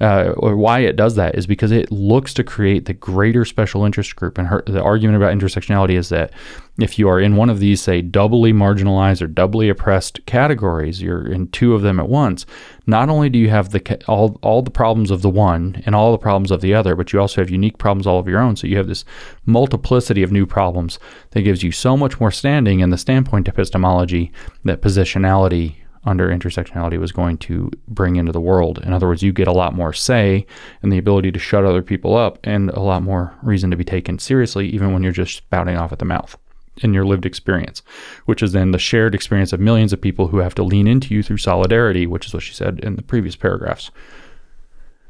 uh, 0.00 0.34
or 0.36 0.56
why 0.56 0.80
it 0.80 0.96
does 0.96 1.14
that 1.16 1.36
is 1.36 1.46
because 1.46 1.70
it 1.70 1.90
looks 1.90 2.34
to 2.34 2.44
create 2.44 2.84
the 2.84 2.92
greater 2.92 3.44
special 3.44 3.84
interest 3.84 4.14
group. 4.14 4.36
And 4.36 4.48
her, 4.48 4.62
the 4.66 4.82
argument 4.82 5.16
about 5.16 5.36
intersectionality 5.36 5.96
is 5.96 6.10
that 6.10 6.32
if 6.78 6.98
you 6.98 7.08
are 7.08 7.18
in 7.18 7.36
one 7.36 7.48
of 7.48 7.60
these, 7.60 7.80
say, 7.80 8.02
doubly 8.02 8.52
marginalized 8.52 9.22
or 9.22 9.26
doubly 9.26 9.70
oppressed 9.70 10.24
categories, 10.26 11.00
you're 11.00 11.26
in 11.26 11.48
two 11.48 11.74
of 11.74 11.80
them 11.80 11.98
at 11.98 12.10
once. 12.10 12.44
Not 12.86 13.08
only 13.08 13.30
do 13.30 13.38
you 13.38 13.48
have 13.48 13.70
the 13.70 14.04
all 14.06 14.38
all 14.42 14.60
the 14.60 14.70
problems 14.70 15.10
of 15.10 15.22
the 15.22 15.30
one 15.30 15.82
and 15.86 15.94
all 15.94 16.12
the 16.12 16.18
problems 16.18 16.50
of 16.50 16.60
the 16.60 16.74
other, 16.74 16.94
but 16.94 17.12
you 17.12 17.20
also 17.20 17.40
have 17.40 17.48
unique 17.48 17.78
problems 17.78 18.06
all 18.06 18.18
of 18.18 18.28
your 18.28 18.40
own. 18.40 18.56
So 18.56 18.66
you 18.66 18.76
have 18.76 18.88
this 18.88 19.06
multiplicity 19.46 20.22
of 20.22 20.30
new 20.30 20.44
problems 20.44 20.98
that 21.30 21.42
gives 21.42 21.62
you 21.62 21.72
so 21.72 21.96
much 21.96 22.20
more 22.20 22.30
standing 22.30 22.80
in 22.80 22.90
the 22.90 22.98
standpoint 22.98 23.48
epistemology 23.48 24.30
that 24.64 24.82
positionality 24.82 25.76
under 26.06 26.28
intersectionality 26.28 26.98
was 26.98 27.12
going 27.12 27.36
to 27.36 27.70
bring 27.88 28.16
into 28.16 28.32
the 28.32 28.40
world. 28.40 28.78
In 28.78 28.92
other 28.92 29.08
words, 29.08 29.22
you 29.22 29.32
get 29.32 29.48
a 29.48 29.52
lot 29.52 29.74
more 29.74 29.92
say 29.92 30.46
and 30.82 30.92
the 30.92 30.98
ability 30.98 31.32
to 31.32 31.38
shut 31.38 31.64
other 31.64 31.82
people 31.82 32.16
up 32.16 32.38
and 32.44 32.70
a 32.70 32.80
lot 32.80 33.02
more 33.02 33.34
reason 33.42 33.70
to 33.72 33.76
be 33.76 33.84
taken 33.84 34.18
seriously, 34.18 34.68
even 34.68 34.92
when 34.92 35.02
you're 35.02 35.12
just 35.12 35.36
spouting 35.36 35.76
off 35.76 35.92
at 35.92 35.98
the 35.98 36.04
mouth 36.04 36.38
in 36.82 36.94
your 36.94 37.04
lived 37.04 37.26
experience, 37.26 37.82
which 38.26 38.42
is 38.42 38.52
then 38.52 38.70
the 38.70 38.78
shared 38.78 39.14
experience 39.14 39.52
of 39.52 39.60
millions 39.60 39.92
of 39.92 40.00
people 40.00 40.28
who 40.28 40.38
have 40.38 40.54
to 40.54 40.62
lean 40.62 40.86
into 40.86 41.12
you 41.12 41.22
through 41.22 41.38
solidarity, 41.38 42.06
which 42.06 42.26
is 42.26 42.34
what 42.34 42.42
she 42.42 42.54
said 42.54 42.78
in 42.80 42.96
the 42.96 43.02
previous 43.02 43.34
paragraphs. 43.34 43.90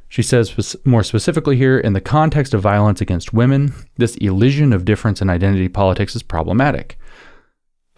She 0.09 0.23
says 0.23 0.77
more 0.85 1.03
specifically 1.03 1.57
here 1.57 1.79
in 1.79 1.93
the 1.93 2.01
context 2.01 2.55
of 2.55 2.63
violence 2.63 3.01
against 3.01 3.35
women, 3.35 3.75
this 3.97 4.17
elision 4.17 4.73
of 4.73 4.85
difference 4.85 5.21
in 5.21 5.29
identity 5.29 5.69
politics 5.69 6.15
is 6.15 6.23
problematic 6.23 6.97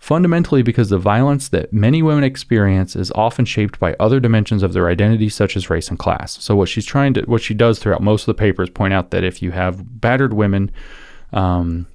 fundamentally 0.08 0.62
because 0.62 0.88
the 0.88 0.98
violence 0.98 1.50
that 1.50 1.70
many 1.70 2.00
women 2.00 2.24
experience 2.24 2.96
is 2.96 3.12
often 3.14 3.44
shaped 3.44 3.78
by 3.78 3.94
other 4.00 4.18
dimensions 4.18 4.62
of 4.62 4.72
their 4.72 4.88
identity 4.88 5.28
such 5.28 5.54
as 5.54 5.68
race 5.68 5.90
and 5.90 5.98
class. 5.98 6.42
So 6.42 6.56
what 6.56 6.70
she's 6.70 6.86
trying 6.86 7.12
to 7.12 7.20
what 7.24 7.42
she 7.42 7.52
does 7.52 7.78
throughout 7.78 8.00
most 8.00 8.22
of 8.22 8.34
the 8.34 8.40
papers 8.40 8.70
point 8.70 8.94
out 8.94 9.10
that 9.10 9.22
if 9.22 9.42
you 9.42 9.50
have 9.50 10.00
battered 10.00 10.32
women 10.32 10.70
um, 11.34 11.86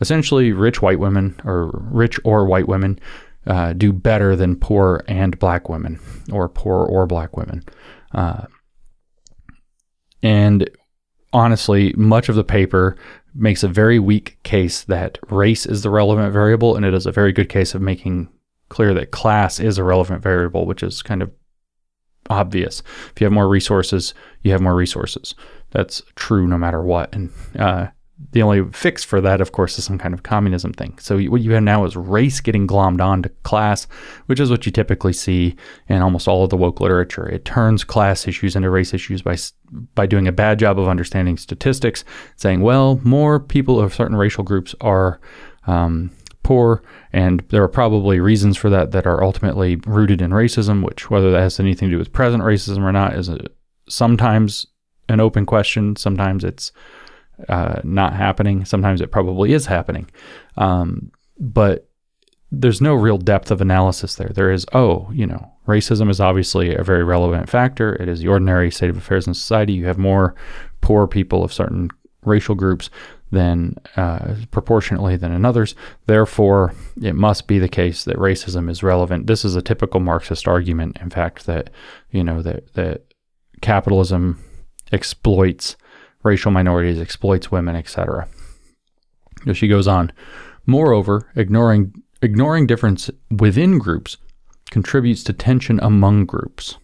essentially 0.00 0.50
rich 0.50 0.82
white 0.82 0.98
women 0.98 1.40
or 1.44 1.70
rich 1.92 2.18
or 2.24 2.46
white 2.46 2.66
women 2.66 2.98
uh, 3.46 3.74
do 3.74 3.92
better 3.92 4.34
than 4.34 4.56
poor 4.56 5.04
and 5.06 5.38
black 5.38 5.68
women 5.68 6.00
or 6.32 6.48
poor 6.48 6.84
or 6.84 7.06
black 7.06 7.36
women. 7.36 7.62
Uh, 8.12 8.46
and 10.20 10.68
honestly 11.32 11.94
much 11.96 12.28
of 12.28 12.34
the 12.34 12.42
paper 12.42 12.96
makes 13.34 13.62
a 13.62 13.68
very 13.68 13.98
weak 13.98 14.38
case 14.42 14.84
that 14.84 15.18
race 15.30 15.66
is 15.66 15.82
the 15.82 15.90
relevant 15.90 16.32
variable, 16.32 16.76
and 16.76 16.84
it 16.84 16.94
is 16.94 17.06
a 17.06 17.12
very 17.12 17.32
good 17.32 17.48
case 17.48 17.74
of 17.74 17.82
making 17.82 18.28
clear 18.68 18.94
that 18.94 19.10
class 19.10 19.60
is 19.60 19.78
a 19.78 19.84
relevant 19.84 20.22
variable, 20.22 20.66
which 20.66 20.82
is 20.82 21.02
kind 21.02 21.22
of 21.22 21.30
obvious. 22.30 22.82
If 23.14 23.20
you 23.20 23.24
have 23.26 23.32
more 23.32 23.48
resources, 23.48 24.14
you 24.42 24.52
have 24.52 24.60
more 24.60 24.74
resources. 24.74 25.34
That's 25.70 26.02
true 26.14 26.46
no 26.46 26.58
matter 26.58 26.82
what. 26.82 27.14
And 27.14 27.30
uh, 27.58 27.88
the 28.32 28.42
only 28.42 28.64
fix 28.72 29.04
for 29.04 29.20
that, 29.20 29.40
of 29.40 29.52
course, 29.52 29.78
is 29.78 29.84
some 29.84 29.98
kind 29.98 30.14
of 30.14 30.22
communism 30.22 30.72
thing. 30.72 30.98
So 30.98 31.18
what 31.24 31.42
you 31.42 31.52
have 31.52 31.62
now 31.62 31.84
is 31.84 31.96
race 31.96 32.40
getting 32.40 32.66
glommed 32.66 33.00
onto 33.00 33.28
class, 33.42 33.86
which 34.26 34.40
is 34.40 34.50
what 34.50 34.66
you 34.66 34.72
typically 34.72 35.12
see 35.12 35.54
in 35.88 36.02
almost 36.02 36.26
all 36.26 36.42
of 36.44 36.50
the 36.50 36.56
woke 36.56 36.80
literature. 36.80 37.28
It 37.28 37.44
turns 37.44 37.84
class 37.84 38.26
issues 38.26 38.56
into 38.56 38.70
race 38.70 38.94
issues 38.94 39.22
by 39.22 39.36
by 39.94 40.06
doing 40.06 40.28
a 40.28 40.32
bad 40.32 40.58
job 40.58 40.78
of 40.78 40.88
understanding 40.88 41.38
statistics, 41.38 42.04
saying, 42.36 42.60
well, 42.60 43.00
more 43.04 43.40
people 43.40 43.80
of 43.80 43.94
certain 43.94 44.16
racial 44.16 44.44
groups 44.44 44.74
are 44.80 45.20
um, 45.66 46.10
poor, 46.42 46.82
and 47.12 47.42
there 47.50 47.62
are 47.62 47.68
probably 47.68 48.20
reasons 48.20 48.56
for 48.56 48.68
that 48.70 48.90
that 48.92 49.06
are 49.06 49.22
ultimately 49.22 49.76
rooted 49.86 50.20
in 50.20 50.30
racism. 50.30 50.84
Which, 50.84 51.10
whether 51.10 51.30
that 51.30 51.40
has 51.40 51.60
anything 51.60 51.88
to 51.88 51.94
do 51.94 51.98
with 51.98 52.12
present 52.12 52.42
racism 52.42 52.78
or 52.78 52.92
not, 52.92 53.14
is 53.14 53.28
a, 53.28 53.38
sometimes 53.88 54.66
an 55.08 55.20
open 55.20 55.46
question. 55.46 55.96
Sometimes 55.96 56.44
it's 56.44 56.72
uh, 57.48 57.80
not 57.84 58.14
happening. 58.14 58.64
Sometimes 58.64 59.00
it 59.00 59.10
probably 59.10 59.52
is 59.52 59.66
happening. 59.66 60.10
Um, 60.56 61.10
but 61.38 61.88
there's 62.50 62.80
no 62.80 62.94
real 62.94 63.18
depth 63.18 63.50
of 63.50 63.60
analysis 63.60 64.14
there. 64.14 64.30
There 64.34 64.52
is, 64.52 64.66
oh, 64.72 65.10
you 65.12 65.26
know, 65.26 65.50
racism 65.66 66.10
is 66.10 66.20
obviously 66.20 66.74
a 66.74 66.84
very 66.84 67.02
relevant 67.02 67.48
factor. 67.48 67.94
It 67.94 68.08
is 68.08 68.20
the 68.20 68.28
ordinary 68.28 68.70
state 68.70 68.90
of 68.90 68.96
affairs 68.96 69.26
in 69.26 69.34
society. 69.34 69.72
You 69.72 69.86
have 69.86 69.98
more 69.98 70.34
poor 70.82 71.06
people 71.06 71.42
of 71.42 71.52
certain 71.52 71.88
racial 72.24 72.54
groups 72.54 72.90
than 73.30 73.74
uh, 73.96 74.34
proportionately 74.50 75.16
than 75.16 75.32
in 75.32 75.46
others. 75.46 75.74
Therefore, 76.06 76.74
it 77.02 77.14
must 77.14 77.48
be 77.48 77.58
the 77.58 77.68
case 77.68 78.04
that 78.04 78.16
racism 78.16 78.68
is 78.68 78.82
relevant. 78.82 79.26
This 79.26 79.44
is 79.44 79.56
a 79.56 79.62
typical 79.62 80.00
Marxist 80.00 80.46
argument, 80.46 80.98
in 81.00 81.08
fact, 81.08 81.46
that 81.46 81.70
you 82.10 82.22
know 82.22 82.42
that 82.42 82.74
that 82.74 83.02
capitalism 83.62 84.38
exploits 84.92 85.76
racial 86.22 86.50
minorities, 86.50 87.00
exploits 87.00 87.50
women, 87.50 87.76
etc. 87.76 88.28
She 89.52 89.68
goes 89.68 89.88
on. 89.88 90.12
Moreover, 90.66 91.30
ignoring 91.34 91.94
ignoring 92.20 92.66
difference 92.66 93.10
within 93.30 93.78
groups 93.78 94.16
contributes 94.70 95.24
to 95.24 95.32
tension 95.32 95.80
among 95.82 96.24
groups. 96.24 96.78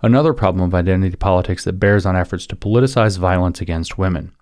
Another 0.00 0.32
problem 0.32 0.64
of 0.64 0.74
identity 0.74 1.16
politics 1.16 1.64
that 1.64 1.80
bears 1.80 2.06
on 2.06 2.16
efforts 2.16 2.46
to 2.46 2.56
politicize 2.56 3.18
violence 3.18 3.60
against 3.60 3.98
women. 3.98 4.32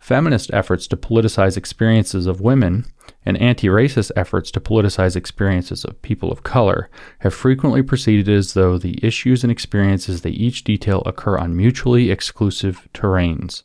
Feminist 0.00 0.50
efforts 0.54 0.86
to 0.88 0.96
politicize 0.96 1.58
experiences 1.58 2.26
of 2.26 2.40
women 2.40 2.86
and 3.26 3.36
anti 3.36 3.68
racist 3.68 4.10
efforts 4.16 4.50
to 4.50 4.58
politicize 4.58 5.14
experiences 5.14 5.84
of 5.84 6.00
people 6.00 6.32
of 6.32 6.42
color 6.42 6.88
have 7.18 7.34
frequently 7.34 7.82
proceeded 7.82 8.26
as 8.26 8.54
though 8.54 8.78
the 8.78 8.98
issues 9.06 9.44
and 9.44 9.52
experiences 9.52 10.22
they 10.22 10.30
each 10.30 10.64
detail 10.64 11.02
occur 11.04 11.36
on 11.36 11.54
mutually 11.54 12.10
exclusive 12.10 12.88
terrains. 12.94 13.62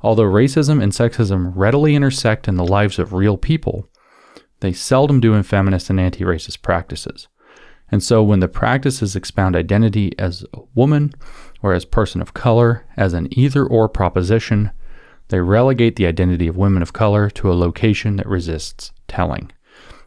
Although 0.00 0.24
racism 0.24 0.82
and 0.82 0.90
sexism 0.90 1.52
readily 1.54 1.94
intersect 1.94 2.48
in 2.48 2.56
the 2.56 2.66
lives 2.66 2.98
of 2.98 3.12
real 3.12 3.36
people, 3.36 3.88
they 4.60 4.72
seldom 4.72 5.20
do 5.20 5.34
in 5.34 5.42
feminist 5.42 5.90
and 5.90 6.00
anti 6.00 6.24
racist 6.24 6.62
practices. 6.62 7.28
And 7.90 8.02
so 8.02 8.22
when 8.22 8.40
the 8.40 8.48
practices 8.48 9.14
expound 9.14 9.54
identity 9.54 10.18
as 10.18 10.46
a 10.54 10.60
woman 10.74 11.12
or 11.62 11.74
as 11.74 11.84
person 11.84 12.22
of 12.22 12.34
color 12.34 12.86
as 12.96 13.12
an 13.12 13.28
either 13.38 13.66
or 13.66 13.88
proposition, 13.88 14.70
they 15.28 15.40
relegate 15.40 15.96
the 15.96 16.06
identity 16.06 16.48
of 16.48 16.56
women 16.56 16.82
of 16.82 16.92
color 16.92 17.30
to 17.30 17.50
a 17.50 17.54
location 17.54 18.16
that 18.16 18.26
resists 18.26 18.92
telling. 19.06 19.50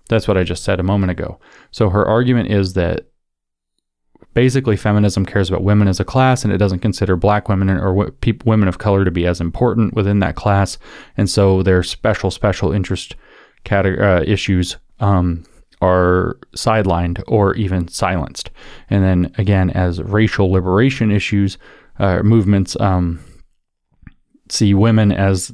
That's 0.10 0.28
what 0.28 0.38
I 0.38 0.44
just 0.44 0.64
said 0.64 0.80
a 0.80 0.84
moment 0.84 1.12
ago. 1.12 1.40
So 1.72 1.90
her 1.90 2.06
argument 2.06 2.52
is 2.52 2.74
that 2.74 3.08
basically 4.34 4.78
feminism 4.78 5.26
cares 5.26 5.50
about 5.50 5.64
women 5.64 5.88
as 5.88 6.00
a 6.00 6.06
class 6.06 6.44
and 6.44 6.54
it 6.54 6.58
doesn't 6.58 6.80
consider 6.80 7.16
black 7.16 7.50
women 7.50 7.70
or 7.70 8.12
women 8.46 8.68
of 8.68 8.78
color 8.78 9.06
to 9.06 9.12
be 9.12 9.26
as 9.26 9.42
important 9.42 9.94
within 9.94 10.20
that 10.20 10.36
class. 10.36 10.78
And 11.18 11.30
so 11.30 11.64
their 11.64 11.84
special, 11.84 12.32
special 12.32 12.72
interest 12.72 13.16
uh, 13.70 14.24
issues 14.26 14.78
um, 15.00 15.46
are 15.82 16.38
sidelined 16.56 17.22
or 17.28 17.56
even 17.56 17.88
silenced. 17.88 18.50
And 18.90 19.04
then 19.04 19.34
again, 19.38 19.70
as 19.72 20.02
racial 20.02 20.52
liberation 20.52 21.12
issues, 21.12 21.58
uh, 22.00 22.24
movements, 22.24 22.80
um, 22.80 23.20
see 24.52 24.74
women 24.74 25.12
as 25.12 25.52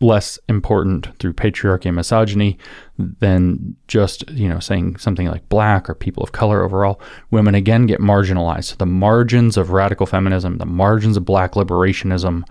less 0.00 0.38
important 0.48 1.08
through 1.18 1.32
patriarchy 1.32 1.86
and 1.86 1.96
misogyny 1.96 2.56
than 2.98 3.74
just 3.88 4.28
you 4.30 4.48
know 4.48 4.60
saying 4.60 4.96
something 4.96 5.26
like 5.26 5.48
black 5.48 5.90
or 5.90 5.94
people 5.94 6.22
of 6.22 6.32
color 6.32 6.62
overall. 6.62 7.00
Women 7.30 7.54
again 7.54 7.86
get 7.86 8.00
marginalized. 8.00 8.64
So 8.64 8.76
the 8.76 8.86
margins 8.86 9.56
of 9.56 9.70
radical 9.70 10.06
feminism 10.06 10.58
the 10.58 10.66
margins 10.66 11.16
of 11.16 11.24
black 11.24 11.52
liberationism 11.52 12.44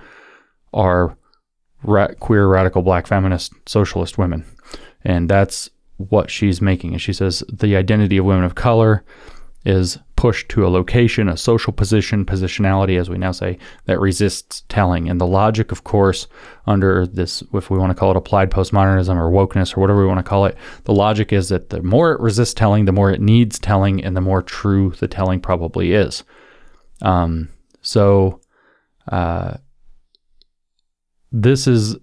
are 0.73 1.17
ra- 1.83 2.13
queer 2.19 2.47
radical 2.47 2.81
black 2.81 3.07
feminist 3.07 3.53
socialist 3.65 4.17
women. 4.17 4.45
And 5.03 5.29
that's 5.29 5.69
what 5.97 6.29
she's 6.29 6.61
making. 6.61 6.91
And 6.93 7.01
she 7.01 7.13
says 7.13 7.43
the 7.51 7.75
identity 7.75 8.17
of 8.17 8.25
women 8.25 8.43
of 8.43 8.55
color 8.55 9.03
is 9.65 9.97
pushed 10.17 10.49
to 10.49 10.65
a 10.65 10.67
location, 10.67 11.29
a 11.29 11.37
social 11.37 11.71
position, 11.71 12.25
positionality, 12.25 12.99
as 12.99 13.09
we 13.09 13.17
now 13.17 13.31
say, 13.31 13.57
that 13.85 13.99
resists 13.99 14.63
telling. 14.67 15.07
And 15.07 15.21
the 15.21 15.27
logic, 15.27 15.71
of 15.71 15.85
course, 15.85 16.27
under 16.65 17.07
this, 17.07 17.41
if 17.53 17.69
we 17.69 17.77
want 17.77 17.91
to 17.91 17.95
call 17.95 18.11
it 18.11 18.17
applied 18.17 18.51
postmodernism 18.51 19.15
or 19.15 19.31
wokeness 19.31 19.77
or 19.77 19.79
whatever 19.79 20.01
we 20.01 20.07
want 20.07 20.19
to 20.19 20.29
call 20.29 20.45
it, 20.45 20.57
the 20.83 20.93
logic 20.93 21.31
is 21.31 21.47
that 21.49 21.69
the 21.69 21.81
more 21.81 22.11
it 22.11 22.19
resists 22.19 22.55
telling, 22.55 22.83
the 22.83 22.91
more 22.91 23.11
it 23.11 23.21
needs 23.21 23.59
telling, 23.59 24.03
and 24.03 24.17
the 24.17 24.21
more 24.21 24.41
true 24.41 24.91
the 24.99 25.07
telling 25.07 25.39
probably 25.39 25.93
is. 25.93 26.23
Um, 27.01 27.49
so, 27.81 28.41
uh, 29.09 29.57
this 31.31 31.67
is 31.67 31.95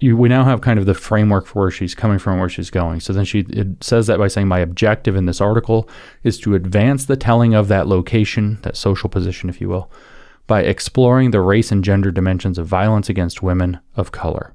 you, 0.00 0.16
we 0.16 0.28
now 0.28 0.44
have 0.44 0.62
kind 0.62 0.78
of 0.78 0.86
the 0.86 0.94
framework 0.94 1.46
for 1.46 1.60
where 1.60 1.70
she's 1.70 1.94
coming 1.94 2.18
from, 2.18 2.38
where 2.38 2.48
she's 2.48 2.70
going. 2.70 3.00
So 3.00 3.12
then 3.12 3.26
she 3.26 3.40
it 3.50 3.84
says 3.84 4.06
that 4.06 4.18
by 4.18 4.28
saying, 4.28 4.48
My 4.48 4.58
objective 4.58 5.14
in 5.14 5.26
this 5.26 5.40
article 5.40 5.88
is 6.24 6.38
to 6.40 6.54
advance 6.54 7.04
the 7.04 7.16
telling 7.16 7.54
of 7.54 7.68
that 7.68 7.86
location, 7.86 8.58
that 8.62 8.76
social 8.76 9.10
position, 9.10 9.50
if 9.50 9.60
you 9.60 9.68
will, 9.68 9.90
by 10.46 10.62
exploring 10.62 11.30
the 11.30 11.40
race 11.40 11.70
and 11.70 11.84
gender 11.84 12.10
dimensions 12.10 12.58
of 12.58 12.66
violence 12.66 13.08
against 13.08 13.42
women 13.42 13.78
of 13.94 14.10
color. 14.10 14.54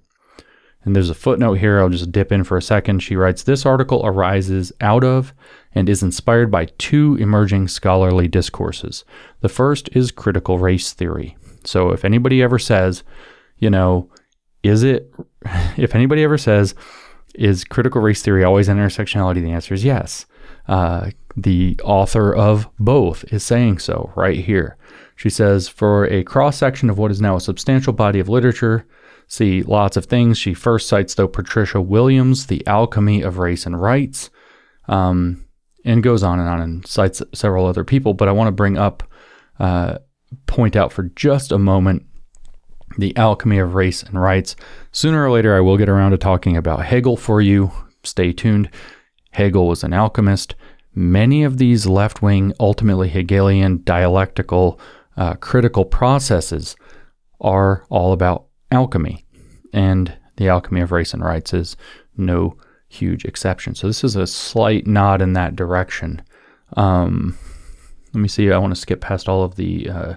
And 0.83 0.95
there's 0.95 1.09
a 1.09 1.15
footnote 1.15 1.55
here, 1.55 1.79
I'll 1.79 1.89
just 1.89 2.11
dip 2.11 2.31
in 2.31 2.43
for 2.43 2.57
a 2.57 2.61
second. 2.61 2.99
She 2.99 3.15
writes 3.15 3.43
This 3.43 3.65
article 3.65 4.05
arises 4.05 4.71
out 4.81 5.03
of 5.03 5.33
and 5.73 5.89
is 5.89 6.03
inspired 6.03 6.49
by 6.49 6.65
two 6.77 7.15
emerging 7.19 7.67
scholarly 7.67 8.27
discourses. 8.27 9.03
The 9.41 9.49
first 9.49 9.89
is 9.93 10.11
critical 10.11 10.57
race 10.57 10.93
theory. 10.93 11.37
So 11.63 11.91
if 11.91 12.05
anybody 12.05 12.41
ever 12.41 12.59
says, 12.59 13.03
you 13.57 13.69
know, 13.69 14.09
is 14.63 14.83
it, 14.83 15.13
if 15.77 15.95
anybody 15.95 16.23
ever 16.23 16.37
says, 16.37 16.75
is 17.33 17.63
critical 17.63 18.01
race 18.01 18.21
theory 18.21 18.43
always 18.43 18.67
intersectionality? 18.67 19.41
The 19.41 19.51
answer 19.51 19.73
is 19.73 19.83
yes. 19.83 20.25
Uh, 20.67 21.11
the 21.35 21.79
author 21.83 22.33
of 22.33 22.67
both 22.79 23.25
is 23.31 23.43
saying 23.43 23.79
so 23.79 24.11
right 24.15 24.37
here. 24.37 24.77
She 25.15 25.29
says, 25.29 25.67
for 25.67 26.05
a 26.07 26.23
cross 26.23 26.57
section 26.57 26.89
of 26.89 26.97
what 26.97 27.11
is 27.11 27.21
now 27.21 27.35
a 27.35 27.41
substantial 27.41 27.93
body 27.93 28.19
of 28.19 28.29
literature, 28.29 28.85
see 29.27 29.63
lots 29.63 29.95
of 29.97 30.05
things. 30.05 30.37
She 30.37 30.53
first 30.53 30.87
cites, 30.87 31.15
though, 31.15 31.27
Patricia 31.27 31.81
Williams, 31.81 32.47
The 32.47 32.65
Alchemy 32.67 33.21
of 33.21 33.37
Race 33.37 33.65
and 33.65 33.81
Rights, 33.81 34.29
um, 34.87 35.45
and 35.85 36.03
goes 36.03 36.23
on 36.23 36.39
and 36.39 36.49
on 36.49 36.61
and 36.61 36.85
cites 36.85 37.21
several 37.33 37.65
other 37.65 37.83
people. 37.83 38.13
But 38.13 38.27
I 38.27 38.33
want 38.33 38.49
to 38.49 38.53
bring 38.53 38.77
up, 38.77 39.03
uh, 39.59 39.99
point 40.47 40.75
out 40.75 40.91
for 40.91 41.03
just 41.15 41.51
a 41.51 41.57
moment 41.57 42.05
the 42.97 43.15
alchemy 43.17 43.57
of 43.59 43.75
race 43.75 44.03
and 44.03 44.21
rights. 44.21 44.55
Sooner 44.91 45.25
or 45.25 45.31
later, 45.31 45.55
I 45.55 45.61
will 45.61 45.77
get 45.77 45.89
around 45.89 46.11
to 46.11 46.17
talking 46.17 46.57
about 46.57 46.85
Hegel 46.85 47.17
for 47.17 47.41
you. 47.41 47.71
Stay 48.03 48.31
tuned. 48.31 48.69
Hegel 49.31 49.67
was 49.67 49.83
an 49.83 49.93
alchemist. 49.93 50.55
Many 50.93 51.43
of 51.43 51.57
these 51.57 51.85
left 51.85 52.21
wing, 52.21 52.53
ultimately 52.59 53.09
Hegelian 53.09 53.81
dialectical 53.83 54.79
uh, 55.17 55.35
critical 55.35 55.85
processes 55.85 56.75
are 57.41 57.85
all 57.89 58.13
about 58.13 58.45
alchemy. 58.71 59.25
And 59.73 60.17
the 60.37 60.47
alchemy 60.47 60.81
of 60.81 60.91
race 60.91 61.13
and 61.13 61.23
rights 61.23 61.53
is 61.53 61.75
no 62.17 62.57
huge 62.87 63.25
exception. 63.25 63.75
So 63.75 63.87
this 63.87 64.03
is 64.03 64.15
a 64.15 64.27
slight 64.27 64.87
nod 64.87 65.21
in 65.21 65.33
that 65.33 65.55
direction. 65.55 66.21
Um, 66.77 67.37
let 68.13 68.21
me 68.21 68.27
see. 68.29 68.51
I 68.51 68.57
want 68.57 68.73
to 68.73 68.79
skip 68.79 69.01
past 69.01 69.27
all 69.27 69.43
of 69.43 69.55
the 69.55 69.89
uh, 69.89 70.13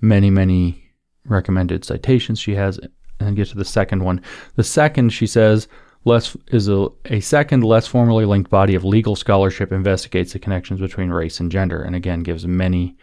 many, 0.00 0.28
many 0.30 0.89
recommended 1.26 1.84
citations 1.84 2.38
she 2.38 2.54
has 2.54 2.80
and 3.18 3.36
get 3.36 3.48
to 3.48 3.56
the 3.56 3.64
second 3.64 4.02
one. 4.02 4.20
The 4.56 4.64
second, 4.64 5.10
she 5.10 5.26
says, 5.26 5.68
less 6.04 6.36
is 6.48 6.68
a, 6.68 6.88
a 7.06 7.20
second, 7.20 7.64
less 7.64 7.86
formally 7.86 8.24
linked 8.24 8.50
body 8.50 8.74
of 8.74 8.84
legal 8.84 9.16
scholarship 9.16 9.72
investigates 9.72 10.32
the 10.32 10.38
connections 10.38 10.80
between 10.80 11.10
race 11.10 11.40
and 11.40 11.52
gender, 11.52 11.82
and 11.82 11.94
again 11.94 12.22
gives 12.22 12.46
many 12.46 12.96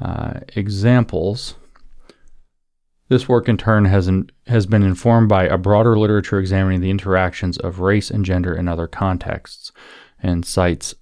uh, 0.00 0.40
examples. 0.56 1.54
This 3.08 3.28
work, 3.28 3.48
in 3.48 3.58
turn, 3.58 3.84
has, 3.84 4.08
in, 4.08 4.30
has 4.46 4.64
been 4.64 4.82
informed 4.82 5.28
by 5.28 5.44
a 5.44 5.58
broader 5.58 5.98
literature 5.98 6.38
examining 6.38 6.80
the 6.80 6.90
interactions 6.90 7.58
of 7.58 7.80
race 7.80 8.10
and 8.10 8.24
gender 8.24 8.54
in 8.54 8.68
other 8.68 8.86
contexts, 8.86 9.70
and 10.22 10.46
cites 10.46 10.94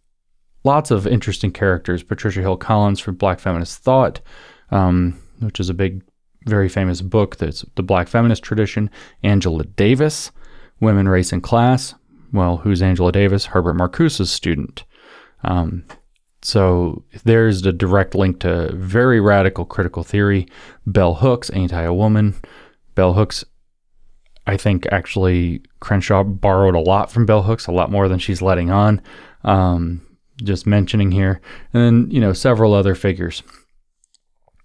lots 0.64 0.90
of 0.90 1.07
interesting 1.07 1.53
characters. 1.53 2.03
Patricia 2.03 2.40
Hill 2.40 2.57
Collins 2.57 2.98
from 2.98 3.14
Black 3.14 3.38
Feminist 3.38 3.78
Thought, 3.82 4.20
um, 4.72 5.20
which 5.38 5.61
is 5.61 5.68
a 5.68 5.74
big, 5.74 6.03
very 6.47 6.68
famous 6.68 7.01
book 7.03 7.36
that's 7.36 7.64
the 7.74 7.82
Black 7.82 8.09
Feminist 8.09 8.43
tradition. 8.43 8.91
Angela 9.22 9.64
Davis, 9.64 10.30
Women, 10.80 11.09
Race, 11.09 11.32
and 11.32 11.43
Class. 11.43 11.95
Well, 12.32 12.59
who's 12.59 12.82
Angela 12.82 13.12
Davis? 13.12 13.47
Herbert 13.47 13.74
Marcuse's 13.74 14.30
student. 14.30 14.84
Um, 15.43 15.84
so 16.43 17.05
there's 17.24 17.62
the 17.62 17.72
direct 17.72 18.14
link 18.14 18.41
to 18.41 18.72
very 18.74 19.20
radical 19.20 19.64
critical 19.64 20.03
theory. 20.03 20.47
Bell 20.86 21.14
Hooks, 21.14 21.51
Ain't 21.53 21.72
I 21.72 21.82
a 21.82 21.93
Woman? 21.93 22.34
Bell 22.95 23.12
Hooks, 23.12 23.45
I 24.47 24.57
think 24.57 24.86
actually 24.91 25.62
Crenshaw 25.80 26.24
borrowed 26.24 26.74
a 26.74 26.80
lot 26.80 27.11
from 27.11 27.26
Bell 27.26 27.43
Hooks, 27.43 27.66
a 27.66 27.72
lot 27.72 27.91
more 27.91 28.09
than 28.09 28.18
she's 28.18 28.43
letting 28.43 28.70
on. 28.70 29.03
Um, 29.45 30.07
just 30.43 30.66
mentioning 30.66 31.11
here. 31.11 31.41
And 31.72 31.82
then, 31.82 32.11
you 32.11 32.20
know, 32.20 32.32
several 32.32 32.72
other 32.72 32.95
figures. 32.95 33.43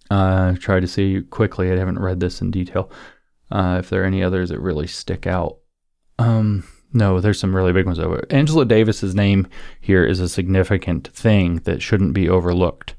Uh, 0.10 0.53
try 0.60 0.80
to 0.80 0.88
see 0.88 1.22
quickly. 1.30 1.72
I 1.72 1.78
haven't 1.78 1.99
read 1.99 2.20
this 2.20 2.41
in 2.41 2.51
detail. 2.51 2.91
Uh, 3.51 3.78
if 3.80 3.89
there 3.89 4.03
are 4.03 4.06
any 4.06 4.24
others 4.24 4.49
that 4.49 4.60
really 4.60 4.88
stick 4.88 5.28
out. 5.28 5.58
Um, 6.18 6.64
no, 6.93 7.20
there's 7.20 7.39
some 7.39 7.56
really 7.56 7.74
big 7.74 7.86
ones 7.86 7.97
though. 7.97 8.22
Angela 8.30 8.66
Davis's 8.66 9.14
name 9.14 9.47
here 9.82 10.06
is 10.06 10.20
a 10.20 10.30
significant 10.30 11.10
thing 11.10 11.58
that 11.66 11.82
shouldn't 11.82 12.14
be 12.14 12.30
overlooked. 12.30 12.95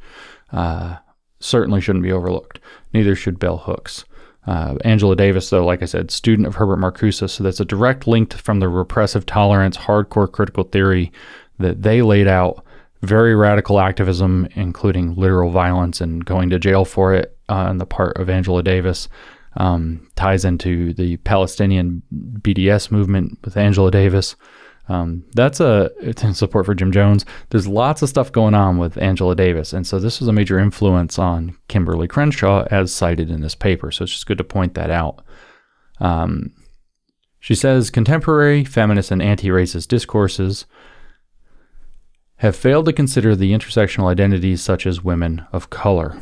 Uh, 0.52 0.96
certainly 1.40 1.80
shouldn't 1.80 2.04
be 2.04 2.12
overlooked. 2.12 2.60
Neither 2.92 3.14
should 3.14 3.38
Bell 3.38 3.58
Hooks. 3.58 4.04
Uh, 4.46 4.76
Angela 4.84 5.16
Davis, 5.16 5.50
though, 5.50 5.64
like 5.64 5.82
I 5.82 5.86
said, 5.86 6.10
student 6.10 6.46
of 6.46 6.54
Herbert 6.54 6.78
Marcuse, 6.78 7.28
so 7.28 7.42
that's 7.42 7.58
a 7.58 7.64
direct 7.64 8.06
link 8.06 8.32
from 8.34 8.60
the 8.60 8.68
repressive 8.68 9.26
tolerance, 9.26 9.76
hardcore 9.76 10.30
critical 10.30 10.64
theory 10.64 11.10
that 11.58 11.82
they 11.82 12.02
laid 12.02 12.28
out. 12.28 12.64
Very 13.02 13.34
radical 13.34 13.78
activism, 13.78 14.48
including 14.54 15.14
literal 15.14 15.50
violence 15.50 16.00
and 16.00 16.24
going 16.24 16.50
to 16.50 16.58
jail 16.58 16.84
for 16.84 17.14
it 17.14 17.36
uh, 17.48 17.54
on 17.54 17.78
the 17.78 17.86
part 17.86 18.16
of 18.16 18.30
Angela 18.30 18.62
Davis 18.62 19.08
um, 19.56 20.06
ties 20.16 20.44
into 20.44 20.92
the 20.94 21.16
Palestinian 21.18 22.02
BDS 22.12 22.90
movement 22.90 23.38
with 23.44 23.56
Angela 23.56 23.90
Davis. 23.90 24.36
Um, 24.88 25.24
that's 25.34 25.58
a 25.58 25.90
support 26.32 26.66
for 26.66 26.74
Jim 26.74 26.92
Jones. 26.92 27.24
There's 27.50 27.66
lots 27.66 28.02
of 28.02 28.08
stuff 28.08 28.30
going 28.30 28.54
on 28.54 28.78
with 28.78 28.96
Angela 28.98 29.34
Davis, 29.34 29.72
and 29.72 29.84
so 29.84 29.98
this 29.98 30.20
was 30.20 30.28
a 30.28 30.32
major 30.32 30.58
influence 30.58 31.18
on 31.18 31.56
Kimberly 31.66 32.06
Crenshaw, 32.06 32.66
as 32.70 32.94
cited 32.94 33.30
in 33.30 33.40
this 33.40 33.56
paper. 33.56 33.90
So 33.90 34.04
it's 34.04 34.12
just 34.12 34.26
good 34.26 34.38
to 34.38 34.44
point 34.44 34.74
that 34.74 34.90
out. 34.90 35.24
Um, 35.98 36.52
she 37.40 37.54
says 37.54 37.90
contemporary 37.90 38.64
feminist 38.64 39.10
and 39.10 39.22
anti-racist 39.22 39.88
discourses 39.88 40.66
have 42.38 42.56
failed 42.56 42.86
to 42.86 42.92
consider 42.92 43.34
the 43.34 43.52
intersectional 43.52 44.10
identities 44.10 44.62
such 44.62 44.86
as 44.86 45.02
women 45.02 45.46
of 45.52 45.70
color. 45.70 46.16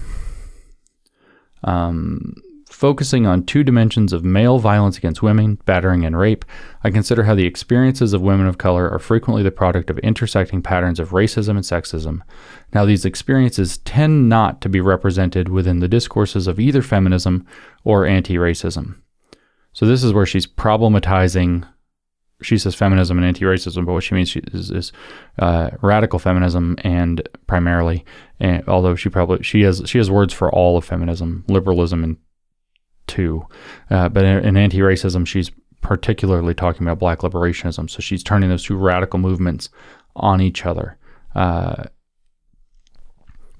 Um, 1.63 2.35
Focusing 2.75 3.25
on 3.25 3.45
two 3.45 3.63
dimensions 3.63 4.13
of 4.13 4.25
male 4.25 4.59
violence 4.59 4.99
against 4.99 5.23
women, 5.23 5.61
battering, 5.65 6.05
and 6.05 6.19
rape, 6.19 6.45
I 6.83 6.91
consider 6.91 7.23
how 7.23 7.37
the 7.37 7.47
experiences 7.47 8.13
of 8.13 8.21
women 8.21 8.49
of 8.49 8.59
color 8.59 8.91
are 8.91 8.99
frequently 8.99 9.45
the 9.45 9.53
product 9.53 9.91
of 9.91 9.99
intersecting 10.01 10.61
patterns 10.61 10.99
of 10.99 11.11
racism 11.11 11.51
and 11.51 11.61
sexism. 11.61 12.23
Now, 12.75 12.85
these 12.85 13.05
experiences 13.05 13.79
tend 13.79 14.29
not 14.29 14.61
to 14.61 14.69
be 14.69 14.81
represented 14.81 15.49
within 15.49 15.79
the 15.79 15.87
discourses 15.87 16.49
of 16.49 16.59
either 16.59 16.83
feminism 16.83 17.47
or 17.85 18.07
anti 18.07 18.35
racism. 18.35 18.97
So, 19.73 19.87
this 19.87 20.03
is 20.03 20.13
where 20.13 20.27
she's 20.27 20.47
problematizing. 20.47 21.65
She 22.45 22.59
says 22.59 22.75
feminism 22.75 23.19
and 23.19 23.27
anti 23.27 23.45
racism, 23.45 23.87
but 23.87 23.93
what 23.93 24.05
she 24.05 24.15
means 24.15 24.37
is, 24.53 24.71
is 24.71 24.93
uh, 25.39 25.71
radical 25.83 26.19
feminism 26.19 26.77
and 26.85 27.27
primarily, 27.47 28.05
and 28.39 28.67
although 28.69 28.95
she 28.95 29.09
probably 29.09 29.43
she 29.43 29.63
has 29.63 29.83
she 29.87 29.99
has 29.99 30.11
words 30.11 30.33
for 30.33 30.53
all 30.53 30.77
of 30.77 30.85
feminism, 30.85 31.45
liberalism, 31.49 32.05
and 32.05 32.17
too. 33.07 33.47
Uh, 33.91 34.09
but 34.09 34.25
in, 34.25 34.45
in 34.45 34.57
anti 34.57 34.79
racism, 34.79 35.27
she's 35.27 35.51
particularly 35.81 36.55
talking 36.55 36.87
about 36.87 36.99
black 36.99 37.21
liberationism. 37.21 37.91
So 37.91 38.01
she's 38.01 38.23
turning 38.23 38.49
those 38.49 38.65
two 38.65 38.77
radical 38.77 39.19
movements 39.19 39.69
on 40.17 40.41
each 40.41 40.65
other. 40.65 40.97
Uh, 41.35 41.85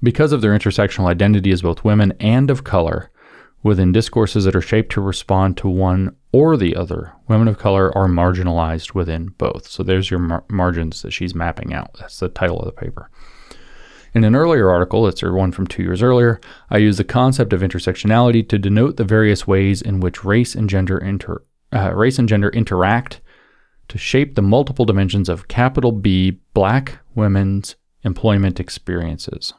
because 0.01 0.31
of 0.31 0.41
their 0.41 0.57
intersectional 0.57 1.07
identity 1.07 1.51
as 1.51 1.61
both 1.61 1.83
women 1.83 2.13
and 2.19 2.49
of 2.49 2.63
color, 2.63 3.11
within 3.65 3.91
discourses 3.91 4.43
that 4.43 4.55
are 4.55 4.61
shaped 4.61 4.91
to 4.91 5.01
respond 5.01 5.57
to 5.57 5.67
one 5.67 6.15
or 6.31 6.55
the 6.55 6.75
other, 6.75 7.11
women 7.27 7.47
of 7.47 7.57
color 7.57 7.91
are 7.97 8.07
marginalized 8.07 8.93
within 8.93 9.25
both. 9.39 9.67
So 9.67 9.81
there's 9.81 10.11
your 10.11 10.19
mar- 10.19 10.43
margins 10.51 11.01
that 11.01 11.09
she's 11.09 11.33
mapping 11.33 11.73
out. 11.73 11.95
That's 11.99 12.19
the 12.19 12.29
title 12.29 12.59
of 12.59 12.67
the 12.67 12.79
paper. 12.79 13.09
In 14.13 14.23
an 14.23 14.35
earlier 14.35 14.69
article, 14.69 15.07
it's 15.07 15.23
one 15.23 15.51
from 15.51 15.65
two 15.65 15.81
years 15.81 16.03
earlier, 16.03 16.39
I 16.69 16.77
used 16.77 16.99
the 16.99 17.03
concept 17.03 17.53
of 17.53 17.61
intersectionality 17.61 18.47
to 18.49 18.59
denote 18.59 18.97
the 18.97 19.03
various 19.03 19.47
ways 19.47 19.81
in 19.81 19.99
which 19.99 20.23
race 20.23 20.53
and 20.53 20.69
gender 20.69 20.99
inter, 20.99 21.41
uh, 21.73 21.91
race 21.95 22.19
and 22.19 22.29
gender 22.29 22.49
interact 22.49 23.19
to 23.87 23.97
shape 23.97 24.35
the 24.35 24.43
multiple 24.43 24.85
dimensions 24.85 25.27
of 25.27 25.47
capital 25.47 25.91
B 25.91 26.39
Black 26.53 26.99
women's 27.15 27.75
employment 28.03 28.59
experiences. 28.59 29.55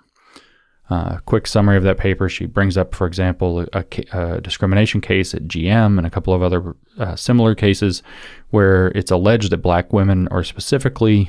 Uh, 0.89 1.19
quick 1.27 1.49
summary 1.49 1.77
of 1.77 1.83
that 1.83 1.99
paper. 1.99 2.29
She 2.29 2.47
brings 2.47 2.77
up, 2.77 2.95
for 2.95 3.09
example, 3.09 3.67
a, 3.73 3.85
a 4.13 4.41
discrimination 4.41 5.01
case 5.01 5.35
at 5.35 5.49
GM 5.49 5.99
and 5.99 6.07
a 6.07 6.11
couple 6.11 6.33
of 6.33 6.43
other 6.43 6.77
uh, 6.99 7.17
similar 7.17 7.57
cases 7.57 8.05
where 8.51 8.89
it's 8.89 9.11
alleged 9.11 9.51
that 9.51 9.59
black 9.59 9.93
women 9.93 10.29
are 10.29 10.45
specifically 10.45 11.29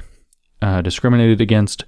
uh, 0.62 0.82
discriminated 0.82 1.42
against 1.42 1.86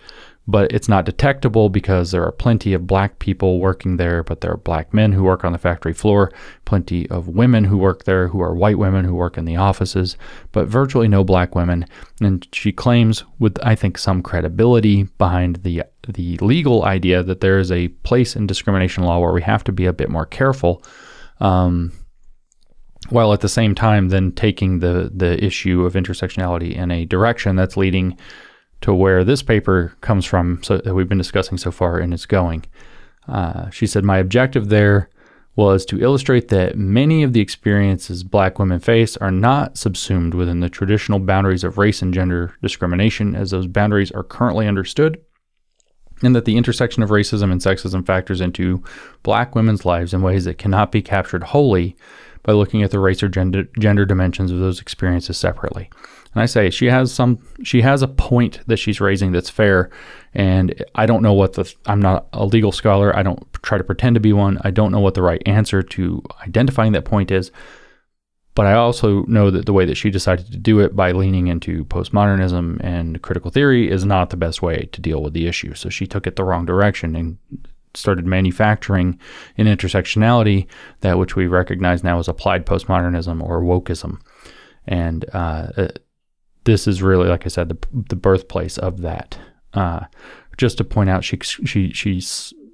but 0.50 0.72
it's 0.72 0.90
not 0.90 1.06
detectable 1.06 1.70
because 1.70 2.10
there 2.10 2.26
are 2.26 2.32
plenty 2.32 2.74
of 2.74 2.88
black 2.88 3.20
people 3.20 3.60
working 3.60 3.98
there, 3.98 4.24
but 4.24 4.42
there 4.42 4.52
are 4.52 4.58
black 4.58 4.92
men 4.96 5.12
who 5.12 5.24
work 5.24 5.46
on 5.46 5.52
the 5.52 5.60
factory 5.60 5.94
floor, 5.94 6.32
plenty 6.66 7.08
of 7.12 7.28
women 7.28 7.66
who 7.66 7.78
work 7.78 8.06
there 8.06 8.28
who 8.30 8.42
are 8.42 8.56
white 8.56 8.80
women 8.80 9.06
who 9.06 9.14
work 9.14 9.38
in 9.38 9.46
the 9.46 9.56
offices, 9.56 10.18
but 10.52 10.68
virtually 10.68 11.08
no 11.08 11.24
black 11.24 11.54
women. 11.54 11.86
And 12.20 12.48
she 12.52 12.72
claims, 12.72 13.24
with 13.38 13.60
I 13.62 13.76
think 13.76 14.00
some 14.00 14.24
credibility 14.24 15.04
behind 15.20 15.58
the 15.58 15.84
the 16.08 16.38
legal 16.38 16.84
idea 16.84 17.22
that 17.22 17.42
there 17.42 17.60
is 17.60 17.72
a 17.72 17.90
place 17.90 18.36
in 18.36 18.48
discrimination 18.48 19.04
law 19.04 19.20
where 19.20 19.34
we 19.34 19.44
have 19.44 19.64
to 19.66 19.72
be 19.72 19.86
a 19.86 19.94
bit 19.94 20.10
more 20.10 20.26
careful. 20.26 20.84
Um, 21.40 21.92
while 23.10 23.34
at 23.34 23.42
the 23.42 23.50
same 23.50 23.76
time 23.76 24.10
then 24.10 24.32
taking 24.32 24.80
the 24.80 25.12
the 25.14 25.44
issue 25.44 25.86
of 25.86 25.94
intersectionality 25.94 26.74
in 26.74 26.90
a 26.90 27.06
direction 27.06 27.56
that's 27.56 27.78
leading 27.78 28.18
to 28.82 28.94
where 28.94 29.24
this 29.24 29.42
paper 29.42 29.94
comes 30.02 30.26
from, 30.26 30.62
so 30.64 30.78
that 30.78 30.94
we've 30.94 31.10
been 31.10 31.18
discussing 31.18 31.58
so 31.58 31.72
far, 31.72 32.00
and 32.00 32.14
it's 32.14 32.26
going. 32.26 32.66
Uh, 33.28 33.70
she 33.70 33.86
said, 33.86 34.04
My 34.04 34.18
objective 34.18 34.70
there 34.70 35.10
was 35.56 35.86
to 35.86 36.02
illustrate 36.02 36.48
that 36.48 36.78
many 36.78 37.22
of 37.22 37.34
the 37.34 37.42
experiences 37.42 38.24
black 38.24 38.58
women 38.60 38.80
face 38.80 39.18
are 39.18 39.32
not 39.32 39.78
subsumed 39.78 40.34
within 40.34 40.62
the 40.62 40.70
traditional 40.70 41.20
boundaries 41.20 41.66
of 41.66 41.78
race 41.78 42.02
and 42.02 42.14
gender 42.14 42.56
discrimination, 42.62 43.36
as 43.36 43.52
those 43.52 43.68
boundaries 43.68 44.12
are 44.12 44.24
currently 44.24 44.68
understood, 44.68 45.20
and 46.24 46.34
that 46.36 46.46
the 46.46 46.56
intersection 46.56 47.04
of 47.04 47.10
racism 47.10 47.52
and 47.52 47.62
sexism 47.62 48.06
factors 48.06 48.40
into 48.40 48.82
black 49.22 49.54
women's 49.54 49.86
lives 49.86 50.14
in 50.14 50.22
ways 50.22 50.46
that 50.46 50.58
cannot 50.58 50.92
be 50.92 51.02
captured 51.02 51.44
wholly 51.44 51.96
by 52.44 52.54
looking 52.54 52.82
at 52.82 52.92
the 52.92 53.00
race 53.00 53.22
or 53.22 53.28
gender, 53.28 53.66
gender 53.80 54.06
dimensions 54.06 54.52
of 54.52 54.60
those 54.60 54.80
experiences 54.80 55.38
separately. 55.38 55.90
And 56.34 56.44
I 56.44 56.46
say 56.46 56.70
she 56.70 56.88
has 56.88 57.12
some 57.12 57.40
she 57.64 57.82
has 57.82 58.02
a 58.02 58.08
point 58.08 58.60
that 58.68 58.78
she's 58.78 59.02
raising 59.02 59.32
that's 59.32 59.50
fair 59.50 59.90
and 60.34 60.84
I 60.96 61.06
don't 61.06 61.24
know 61.24 61.34
what 61.34 61.54
the 61.54 61.74
I'm 61.86 62.02
not 62.02 62.28
a 62.34 62.46
legal 62.46 62.72
scholar. 62.72 63.16
I 63.16 63.24
don't 63.24 63.42
try 63.64 63.78
to 63.78 63.84
pretend 63.84 64.16
to 64.16 64.20
be 64.20 64.34
one. 64.34 64.60
I 64.62 64.72
don't 64.72 64.92
know 64.92 65.00
what 65.00 65.16
the 65.16 65.22
right 65.22 65.42
answer 65.46 65.82
to 65.82 66.24
identifying 66.42 66.92
that 66.94 67.06
point 67.06 67.32
is. 67.32 67.52
But 68.56 68.66
I 68.66 68.74
also 68.74 69.24
know 69.24 69.52
that 69.52 69.66
the 69.66 69.74
way 69.74 69.86
that 69.86 69.96
she 69.96 70.10
decided 70.10 70.52
to 70.52 70.58
do 70.58 70.80
it 70.80 70.96
by 70.96 71.14
leaning 71.14 71.48
into 71.48 71.86
postmodernism 71.86 72.84
and 72.84 73.22
critical 73.22 73.52
theory 73.52 73.90
is 73.90 74.04
not 74.04 74.32
the 74.32 74.38
best 74.38 74.62
way 74.62 74.90
to 74.92 75.00
deal 75.00 75.24
with 75.24 75.34
the 75.34 75.48
issue. 75.48 75.76
So 75.76 75.90
she 75.90 76.06
took 76.06 76.28
it 76.28 76.36
the 76.36 76.44
wrong 76.44 76.66
direction 76.66 77.16
and 77.16 77.38
started 77.94 78.26
manufacturing 78.26 79.18
an 79.58 79.66
intersectionality 79.66 80.68
that 81.02 81.18
which 81.18 81.36
we 81.36 81.48
recognize 81.48 82.04
now 82.04 82.20
as 82.20 82.28
applied 82.28 82.66
postmodernism 82.66 83.42
or 83.42 83.62
wokeism. 83.62 84.20
And 84.86 85.26
uh, 85.34 85.88
this 86.64 86.88
is 86.88 87.02
really, 87.02 87.28
like 87.28 87.46
I 87.46 87.50
said, 87.50 87.70
the, 87.70 87.78
the 88.10 88.16
birthplace 88.16 88.78
of 88.78 89.02
that. 89.02 89.38
Uh, 89.74 90.02
just 90.58 90.78
to 90.78 90.84
point 90.84 91.10
out, 91.10 91.24
she 91.24 91.40
she 91.42 91.92
she 91.92 92.22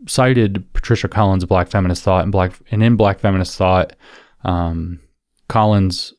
cited 0.08 0.66
Patricia 0.74 1.08
Collins' 1.08 1.46
Black 1.46 1.68
Feminist 1.68 2.04
Thought, 2.04 2.24
and 2.24 2.32
black 2.32 2.54
and 2.72 2.84
in 2.84 2.96
Black 2.96 3.20
Feminist 3.20 3.58
Thought, 3.58 3.96
um, 4.44 5.00
Collins 5.48 6.14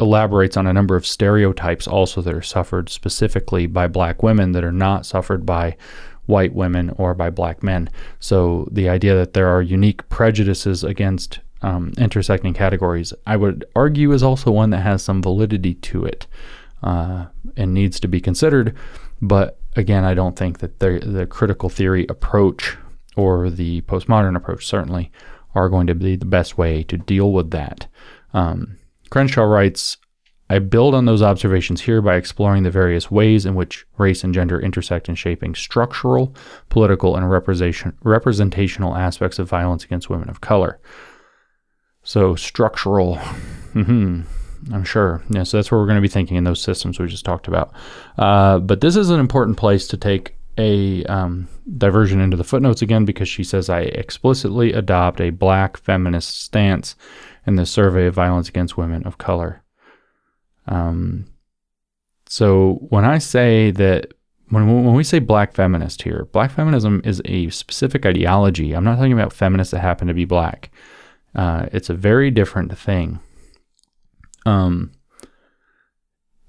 elaborates 0.00 0.56
on 0.56 0.66
a 0.66 0.72
number 0.72 0.96
of 0.96 1.06
stereotypes 1.06 1.86
also 1.86 2.22
that 2.22 2.34
are 2.34 2.42
suffered 2.42 2.88
specifically 2.88 3.66
by 3.66 3.86
black 3.86 4.22
women 4.22 4.52
that 4.52 4.64
are 4.64 4.72
not 4.72 5.04
suffered 5.04 5.44
by 5.44 5.76
white 6.26 6.54
women 6.54 6.90
or 6.96 7.12
by 7.12 7.28
black 7.28 7.62
men. 7.62 7.90
So 8.18 8.66
the 8.70 8.88
idea 8.88 9.14
that 9.16 9.34
there 9.34 9.48
are 9.48 9.60
unique 9.60 10.08
prejudices 10.08 10.84
against 10.84 11.40
um, 11.60 11.92
intersecting 11.98 12.54
categories, 12.54 13.12
I 13.26 13.36
would 13.36 13.64
argue, 13.76 14.12
is 14.12 14.22
also 14.22 14.50
one 14.50 14.70
that 14.70 14.80
has 14.80 15.02
some 15.02 15.20
validity 15.20 15.74
to 15.74 16.04
it 16.04 16.26
uh, 16.82 17.26
and 17.56 17.74
needs 17.74 18.00
to 18.00 18.08
be 18.08 18.20
considered. 18.20 18.76
But 19.20 19.58
again, 19.76 20.04
I 20.04 20.14
don't 20.14 20.36
think 20.36 20.58
that 20.58 20.78
the, 20.80 21.00
the 21.04 21.26
critical 21.26 21.68
theory 21.68 22.06
approach 22.08 22.76
or 23.16 23.50
the 23.50 23.82
postmodern 23.82 24.36
approach 24.36 24.66
certainly 24.66 25.10
are 25.54 25.68
going 25.68 25.86
to 25.88 25.94
be 25.94 26.16
the 26.16 26.24
best 26.24 26.56
way 26.56 26.82
to 26.84 26.96
deal 26.96 27.32
with 27.32 27.50
that. 27.50 27.86
Um, 28.32 28.78
Crenshaw 29.10 29.42
writes, 29.42 29.96
I 30.48 30.58
build 30.58 30.96
on 30.96 31.04
those 31.04 31.22
observations 31.22 31.82
here 31.82 32.02
by 32.02 32.16
exploring 32.16 32.64
the 32.64 32.72
various 32.72 33.08
ways 33.08 33.46
in 33.46 33.54
which 33.54 33.86
race 33.98 34.24
and 34.24 34.34
gender 34.34 34.60
intersect 34.60 35.08
in 35.08 35.14
shaping 35.14 35.54
structural, 35.54 36.34
political, 36.68 37.14
and 37.16 37.30
representation, 37.30 37.96
representational 38.02 38.96
aspects 38.96 39.38
of 39.38 39.48
violence 39.48 39.84
against 39.84 40.10
women 40.10 40.28
of 40.28 40.40
color. 40.40 40.80
So, 42.02 42.34
structural. 42.34 43.20
I'm 44.72 44.84
sure. 44.84 45.22
Yeah, 45.30 45.42
so 45.42 45.56
that's 45.56 45.70
where 45.70 45.80
we're 45.80 45.86
going 45.86 45.96
to 45.96 46.02
be 46.02 46.08
thinking 46.08 46.36
in 46.36 46.44
those 46.44 46.60
systems 46.60 46.98
we 46.98 47.06
just 47.06 47.24
talked 47.24 47.48
about. 47.48 47.72
Uh, 48.18 48.58
but 48.58 48.80
this 48.80 48.96
is 48.96 49.10
an 49.10 49.20
important 49.20 49.56
place 49.56 49.86
to 49.88 49.96
take 49.96 50.36
a 50.58 51.04
um, 51.04 51.48
diversion 51.78 52.20
into 52.20 52.36
the 52.36 52.44
footnotes 52.44 52.82
again 52.82 53.04
because 53.04 53.28
she 53.28 53.42
says 53.42 53.70
I 53.70 53.80
explicitly 53.80 54.72
adopt 54.72 55.20
a 55.20 55.30
black 55.30 55.76
feminist 55.76 56.42
stance 56.42 56.96
in 57.46 57.56
the 57.56 57.66
survey 57.66 58.06
of 58.06 58.14
violence 58.14 58.48
against 58.48 58.76
women 58.76 59.06
of 59.06 59.18
color. 59.18 59.62
Um, 60.66 61.26
so 62.26 62.74
when 62.90 63.04
I 63.04 63.18
say 63.18 63.70
that 63.72 64.12
when 64.50 64.84
when 64.84 64.94
we 64.94 65.04
say 65.04 65.18
black 65.18 65.54
feminist 65.54 66.02
here, 66.02 66.28
black 66.32 66.50
feminism 66.50 67.00
is 67.04 67.22
a 67.24 67.48
specific 67.50 68.04
ideology. 68.04 68.72
I'm 68.72 68.84
not 68.84 68.96
talking 68.96 69.12
about 69.12 69.32
feminists 69.32 69.70
that 69.72 69.80
happen 69.80 70.08
to 70.08 70.14
be 70.14 70.24
black. 70.24 70.70
Uh, 71.34 71.66
it's 71.72 71.88
a 71.88 71.94
very 71.94 72.30
different 72.30 72.76
thing. 72.76 73.20
Um, 74.46 74.92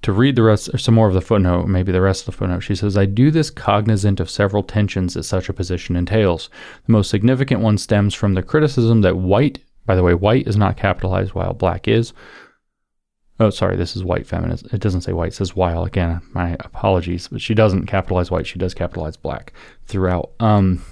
to 0.02 0.12
read 0.12 0.36
the 0.36 0.44
rest 0.44 0.74
or 0.74 0.78
some 0.78 0.96
more 0.96 1.08
of 1.08 1.14
the 1.14 1.22
footnote, 1.22 1.68
maybe 1.68 1.92
the 1.92 2.02
rest 2.02 2.22
of 2.22 2.26
the 2.28 2.32
footnote, 2.32 2.62
she 2.62 2.76
says, 2.76 2.98
I 2.98 3.06
do 3.06 3.30
this 3.30 3.50
cognizant 3.50 4.20
of 4.20 4.30
several 4.30 4.64
tensions 4.64 5.14
that 5.14 5.24
such 5.24 5.48
a 5.48 5.54
position 5.54 5.96
entails. 5.96 6.50
The 6.86 6.92
most 6.92 7.10
significant 7.10 7.62
one 7.62 7.78
stems 7.78 8.14
from 8.14 8.34
the 8.34 8.42
criticism 8.42 9.02
that 9.02 9.18
white, 9.18 9.60
by 9.86 9.96
the 9.96 10.04
way, 10.04 10.14
white 10.14 10.48
is 10.48 10.58
not 10.58 10.78
capitalized 10.78 11.34
while 11.34 11.54
black 11.54 11.88
is. 11.88 12.14
Oh, 13.40 13.50
sorry, 13.50 13.76
this 13.76 13.96
is 13.96 14.04
white 14.04 14.28
feminist. 14.28 14.68
It 14.74 14.82
doesn't 14.82 15.02
say 15.02 15.14
white, 15.14 15.30
it 15.30 15.36
says 15.36 15.56
while. 15.56 15.84
Again, 15.84 16.22
my 16.34 16.58
apologies, 16.60 17.28
but 17.28 17.42
she 17.42 17.54
doesn't 17.54 17.88
capitalize 17.88 18.32
white, 18.32 18.48
she 18.48 18.60
does 18.60 18.74
capitalize 18.74 19.18
black 19.18 19.54
throughout. 19.86 20.32
Um, 20.40 20.84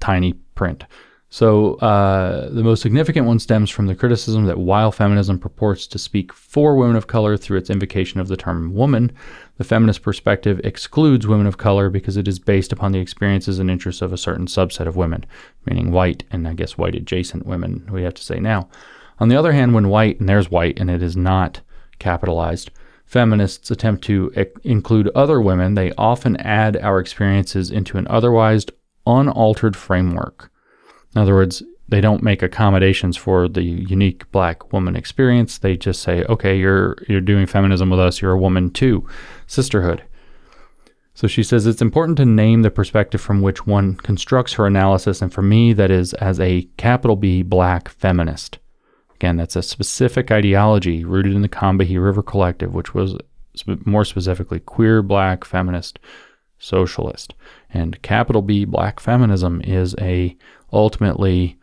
tiny 0.00 0.34
print. 0.54 0.84
So, 1.32 1.76
uh, 1.76 2.50
the 2.50 2.62
most 2.62 2.82
significant 2.82 3.26
one 3.26 3.38
stems 3.38 3.70
from 3.70 3.86
the 3.86 3.94
criticism 3.94 4.44
that 4.44 4.58
while 4.58 4.92
feminism 4.92 5.38
purports 5.38 5.86
to 5.86 5.98
speak 5.98 6.30
for 6.30 6.76
women 6.76 6.94
of 6.94 7.06
color 7.06 7.38
through 7.38 7.56
its 7.56 7.70
invocation 7.70 8.20
of 8.20 8.28
the 8.28 8.36
term 8.36 8.74
woman, 8.74 9.10
the 9.56 9.64
feminist 9.64 10.02
perspective 10.02 10.60
excludes 10.62 11.26
women 11.26 11.46
of 11.46 11.56
color 11.56 11.88
because 11.88 12.18
it 12.18 12.28
is 12.28 12.38
based 12.38 12.70
upon 12.70 12.92
the 12.92 12.98
experiences 12.98 13.58
and 13.58 13.70
interests 13.70 14.02
of 14.02 14.12
a 14.12 14.18
certain 14.18 14.44
subset 14.44 14.86
of 14.86 14.94
women, 14.94 15.24
meaning 15.64 15.90
white 15.90 16.22
and 16.30 16.46
I 16.46 16.52
guess 16.52 16.76
white 16.76 16.94
adjacent 16.94 17.46
women, 17.46 17.88
we 17.90 18.02
have 18.02 18.12
to 18.12 18.22
say 18.22 18.38
now. 18.38 18.68
On 19.18 19.30
the 19.30 19.36
other 19.36 19.52
hand, 19.52 19.72
when 19.72 19.88
white, 19.88 20.20
and 20.20 20.28
there's 20.28 20.50
white 20.50 20.78
and 20.78 20.90
it 20.90 21.02
is 21.02 21.16
not 21.16 21.62
capitalized, 21.98 22.70
feminists 23.06 23.70
attempt 23.70 24.04
to 24.04 24.30
include 24.64 25.08
other 25.14 25.40
women, 25.40 25.76
they 25.76 25.92
often 25.92 26.36
add 26.36 26.76
our 26.76 26.98
experiences 27.00 27.70
into 27.70 27.96
an 27.96 28.06
otherwise 28.10 28.66
unaltered 29.06 29.76
framework. 29.76 30.50
In 31.14 31.20
other 31.20 31.34
words, 31.34 31.62
they 31.88 32.00
don't 32.00 32.22
make 32.22 32.42
accommodations 32.42 33.16
for 33.16 33.48
the 33.48 33.62
unique 33.62 34.30
black 34.32 34.72
woman 34.72 34.96
experience. 34.96 35.58
They 35.58 35.76
just 35.76 36.00
say, 36.02 36.24
"Okay, 36.24 36.58
you're 36.58 36.96
you're 37.08 37.20
doing 37.20 37.46
feminism 37.46 37.90
with 37.90 38.00
us. 38.00 38.22
You're 38.22 38.32
a 38.32 38.38
woman 38.38 38.70
too, 38.70 39.06
sisterhood." 39.46 40.02
So 41.14 41.26
she 41.28 41.42
says 41.42 41.66
it's 41.66 41.82
important 41.82 42.16
to 42.16 42.24
name 42.24 42.62
the 42.62 42.70
perspective 42.70 43.20
from 43.20 43.42
which 43.42 43.66
one 43.66 43.96
constructs 43.96 44.54
her 44.54 44.66
analysis, 44.66 45.20
and 45.20 45.32
for 45.32 45.42
me, 45.42 45.74
that 45.74 45.90
is 45.90 46.14
as 46.14 46.40
a 46.40 46.66
capital 46.78 47.16
B 47.16 47.42
black 47.42 47.90
feminist. 47.90 48.58
Again, 49.16 49.36
that's 49.36 49.54
a 49.54 49.62
specific 49.62 50.30
ideology 50.30 51.04
rooted 51.04 51.34
in 51.34 51.42
the 51.42 51.48
Combahee 51.48 52.02
River 52.02 52.22
Collective, 52.22 52.74
which 52.74 52.94
was 52.94 53.16
more 53.84 54.04
specifically 54.04 54.60
queer 54.60 55.02
black 55.02 55.44
feminist 55.44 55.98
socialist. 56.58 57.34
And 57.72 58.00
capital 58.02 58.40
B 58.40 58.64
black 58.64 58.98
feminism 58.98 59.60
is 59.62 59.94
a 60.00 60.36
ultimately 60.72 61.58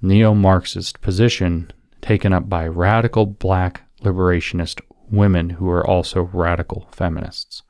neo 0.00 0.34
Marxist 0.34 1.00
position 1.00 1.72
taken 2.00 2.32
up 2.32 2.48
by 2.48 2.66
radical 2.66 3.26
black 3.26 3.82
liberationist 4.02 4.80
women 5.10 5.50
who 5.50 5.68
are 5.68 5.86
also 5.86 6.22
radical 6.32 6.88
feminists. 6.92 7.62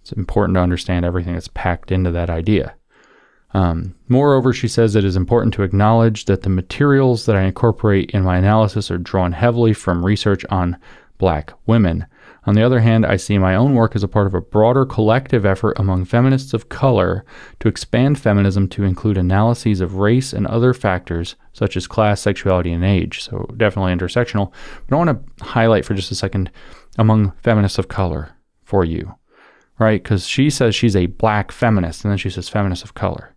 It's 0.00 0.12
important 0.12 0.56
to 0.56 0.60
understand 0.60 1.04
everything 1.04 1.34
that's 1.34 1.48
packed 1.48 1.92
into 1.92 2.10
that 2.10 2.28
idea. 2.30 2.74
Um, 3.54 3.94
moreover, 4.08 4.52
she 4.52 4.68
says 4.68 4.96
it 4.96 5.04
is 5.04 5.16
important 5.16 5.54
to 5.54 5.62
acknowledge 5.62 6.24
that 6.24 6.42
the 6.42 6.48
materials 6.48 7.26
that 7.26 7.36
I 7.36 7.42
incorporate 7.42 8.10
in 8.10 8.22
my 8.22 8.38
analysis 8.38 8.90
are 8.90 8.98
drawn 8.98 9.32
heavily 9.32 9.74
from 9.74 10.04
research 10.04 10.44
on 10.50 10.78
black 11.18 11.52
women, 11.66 12.06
on 12.44 12.54
the 12.54 12.62
other 12.62 12.80
hand, 12.80 13.06
I 13.06 13.16
see 13.16 13.38
my 13.38 13.54
own 13.54 13.74
work 13.74 13.94
as 13.94 14.02
a 14.02 14.08
part 14.08 14.26
of 14.26 14.34
a 14.34 14.40
broader 14.40 14.84
collective 14.84 15.46
effort 15.46 15.78
among 15.78 16.04
feminists 16.06 16.52
of 16.52 16.68
color 16.68 17.24
to 17.60 17.68
expand 17.68 18.18
feminism 18.18 18.66
to 18.70 18.82
include 18.82 19.16
analyses 19.16 19.80
of 19.80 19.94
race 19.96 20.32
and 20.32 20.46
other 20.46 20.74
factors 20.74 21.36
such 21.52 21.76
as 21.76 21.86
class, 21.86 22.20
sexuality, 22.20 22.72
and 22.72 22.84
age. 22.84 23.22
So, 23.22 23.48
definitely 23.56 23.94
intersectional. 23.94 24.52
But 24.88 24.96
I 24.96 24.98
want 24.98 25.10
to 25.38 25.44
highlight 25.44 25.84
for 25.84 25.94
just 25.94 26.10
a 26.10 26.16
second 26.16 26.50
among 26.98 27.32
feminists 27.42 27.78
of 27.78 27.86
color 27.86 28.30
for 28.64 28.84
you. 28.84 29.14
right? 29.78 30.02
Because 30.02 30.26
she 30.26 30.50
says 30.50 30.74
she's 30.74 30.96
a 30.96 31.06
black 31.06 31.52
feminist, 31.52 32.04
and 32.04 32.10
then 32.10 32.18
she 32.18 32.30
says 32.30 32.48
feminist 32.48 32.84
of 32.84 32.94
color. 32.94 33.34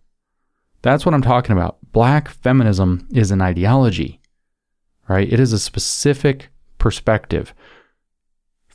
That's 0.82 1.04
what 1.04 1.14
I'm 1.14 1.22
talking 1.22 1.52
about. 1.52 1.78
Black 1.92 2.28
feminism 2.28 3.08
is 3.12 3.30
an 3.30 3.40
ideology, 3.42 4.20
right? 5.08 5.30
It 5.30 5.40
is 5.40 5.52
a 5.52 5.58
specific 5.58 6.48
perspective. 6.78 7.54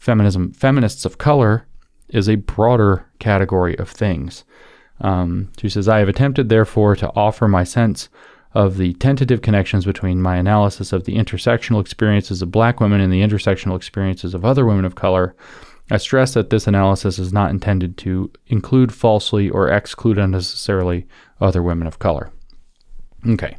Feminism, 0.02 0.52
feminists 0.52 1.06
of 1.06 1.20
color, 1.20 1.68
is 2.10 2.28
a 2.28 2.34
broader 2.34 3.06
category 3.20 3.78
of 3.78 3.88
things. 3.88 4.43
Um, 4.99 5.52
she 5.60 5.70
says, 5.70 5.88
I 5.88 5.99
have 5.99 6.10
attempted, 6.10 6.49
therefore, 6.49 6.95
to 6.95 7.12
offer 7.16 7.47
my 7.47 7.64
sense 7.64 8.10
of 8.56 8.78
the 8.78 8.93
tentative 8.95 9.43
connections 9.43 9.86
between 9.86 10.20
my 10.20 10.38
analysis 10.38 10.91
of 10.91 11.04
the 11.04 11.18
intersectional 11.18 11.80
experiences 11.80 12.41
of 12.41 12.49
black 12.49 12.80
women 12.80 12.99
and 12.99 13.14
the 13.14 13.22
intersectional 13.22 13.76
experiences 13.76 14.34
of 14.34 14.43
other 14.43 14.66
women 14.66 14.86
of 14.86 14.95
color. 14.95 15.36
I 15.91 15.97
stress 15.97 16.34
that 16.34 16.49
this 16.49 16.66
analysis 16.66 17.20
is 17.20 17.32
not 17.32 17.52
intended 17.52 17.95
to 17.99 18.32
include 18.47 18.91
falsely 18.91 19.52
or 19.52 19.70
exclude 19.70 20.18
unnecessarily 20.18 21.06
other 21.39 21.62
women 21.62 21.86
of 21.86 21.99
color. 21.99 22.32
Okay. 23.30 23.56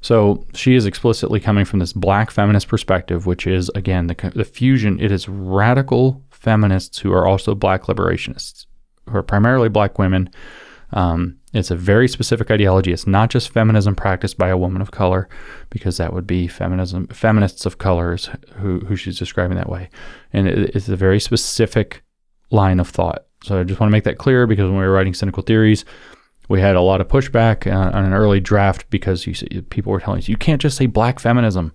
So 0.00 0.46
she 0.54 0.74
is 0.74 0.86
explicitly 0.86 1.40
coming 1.40 1.64
from 1.64 1.78
this 1.78 1.92
black 1.92 2.30
feminist 2.30 2.68
perspective, 2.68 3.26
which 3.26 3.46
is, 3.46 3.70
again, 3.74 4.06
the, 4.06 4.32
the 4.34 4.44
fusion. 4.44 4.98
It 4.98 5.12
is 5.12 5.28
radical 5.28 6.22
feminists 6.30 6.98
who 6.98 7.12
are 7.12 7.26
also 7.26 7.54
black 7.54 7.82
liberationists, 7.82 8.66
who 9.08 9.16
are 9.18 9.22
primarily 9.22 9.68
black 9.68 9.98
women. 9.98 10.30
Um, 10.92 11.36
it's 11.52 11.70
a 11.70 11.76
very 11.76 12.08
specific 12.08 12.50
ideology. 12.50 12.92
It's 12.92 13.06
not 13.06 13.30
just 13.30 13.50
feminism 13.50 13.94
practiced 13.94 14.38
by 14.38 14.48
a 14.48 14.56
woman 14.56 14.80
of 14.80 14.90
color, 14.90 15.28
because 15.68 15.98
that 15.98 16.14
would 16.14 16.26
be 16.26 16.48
feminism, 16.48 17.06
feminists 17.08 17.66
of 17.66 17.78
colors 17.78 18.30
who, 18.56 18.80
who 18.80 18.96
she's 18.96 19.18
describing 19.18 19.56
that 19.56 19.68
way. 19.68 19.90
And 20.32 20.48
it, 20.48 20.74
it's 20.74 20.88
a 20.88 20.96
very 20.96 21.20
specific 21.20 22.02
line 22.50 22.80
of 22.80 22.88
thought. 22.88 23.26
So 23.42 23.60
I 23.60 23.64
just 23.64 23.80
want 23.80 23.90
to 23.90 23.92
make 23.92 24.04
that 24.04 24.18
clear 24.18 24.46
because 24.46 24.64
when 24.64 24.78
we 24.78 24.84
were 24.84 24.92
writing 24.92 25.14
cynical 25.14 25.42
theories, 25.42 25.84
we 26.50 26.60
had 26.60 26.74
a 26.74 26.80
lot 26.80 27.00
of 27.00 27.06
pushback 27.06 27.72
uh, 27.72 27.96
on 27.96 28.04
an 28.04 28.12
early 28.12 28.40
draft 28.40 28.90
because 28.90 29.24
you, 29.24 29.62
people 29.62 29.92
were 29.92 30.00
telling 30.00 30.18
us 30.18 30.28
you 30.28 30.36
can't 30.36 30.60
just 30.60 30.76
say 30.76 30.86
black 30.86 31.20
feminism. 31.20 31.72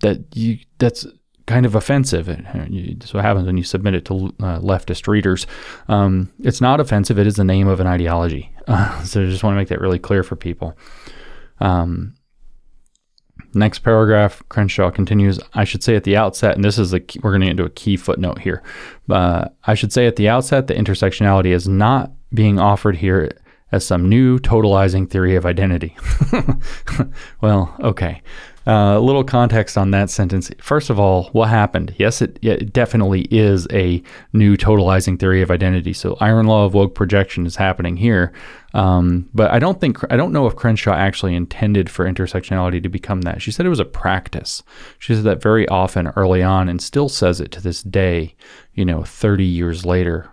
That 0.00 0.24
you 0.34 0.58
that's 0.78 1.06
kind 1.46 1.64
of 1.64 1.74
offensive. 1.74 2.26
That's 2.26 3.14
what 3.14 3.24
happens 3.24 3.46
when 3.46 3.56
you 3.56 3.64
submit 3.64 3.94
it 3.94 4.04
to 4.04 4.14
uh, 4.38 4.60
leftist 4.60 5.08
readers. 5.08 5.46
Um, 5.88 6.30
it's 6.40 6.60
not 6.60 6.78
offensive. 6.78 7.18
It 7.18 7.26
is 7.26 7.36
the 7.36 7.42
name 7.42 7.68
of 7.68 7.80
an 7.80 7.86
ideology. 7.86 8.54
Uh, 8.68 9.02
so 9.04 9.22
I 9.22 9.26
just 9.26 9.42
want 9.42 9.54
to 9.54 9.58
make 9.58 9.68
that 9.68 9.80
really 9.80 9.98
clear 9.98 10.22
for 10.22 10.36
people. 10.36 10.76
Um, 11.58 12.14
next 13.54 13.78
paragraph, 13.78 14.42
Crenshaw 14.50 14.90
continues. 14.90 15.40
I 15.54 15.64
should 15.64 15.82
say 15.82 15.96
at 15.96 16.04
the 16.04 16.18
outset, 16.18 16.54
and 16.54 16.62
this 16.62 16.78
is 16.78 16.90
the 16.90 17.02
we're 17.22 17.30
going 17.30 17.40
to 17.40 17.46
get 17.46 17.52
into 17.52 17.64
a 17.64 17.70
key 17.70 17.96
footnote 17.96 18.40
here. 18.40 18.62
I 19.08 19.74
should 19.74 19.92
say 19.92 20.06
at 20.06 20.16
the 20.16 20.28
outset, 20.28 20.66
the 20.66 20.74
intersectionality 20.74 21.46
is 21.46 21.66
not 21.66 22.12
being 22.34 22.58
offered 22.58 22.96
here 22.96 23.30
as 23.72 23.86
some 23.86 24.08
new 24.08 24.38
totalizing 24.38 25.08
theory 25.08 25.34
of 25.34 25.46
identity. 25.46 25.96
well, 27.40 27.74
okay. 27.80 28.22
Uh, 28.64 28.94
a 28.96 29.00
little 29.00 29.24
context 29.24 29.76
on 29.76 29.90
that 29.90 30.08
sentence. 30.08 30.48
First 30.60 30.88
of 30.88 31.00
all, 31.00 31.24
what 31.32 31.48
happened? 31.48 31.96
Yes, 31.98 32.22
it, 32.22 32.38
it, 32.42 32.72
definitely 32.72 33.22
is 33.22 33.66
a 33.72 34.00
new 34.32 34.56
totalizing 34.56 35.18
theory 35.18 35.42
of 35.42 35.50
identity. 35.50 35.92
So, 35.92 36.16
iron 36.20 36.46
law 36.46 36.64
of 36.64 36.72
woke 36.72 36.94
projection 36.94 37.44
is 37.44 37.56
happening 37.56 37.96
here. 37.96 38.32
Um, 38.72 39.28
but 39.34 39.50
I 39.50 39.58
don't 39.58 39.80
think 39.80 39.98
I 40.12 40.16
don't 40.16 40.32
know 40.32 40.46
if 40.46 40.54
Crenshaw 40.54 40.94
actually 40.94 41.34
intended 41.34 41.90
for 41.90 42.04
intersectionality 42.04 42.80
to 42.84 42.88
become 42.88 43.22
that. 43.22 43.42
She 43.42 43.50
said 43.50 43.66
it 43.66 43.70
was 43.70 43.80
a 43.80 43.84
practice. 43.84 44.62
She 45.00 45.12
said 45.12 45.24
that 45.24 45.42
very 45.42 45.66
often 45.66 46.08
early 46.14 46.42
on, 46.42 46.68
and 46.68 46.80
still 46.80 47.08
says 47.08 47.40
it 47.40 47.50
to 47.52 47.60
this 47.60 47.82
day. 47.82 48.36
You 48.74 48.84
know, 48.84 49.02
30 49.02 49.44
years 49.44 49.84
later. 49.84 50.30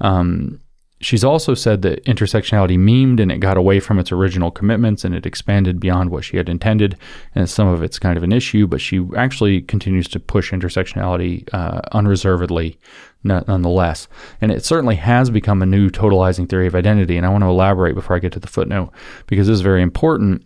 Um, 0.00 0.60
She's 1.00 1.24
also 1.24 1.52
said 1.52 1.82
that 1.82 2.02
intersectionality 2.04 2.78
memed 2.78 3.20
and 3.20 3.30
it 3.30 3.38
got 3.38 3.58
away 3.58 3.80
from 3.80 3.98
its 3.98 4.10
original 4.10 4.50
commitments 4.50 5.04
and 5.04 5.14
it 5.14 5.26
expanded 5.26 5.78
beyond 5.78 6.10
what 6.10 6.24
she 6.24 6.38
had 6.38 6.48
intended. 6.48 6.96
And 7.34 7.50
some 7.50 7.68
of 7.68 7.82
it's 7.82 7.98
kind 7.98 8.16
of 8.16 8.22
an 8.22 8.32
issue, 8.32 8.66
but 8.66 8.80
she 8.80 9.06
actually 9.14 9.60
continues 9.60 10.08
to 10.08 10.20
push 10.20 10.52
intersectionality 10.52 11.48
uh, 11.52 11.82
unreservedly 11.92 12.78
nonetheless. 13.22 14.08
And 14.40 14.50
it 14.50 14.64
certainly 14.64 14.96
has 14.96 15.28
become 15.30 15.60
a 15.60 15.66
new 15.66 15.90
totalizing 15.90 16.48
theory 16.48 16.66
of 16.66 16.74
identity. 16.74 17.16
And 17.16 17.26
I 17.26 17.28
want 17.28 17.42
to 17.42 17.48
elaborate 17.48 17.94
before 17.94 18.16
I 18.16 18.20
get 18.20 18.32
to 18.32 18.40
the 18.40 18.46
footnote 18.46 18.90
because 19.26 19.48
this 19.48 19.54
is 19.54 19.60
very 19.60 19.82
important 19.82 20.44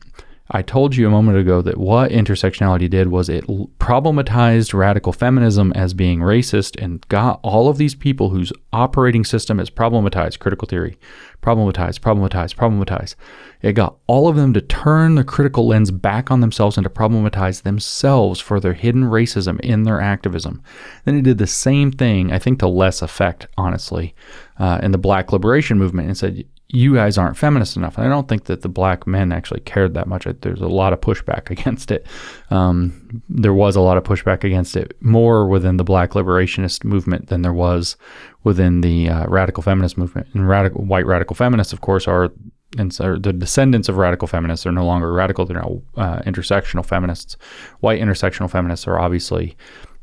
I 0.52 0.62
told 0.62 0.96
you 0.96 1.06
a 1.06 1.10
moment 1.10 1.38
ago 1.38 1.62
that 1.62 1.78
what 1.78 2.10
intersectionality 2.10 2.90
did 2.90 3.08
was 3.08 3.28
it 3.28 3.46
problematized 3.78 4.74
radical 4.74 5.12
feminism 5.12 5.72
as 5.76 5.94
being 5.94 6.18
racist 6.18 6.80
and 6.82 7.06
got 7.08 7.38
all 7.44 7.68
of 7.68 7.78
these 7.78 7.94
people 7.94 8.30
whose 8.30 8.52
operating 8.72 9.24
system 9.24 9.60
is 9.60 9.70
problematized, 9.70 10.40
critical 10.40 10.66
theory, 10.66 10.98
problematized, 11.40 12.00
problematized, 12.00 12.56
problematized. 12.56 13.14
It 13.62 13.74
got 13.74 13.96
all 14.08 14.26
of 14.26 14.34
them 14.34 14.52
to 14.54 14.60
turn 14.60 15.14
the 15.14 15.22
critical 15.22 15.68
lens 15.68 15.92
back 15.92 16.32
on 16.32 16.40
themselves 16.40 16.76
and 16.76 16.84
to 16.84 16.90
problematize 16.90 17.62
themselves 17.62 18.40
for 18.40 18.58
their 18.58 18.74
hidden 18.74 19.04
racism 19.04 19.60
in 19.60 19.84
their 19.84 20.00
activism. 20.00 20.62
Then 21.04 21.14
it 21.14 21.22
did 21.22 21.38
the 21.38 21.46
same 21.46 21.92
thing, 21.92 22.32
I 22.32 22.40
think 22.40 22.58
to 22.58 22.68
less 22.68 23.02
effect, 23.02 23.46
honestly, 23.56 24.16
uh, 24.58 24.80
in 24.82 24.90
the 24.90 24.98
black 24.98 25.32
liberation 25.32 25.78
movement 25.78 26.08
and 26.08 26.18
said, 26.18 26.44
you 26.72 26.94
guys 26.94 27.18
aren't 27.18 27.36
feminist 27.36 27.76
enough. 27.76 27.98
And 27.98 28.06
I 28.06 28.10
don't 28.10 28.28
think 28.28 28.44
that 28.44 28.62
the 28.62 28.68
black 28.68 29.06
men 29.06 29.32
actually 29.32 29.60
cared 29.60 29.94
that 29.94 30.06
much. 30.06 30.26
There's 30.40 30.60
a 30.60 30.68
lot 30.68 30.92
of 30.92 31.00
pushback 31.00 31.50
against 31.58 31.90
it. 31.90 32.06
Um, 32.50 33.22
there 33.28 33.54
was 33.54 33.76
a 33.76 33.80
lot 33.80 33.96
of 33.96 34.04
pushback 34.04 34.44
against 34.44 34.76
it, 34.76 34.96
more 35.00 35.48
within 35.48 35.76
the 35.76 35.84
black 35.84 36.10
liberationist 36.10 36.84
movement 36.84 37.26
than 37.28 37.42
there 37.42 37.52
was 37.52 37.96
within 38.44 38.82
the 38.82 39.08
uh, 39.08 39.26
radical 39.26 39.62
feminist 39.62 39.98
movement. 39.98 40.28
And 40.32 40.48
radical 40.48 40.84
white 40.84 41.06
radical 41.06 41.34
feminists, 41.34 41.72
of 41.72 41.80
course, 41.80 42.06
are 42.06 42.30
and 42.78 42.94
so 42.94 43.16
the 43.16 43.32
descendants 43.32 43.88
of 43.88 43.96
radical 43.96 44.28
feminists 44.28 44.64
are 44.64 44.70
no 44.70 44.86
longer 44.86 45.12
radical; 45.12 45.44
they're 45.44 45.56
now 45.56 45.82
uh, 45.96 46.20
intersectional 46.20 46.86
feminists. 46.86 47.36
White 47.80 48.00
intersectional 48.00 48.48
feminists 48.48 48.86
are 48.86 48.96
obviously 48.96 49.56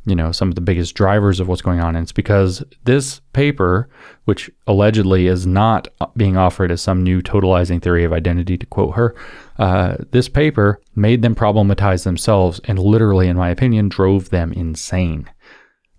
you 0.08 0.16
know 0.16 0.32
some 0.32 0.50
of 0.50 0.56
the 0.56 0.62
biggest 0.62 0.96
drivers 0.96 1.40
of 1.40 1.48
what's 1.48 1.62
going 1.62 1.80
on. 1.80 1.96
And 1.96 2.04
it's 2.04 2.12
because 2.12 2.64
this 2.86 3.20
paper 3.34 3.90
which 4.26 4.50
allegedly 4.66 5.28
is 5.28 5.46
not 5.46 5.88
being 6.18 6.36
offered 6.36 6.72
as 6.72 6.82
some 6.82 7.04
new 7.04 7.22
totalizing 7.22 7.82
theory 7.82 8.04
of 8.04 8.12
identity 8.12 8.58
to 8.58 8.66
quote 8.66 8.96
her 8.96 9.16
uh, 9.60 9.96
this 10.12 10.28
paper 10.28 10.82
made 10.96 11.22
them 11.22 11.36
problematize 11.36 12.04
themselves 12.04 12.60
and 12.66 12.80
literally 12.80 13.28
in 13.28 13.38
my 13.38 13.50
opinion 13.50 13.88
drove 13.90 14.30
them 14.30 14.52
insane 14.54 15.30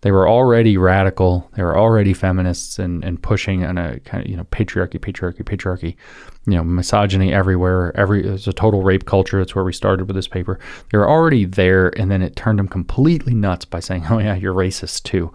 they 0.02 0.12
were 0.12 0.28
already 0.28 0.76
radical. 0.76 1.50
They 1.56 1.62
were 1.62 1.76
already 1.76 2.14
feminists 2.14 2.78
and, 2.78 3.02
and 3.04 3.20
pushing 3.20 3.64
on 3.64 3.78
a 3.78 3.98
kind 4.00 4.24
of, 4.24 4.30
you 4.30 4.36
know, 4.36 4.44
patriarchy, 4.44 4.98
patriarchy, 4.98 5.42
patriarchy, 5.42 5.96
you 6.46 6.54
know, 6.54 6.62
misogyny 6.62 7.32
everywhere. 7.32 7.92
Every, 7.96 8.24
it's 8.24 8.46
a 8.46 8.52
total 8.52 8.82
rape 8.82 9.06
culture. 9.06 9.38
That's 9.38 9.56
where 9.56 9.64
we 9.64 9.72
started 9.72 10.06
with 10.06 10.14
this 10.14 10.28
paper. 10.28 10.60
They 10.92 10.98
were 10.98 11.08
already 11.08 11.46
there. 11.46 11.88
And 11.98 12.10
then 12.10 12.22
it 12.22 12.36
turned 12.36 12.60
them 12.60 12.68
completely 12.68 13.34
nuts 13.34 13.64
by 13.64 13.80
saying, 13.80 14.06
oh, 14.08 14.18
yeah, 14.18 14.36
you're 14.36 14.54
racist 14.54 15.02
too. 15.02 15.32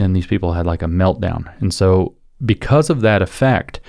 And 0.00 0.16
these 0.16 0.26
people 0.26 0.54
had 0.54 0.66
like 0.66 0.82
a 0.82 0.86
meltdown. 0.86 1.52
And 1.60 1.72
so, 1.72 2.14
because 2.44 2.90
of 2.90 3.00
that 3.00 3.22
effect, 3.22 3.80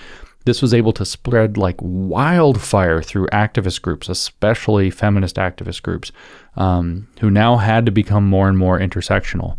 this 0.45 0.61
was 0.61 0.73
able 0.73 0.93
to 0.93 1.05
spread 1.05 1.57
like 1.57 1.75
wildfire 1.80 3.01
through 3.01 3.28
activist 3.28 3.82
groups, 3.82 4.07
especially 4.07 4.89
feminist 4.89 5.36
activist 5.36 5.84
groups, 5.84 6.13
um, 6.55 7.09
who 7.19 7.30
now 7.30 7.57
had 7.57 7.86
to 7.86 7.91
become 7.91 8.25
more 8.25 8.47
and 8.47 8.57
more 8.57 8.80
intersectional 8.80 9.57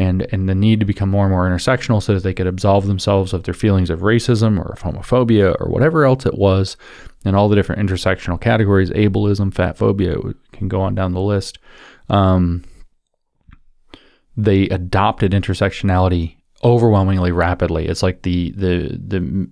and 0.00 0.26
and 0.32 0.48
the 0.48 0.54
need 0.54 0.80
to 0.80 0.86
become 0.86 1.10
more 1.10 1.26
and 1.26 1.32
more 1.32 1.48
intersectional 1.48 2.02
so 2.02 2.14
that 2.14 2.22
they 2.22 2.32
could 2.32 2.46
absolve 2.46 2.86
themselves 2.86 3.34
of 3.34 3.42
their 3.42 3.54
feelings 3.54 3.90
of 3.90 4.00
racism 4.00 4.58
or 4.58 4.72
of 4.72 4.80
homophobia 4.80 5.54
or 5.60 5.68
whatever 5.68 6.06
else 6.06 6.24
it 6.24 6.38
was 6.38 6.76
and 7.24 7.36
all 7.36 7.50
the 7.50 7.56
different 7.56 7.86
intersectional 7.86 8.40
categories 8.40 8.90
ableism 8.90 9.52
fat 9.52 9.76
phobia 9.76 10.16
can 10.52 10.68
go 10.68 10.80
on 10.80 10.94
down 10.94 11.12
the 11.12 11.20
list. 11.20 11.58
Um, 12.08 12.64
they 14.36 14.62
adopted 14.70 15.32
intersectionality 15.32 16.36
overwhelmingly 16.64 17.30
rapidly. 17.30 17.86
It's 17.86 18.02
like 18.02 18.22
the 18.22 18.52
the 18.52 18.98
the 19.06 19.50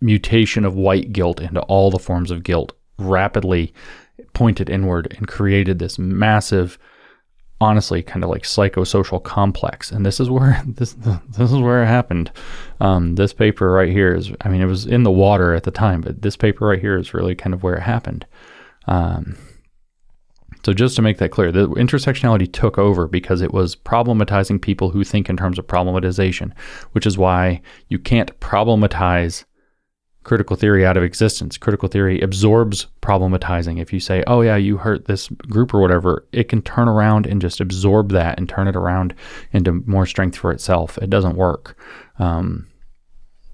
mutation 0.00 0.64
of 0.64 0.74
white 0.74 1.12
guilt 1.12 1.40
into 1.40 1.60
all 1.62 1.90
the 1.90 1.98
forms 1.98 2.30
of 2.30 2.42
guilt 2.42 2.72
rapidly 2.98 3.74
pointed 4.32 4.70
inward 4.70 5.14
and 5.18 5.28
created 5.28 5.78
this 5.78 5.98
massive 5.98 6.78
honestly 7.62 8.02
kind 8.02 8.24
of 8.24 8.30
like 8.30 8.42
psychosocial 8.42 9.22
complex. 9.22 9.90
And 9.90 10.04
this 10.04 10.20
is 10.20 10.28
where 10.28 10.60
this 10.66 10.92
this 10.94 11.52
is 11.52 11.58
where 11.58 11.82
it 11.82 11.86
happened. 11.86 12.30
Um, 12.80 13.14
this 13.14 13.32
paper 13.32 13.70
right 13.70 13.90
here 13.90 14.14
is 14.14 14.32
i 14.40 14.48
mean 14.48 14.60
it 14.60 14.66
was 14.66 14.86
in 14.86 15.04
the 15.04 15.10
water 15.10 15.54
at 15.54 15.62
the 15.62 15.70
time 15.70 16.00
but 16.00 16.22
this 16.22 16.36
paper 16.36 16.66
right 16.66 16.80
here 16.80 16.98
is 16.98 17.14
really 17.14 17.34
kind 17.34 17.54
of 17.54 17.62
where 17.62 17.76
it 17.76 17.82
happened. 17.82 18.26
Um, 18.86 19.36
so 20.64 20.72
just 20.72 20.96
to 20.96 21.02
make 21.02 21.18
that 21.18 21.30
clear 21.30 21.50
the 21.52 21.68
intersectionality 21.68 22.52
took 22.52 22.78
over 22.78 23.06
because 23.08 23.42
it 23.42 23.52
was 23.52 23.76
problematizing 23.76 24.60
people 24.60 24.90
who 24.90 25.04
think 25.04 25.28
in 25.28 25.36
terms 25.36 25.58
of 25.58 25.66
problematization 25.66 26.52
which 26.92 27.06
is 27.06 27.18
why 27.18 27.60
you 27.88 27.98
can't 27.98 28.38
problematize 28.40 29.44
critical 30.24 30.56
theory 30.56 30.86
out 30.86 30.96
of 30.96 31.02
existence. 31.02 31.58
Critical 31.58 31.88
theory 31.88 32.20
absorbs 32.20 32.86
problematizing. 33.00 33.80
If 33.80 33.92
you 33.92 34.00
say, 34.00 34.22
oh, 34.26 34.40
yeah, 34.40 34.56
you 34.56 34.76
hurt 34.76 35.06
this 35.06 35.28
group 35.28 35.74
or 35.74 35.80
whatever, 35.80 36.26
it 36.32 36.48
can 36.48 36.62
turn 36.62 36.88
around 36.88 37.26
and 37.26 37.40
just 37.40 37.60
absorb 37.60 38.10
that 38.10 38.38
and 38.38 38.48
turn 38.48 38.68
it 38.68 38.76
around 38.76 39.14
into 39.52 39.82
more 39.86 40.06
strength 40.06 40.36
for 40.36 40.52
itself. 40.52 40.98
It 40.98 41.10
doesn't 41.10 41.36
work. 41.36 41.76
Um, 42.18 42.68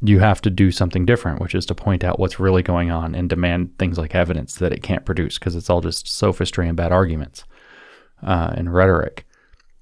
you 0.02 0.20
have 0.20 0.40
to 0.42 0.50
do 0.50 0.70
something 0.70 1.04
different, 1.04 1.40
which 1.40 1.54
is 1.54 1.66
to 1.66 1.74
point 1.74 2.04
out 2.04 2.18
what's 2.18 2.38
really 2.38 2.62
going 2.62 2.90
on 2.90 3.14
and 3.14 3.28
demand 3.28 3.76
things 3.78 3.98
like 3.98 4.14
evidence 4.14 4.56
that 4.56 4.72
it 4.72 4.82
can't 4.82 5.04
produce 5.04 5.38
because 5.38 5.56
it's 5.56 5.68
all 5.68 5.80
just 5.80 6.06
sophistry 6.06 6.68
and 6.68 6.76
bad 6.76 6.92
arguments 6.92 7.44
uh, 8.22 8.52
and 8.54 8.72
rhetoric. 8.72 9.26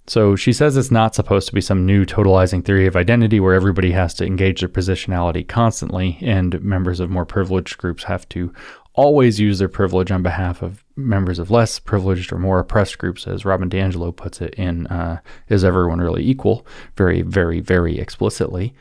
So 0.09 0.37
she 0.37 0.53
says 0.53 0.77
it's 0.77 0.91
not 0.91 1.15
supposed 1.17 1.49
to 1.49 1.55
be 1.55 1.61
some 1.61 1.85
new 1.85 2.05
totalizing 2.05 2.65
theory 2.65 2.87
of 2.87 2.95
identity 2.95 3.41
where 3.41 3.55
everybody 3.55 3.91
has 3.91 4.15
to 4.15 4.27
engage 4.27 4.61
their 4.61 4.69
positionality 4.69 5.47
constantly 5.47 6.19
and 6.23 6.63
members 6.63 7.01
of 7.01 7.11
more 7.11 7.27
privileged 7.27 7.77
groups 7.79 8.05
have 8.05 8.29
to 8.31 8.53
always 8.95 9.39
use 9.39 9.59
their 9.59 9.69
privilege 9.69 10.11
on 10.11 10.23
behalf 10.23 10.63
of 10.63 10.85
members 10.97 11.39
of 11.39 11.51
less 11.51 11.79
privileged 11.79 12.33
or 12.33 12.39
more 12.39 12.59
oppressed 12.59 12.99
groups, 12.99 13.27
as 13.27 13.45
Robin 13.45 13.69
DiAngelo 13.69 14.15
puts 14.15 14.41
it 14.41 14.55
in 14.55 14.87
uh, 14.87 15.21
Is 15.49 15.65
Everyone 15.65 16.01
Really 16.01 16.25
Equal? 16.25 16.67
very, 16.97 17.21
very, 17.23 17.61
very 17.61 17.99
explicitly. 17.99 18.75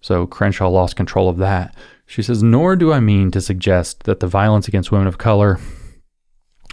So 0.00 0.26
Crenshaw 0.26 0.68
lost 0.68 0.96
control 0.96 1.28
of 1.28 1.36
that. 1.38 1.76
She 2.06 2.22
says, 2.22 2.42
Nor 2.42 2.74
do 2.74 2.92
I 2.92 2.98
mean 2.98 3.30
to 3.30 3.40
suggest 3.40 4.04
that 4.04 4.18
the 4.18 4.26
violence 4.26 4.66
against 4.66 4.90
women 4.90 5.06
of 5.06 5.18
color 5.18 5.60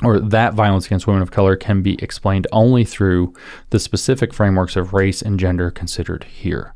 or 0.04 0.20
that 0.20 0.54
violence 0.54 0.86
against 0.86 1.08
women 1.08 1.24
of 1.24 1.32
color 1.32 1.56
can 1.56 1.82
be 1.82 2.02
explained 2.04 2.46
only 2.52 2.86
through 2.86 3.34
the 3.72 3.80
specific 3.80 4.34
frameworks 4.34 4.76
of 4.76 4.94
race 4.94 5.22
and 5.22 5.40
gender 5.40 5.72
considered 5.72 6.24
here. 6.26 6.76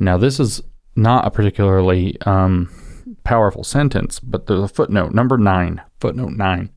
Now, 0.00 0.16
this 0.16 0.40
is 0.40 0.62
not 0.96 1.26
a 1.26 1.30
particularly 1.30 2.16
um, 2.22 2.70
powerful 3.24 3.64
sentence, 3.64 4.20
but 4.20 4.46
there's 4.46 4.60
a 4.60 4.68
footnote, 4.68 5.12
number 5.12 5.36
nine, 5.36 5.82
footnote 6.00 6.32
nine. 6.32 6.70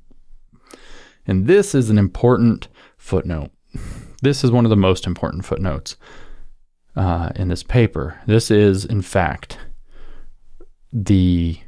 And 1.26 1.48
this 1.48 1.74
is 1.74 1.90
an 1.90 1.98
important 1.98 2.68
footnote. 2.98 3.52
This 4.22 4.44
is 4.44 4.52
one 4.52 4.66
of 4.66 4.70
the 4.70 4.76
most 4.76 5.08
important 5.08 5.46
footnotes 5.46 5.98
uh, 6.96 7.30
in 7.36 7.48
this 7.48 7.64
paper. 7.64 8.22
This 8.26 8.52
is, 8.52 8.86
in 8.86 9.02
fact, 9.02 9.58
the 10.92 11.60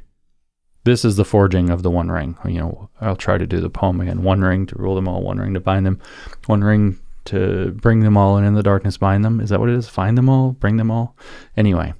this 0.84 1.04
is 1.04 1.16
the 1.16 1.24
forging 1.24 1.70
of 1.70 1.82
the 1.82 1.90
One 1.90 2.10
Ring. 2.10 2.36
You 2.44 2.60
know, 2.60 2.90
I'll 3.00 3.16
try 3.16 3.38
to 3.38 3.46
do 3.46 3.60
the 3.60 3.70
poem 3.70 4.00
again. 4.00 4.22
One 4.22 4.40
ring 4.42 4.66
to 4.66 4.78
rule 4.78 4.94
them 4.94 5.08
all. 5.08 5.22
One 5.22 5.38
ring 5.38 5.54
to 5.54 5.60
bind 5.60 5.84
them. 5.84 6.00
One 6.46 6.62
ring 6.64 6.98
to 7.26 7.72
bring 7.72 8.00
them 8.00 8.16
all, 8.16 8.36
and 8.36 8.46
in 8.46 8.54
the 8.54 8.62
darkness 8.62 8.96
bind 8.96 9.24
them. 9.24 9.40
Is 9.40 9.50
that 9.50 9.60
what 9.60 9.68
it 9.68 9.74
is? 9.74 9.88
Find 9.88 10.16
them 10.16 10.28
all, 10.28 10.52
bring 10.52 10.78
them 10.78 10.90
all. 10.90 11.14
Anyway, 11.56 11.92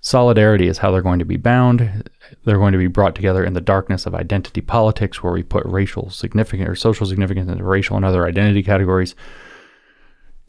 solidarity 0.00 0.68
is 0.68 0.78
how 0.78 0.90
they're 0.90 1.02
going 1.02 1.18
to 1.18 1.24
be 1.26 1.36
bound. 1.36 2.08
They're 2.44 2.56
going 2.56 2.72
to 2.72 2.78
be 2.78 2.86
brought 2.86 3.14
together 3.14 3.44
in 3.44 3.52
the 3.52 3.60
darkness 3.60 4.06
of 4.06 4.14
identity 4.14 4.62
politics, 4.62 5.22
where 5.22 5.34
we 5.34 5.42
put 5.42 5.66
racial 5.66 6.08
significance 6.08 6.68
or 6.68 6.74
social 6.74 7.06
significance 7.06 7.50
into 7.50 7.62
racial 7.62 7.96
and 7.96 8.06
other 8.06 8.26
identity 8.26 8.62
categories. 8.62 9.14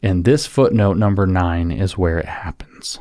And 0.02 0.24
this 0.24 0.46
footnote 0.46 0.96
number 0.96 1.26
nine 1.26 1.70
is 1.70 1.98
where 1.98 2.18
it 2.18 2.26
happens. 2.26 3.00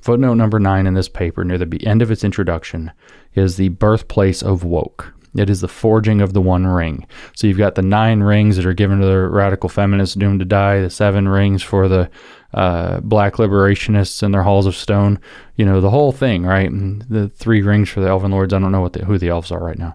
Footnote 0.00 0.34
number 0.34 0.58
nine 0.58 0.86
in 0.86 0.94
this 0.94 1.10
paper, 1.10 1.44
near 1.44 1.58
the 1.58 1.86
end 1.86 2.00
of 2.00 2.10
its 2.10 2.24
introduction, 2.24 2.90
is 3.34 3.56
the 3.56 3.68
birthplace 3.68 4.42
of 4.42 4.64
woke. 4.64 5.14
It 5.36 5.48
is 5.48 5.60
the 5.60 5.68
forging 5.68 6.20
of 6.20 6.32
the 6.32 6.40
one 6.40 6.66
ring. 6.66 7.06
So 7.36 7.46
you've 7.46 7.58
got 7.58 7.76
the 7.76 7.82
nine 7.82 8.20
rings 8.20 8.56
that 8.56 8.66
are 8.66 8.74
given 8.74 8.98
to 9.00 9.06
the 9.06 9.28
radical 9.28 9.68
feminists 9.68 10.16
doomed 10.16 10.40
to 10.40 10.44
die, 10.44 10.80
the 10.80 10.90
seven 10.90 11.28
rings 11.28 11.62
for 11.62 11.86
the 11.86 12.10
uh, 12.52 12.98
black 13.00 13.34
liberationists 13.34 14.24
in 14.24 14.32
their 14.32 14.42
halls 14.42 14.66
of 14.66 14.74
stone. 14.74 15.20
You 15.54 15.64
know, 15.64 15.80
the 15.80 15.90
whole 15.90 16.10
thing, 16.10 16.44
right? 16.44 16.68
And 16.68 17.02
the 17.02 17.28
three 17.28 17.62
rings 17.62 17.88
for 17.88 18.00
the 18.00 18.08
elven 18.08 18.32
lords. 18.32 18.52
I 18.52 18.58
don't 18.58 18.72
know 18.72 18.80
what 18.80 18.94
the, 18.94 19.04
who 19.04 19.18
the 19.18 19.28
elves 19.28 19.52
are 19.52 19.62
right 19.62 19.78
now. 19.78 19.94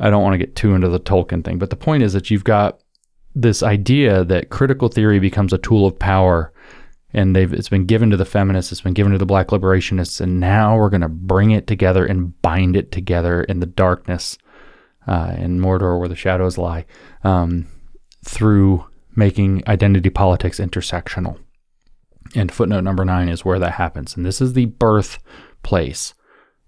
I 0.00 0.10
don't 0.10 0.22
want 0.22 0.34
to 0.34 0.38
get 0.38 0.54
too 0.54 0.74
into 0.74 0.90
the 0.90 1.00
Tolkien 1.00 1.42
thing. 1.42 1.58
But 1.58 1.70
the 1.70 1.76
point 1.76 2.02
is 2.02 2.12
that 2.12 2.30
you've 2.30 2.44
got 2.44 2.80
this 3.34 3.62
idea 3.62 4.22
that 4.24 4.50
critical 4.50 4.88
theory 4.88 5.18
becomes 5.18 5.52
a 5.52 5.58
tool 5.58 5.86
of 5.86 5.98
power 5.98 6.52
and 7.14 7.34
they've 7.34 7.52
it's 7.52 7.68
been 7.68 7.86
given 7.86 8.10
to 8.10 8.16
the 8.16 8.24
feminists 8.24 8.72
it's 8.72 8.80
been 8.80 8.92
given 8.92 9.12
to 9.12 9.18
the 9.18 9.26
black 9.26 9.48
liberationists 9.48 10.20
and 10.20 10.40
now 10.40 10.76
we're 10.76 10.90
going 10.90 11.00
to 11.00 11.08
bring 11.08 11.52
it 11.52 11.66
together 11.66 12.04
and 12.04 12.40
bind 12.42 12.76
it 12.76 12.92
together 12.92 13.42
in 13.44 13.60
the 13.60 13.66
darkness 13.66 14.36
uh, 15.06 15.34
in 15.38 15.58
mordor 15.58 15.98
where 15.98 16.08
the 16.08 16.16
shadows 16.16 16.58
lie 16.58 16.84
um, 17.22 17.66
through 18.24 18.84
making 19.16 19.62
identity 19.66 20.10
politics 20.10 20.58
intersectional 20.58 21.38
and 22.34 22.52
footnote 22.52 22.80
number 22.80 23.04
nine 23.04 23.28
is 23.28 23.44
where 23.44 23.58
that 23.58 23.72
happens 23.72 24.16
and 24.16 24.26
this 24.26 24.40
is 24.40 24.52
the 24.52 24.66
birthplace 24.66 26.14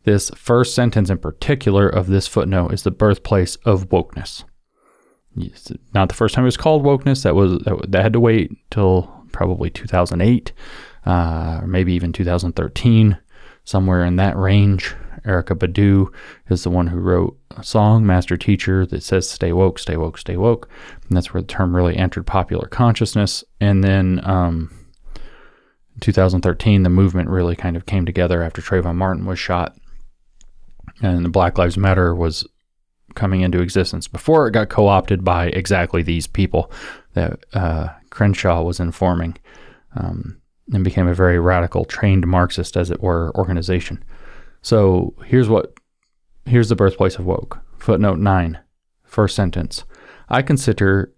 this 0.04 0.30
first 0.30 0.74
sentence 0.74 1.10
in 1.10 1.18
particular 1.18 1.88
of 1.88 2.06
this 2.06 2.28
footnote 2.28 2.72
is 2.72 2.84
the 2.84 2.90
birthplace 2.90 3.56
of 3.56 3.88
wokeness 3.88 4.44
it's 5.36 5.70
not 5.92 6.08
the 6.08 6.14
first 6.14 6.34
time 6.34 6.44
it 6.44 6.46
was 6.46 6.56
called 6.56 6.82
wokeness. 6.82 7.22
That 7.22 7.34
was 7.34 7.58
that, 7.64 7.92
that 7.92 8.02
had 8.02 8.12
to 8.14 8.20
wait 8.20 8.52
till 8.70 9.15
probably 9.32 9.70
2008, 9.70 10.52
uh, 11.04 11.60
or 11.62 11.66
maybe 11.66 11.92
even 11.92 12.12
2013, 12.12 13.18
somewhere 13.64 14.04
in 14.04 14.16
that 14.16 14.36
range. 14.36 14.94
Erykah 15.24 15.58
Badu 15.58 16.12
is 16.48 16.62
the 16.62 16.70
one 16.70 16.86
who 16.86 16.98
wrote 16.98 17.36
a 17.56 17.64
song, 17.64 18.06
Master 18.06 18.36
Teacher, 18.36 18.86
that 18.86 19.02
says 19.02 19.28
"Stay 19.28 19.52
woke, 19.52 19.78
stay 19.78 19.96
woke, 19.96 20.18
stay 20.18 20.36
woke," 20.36 20.68
and 21.08 21.16
that's 21.16 21.34
where 21.34 21.40
the 21.40 21.48
term 21.48 21.74
really 21.74 21.96
entered 21.96 22.26
popular 22.26 22.68
consciousness. 22.68 23.42
And 23.60 23.82
then 23.82 24.20
um, 24.24 24.70
2013, 26.00 26.82
the 26.82 26.90
movement 26.90 27.28
really 27.28 27.56
kind 27.56 27.76
of 27.76 27.86
came 27.86 28.06
together 28.06 28.42
after 28.42 28.62
Trayvon 28.62 28.96
Martin 28.96 29.26
was 29.26 29.38
shot, 29.38 29.76
and 31.02 31.24
the 31.24 31.30
Black 31.30 31.58
Lives 31.58 31.76
Matter 31.76 32.14
was 32.14 32.46
coming 33.14 33.40
into 33.40 33.60
existence 33.60 34.06
before 34.06 34.46
it 34.46 34.52
got 34.52 34.68
co 34.68 34.86
opted 34.86 35.24
by 35.24 35.46
exactly 35.46 36.02
these 36.02 36.26
people 36.26 36.70
that 37.14 37.44
uh, 37.54 37.88
Crenshaw 38.16 38.62
was 38.62 38.80
informing 38.80 39.36
um, 39.94 40.40
and 40.72 40.82
became 40.82 41.06
a 41.06 41.12
very 41.12 41.38
radical, 41.38 41.84
trained 41.84 42.26
Marxist, 42.26 42.74
as 42.74 42.90
it 42.90 43.02
were, 43.02 43.30
organization. 43.36 44.02
So 44.62 45.14
here's 45.26 45.50
what 45.50 45.74
here's 46.46 46.70
the 46.70 46.76
birthplace 46.76 47.16
of 47.16 47.26
woke. 47.26 47.60
Footnote 47.78 48.18
nine, 48.18 48.58
first 49.04 49.36
sentence. 49.36 49.84
I 50.30 50.40
consider, 50.40 51.12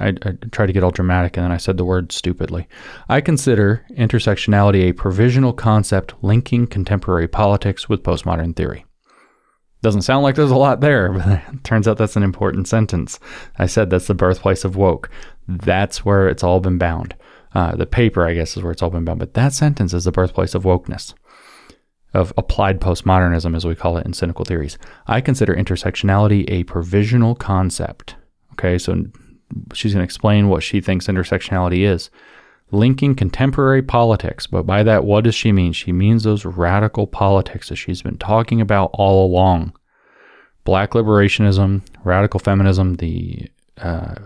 I, 0.00 0.08
I 0.08 0.32
tried 0.50 0.66
to 0.66 0.72
get 0.72 0.82
all 0.82 0.90
dramatic 0.90 1.36
and 1.36 1.44
then 1.44 1.52
I 1.52 1.58
said 1.58 1.76
the 1.76 1.84
word 1.84 2.10
stupidly. 2.10 2.66
I 3.08 3.20
consider 3.20 3.86
intersectionality 3.92 4.88
a 4.88 4.94
provisional 4.94 5.52
concept 5.52 6.14
linking 6.22 6.66
contemporary 6.66 7.28
politics 7.28 7.88
with 7.88 8.02
postmodern 8.02 8.56
theory. 8.56 8.84
Doesn't 9.82 10.02
sound 10.02 10.24
like 10.24 10.34
there's 10.34 10.50
a 10.50 10.56
lot 10.56 10.80
there, 10.80 11.12
but 11.12 11.28
it 11.28 11.62
turns 11.62 11.86
out 11.86 11.98
that's 11.98 12.16
an 12.16 12.24
important 12.24 12.66
sentence. 12.66 13.20
I 13.58 13.66
said 13.66 13.90
that's 13.90 14.08
the 14.08 14.14
birthplace 14.14 14.64
of 14.64 14.74
woke. 14.74 15.08
That's 15.48 16.04
where 16.04 16.28
it's 16.28 16.42
all 16.42 16.60
been 16.60 16.78
bound. 16.78 17.14
Uh, 17.54 17.74
the 17.74 17.86
paper, 17.86 18.26
I 18.26 18.34
guess, 18.34 18.56
is 18.56 18.62
where 18.62 18.72
it's 18.72 18.82
all 18.82 18.90
been 18.90 19.04
bound. 19.04 19.18
But 19.18 19.34
that 19.34 19.52
sentence 19.52 19.94
is 19.94 20.04
the 20.04 20.12
birthplace 20.12 20.54
of 20.54 20.64
wokeness, 20.64 21.14
of 22.12 22.32
applied 22.36 22.80
postmodernism, 22.80 23.56
as 23.56 23.64
we 23.64 23.74
call 23.74 23.96
it 23.96 24.06
in 24.06 24.12
cynical 24.12 24.44
theories. 24.44 24.78
I 25.06 25.20
consider 25.20 25.54
intersectionality 25.54 26.44
a 26.48 26.64
provisional 26.64 27.34
concept. 27.34 28.16
Okay, 28.52 28.78
so 28.78 29.04
she's 29.72 29.92
going 29.92 30.00
to 30.00 30.04
explain 30.04 30.48
what 30.48 30.62
she 30.62 30.80
thinks 30.80 31.06
intersectionality 31.06 31.86
is. 31.86 32.10
Linking 32.72 33.14
contemporary 33.14 33.82
politics, 33.82 34.46
but 34.48 34.66
by 34.66 34.82
that, 34.82 35.04
what 35.04 35.22
does 35.22 35.36
she 35.36 35.52
mean? 35.52 35.72
She 35.72 35.92
means 35.92 36.24
those 36.24 36.44
radical 36.44 37.06
politics 37.06 37.68
that 37.68 37.76
she's 37.76 38.02
been 38.02 38.18
talking 38.18 38.60
about 38.60 38.90
all 38.92 39.24
along 39.24 39.72
black 40.66 40.90
liberationism, 40.90 41.80
radical 42.04 42.38
feminism, 42.40 42.96
the 42.96 43.48
uh, 43.78 44.16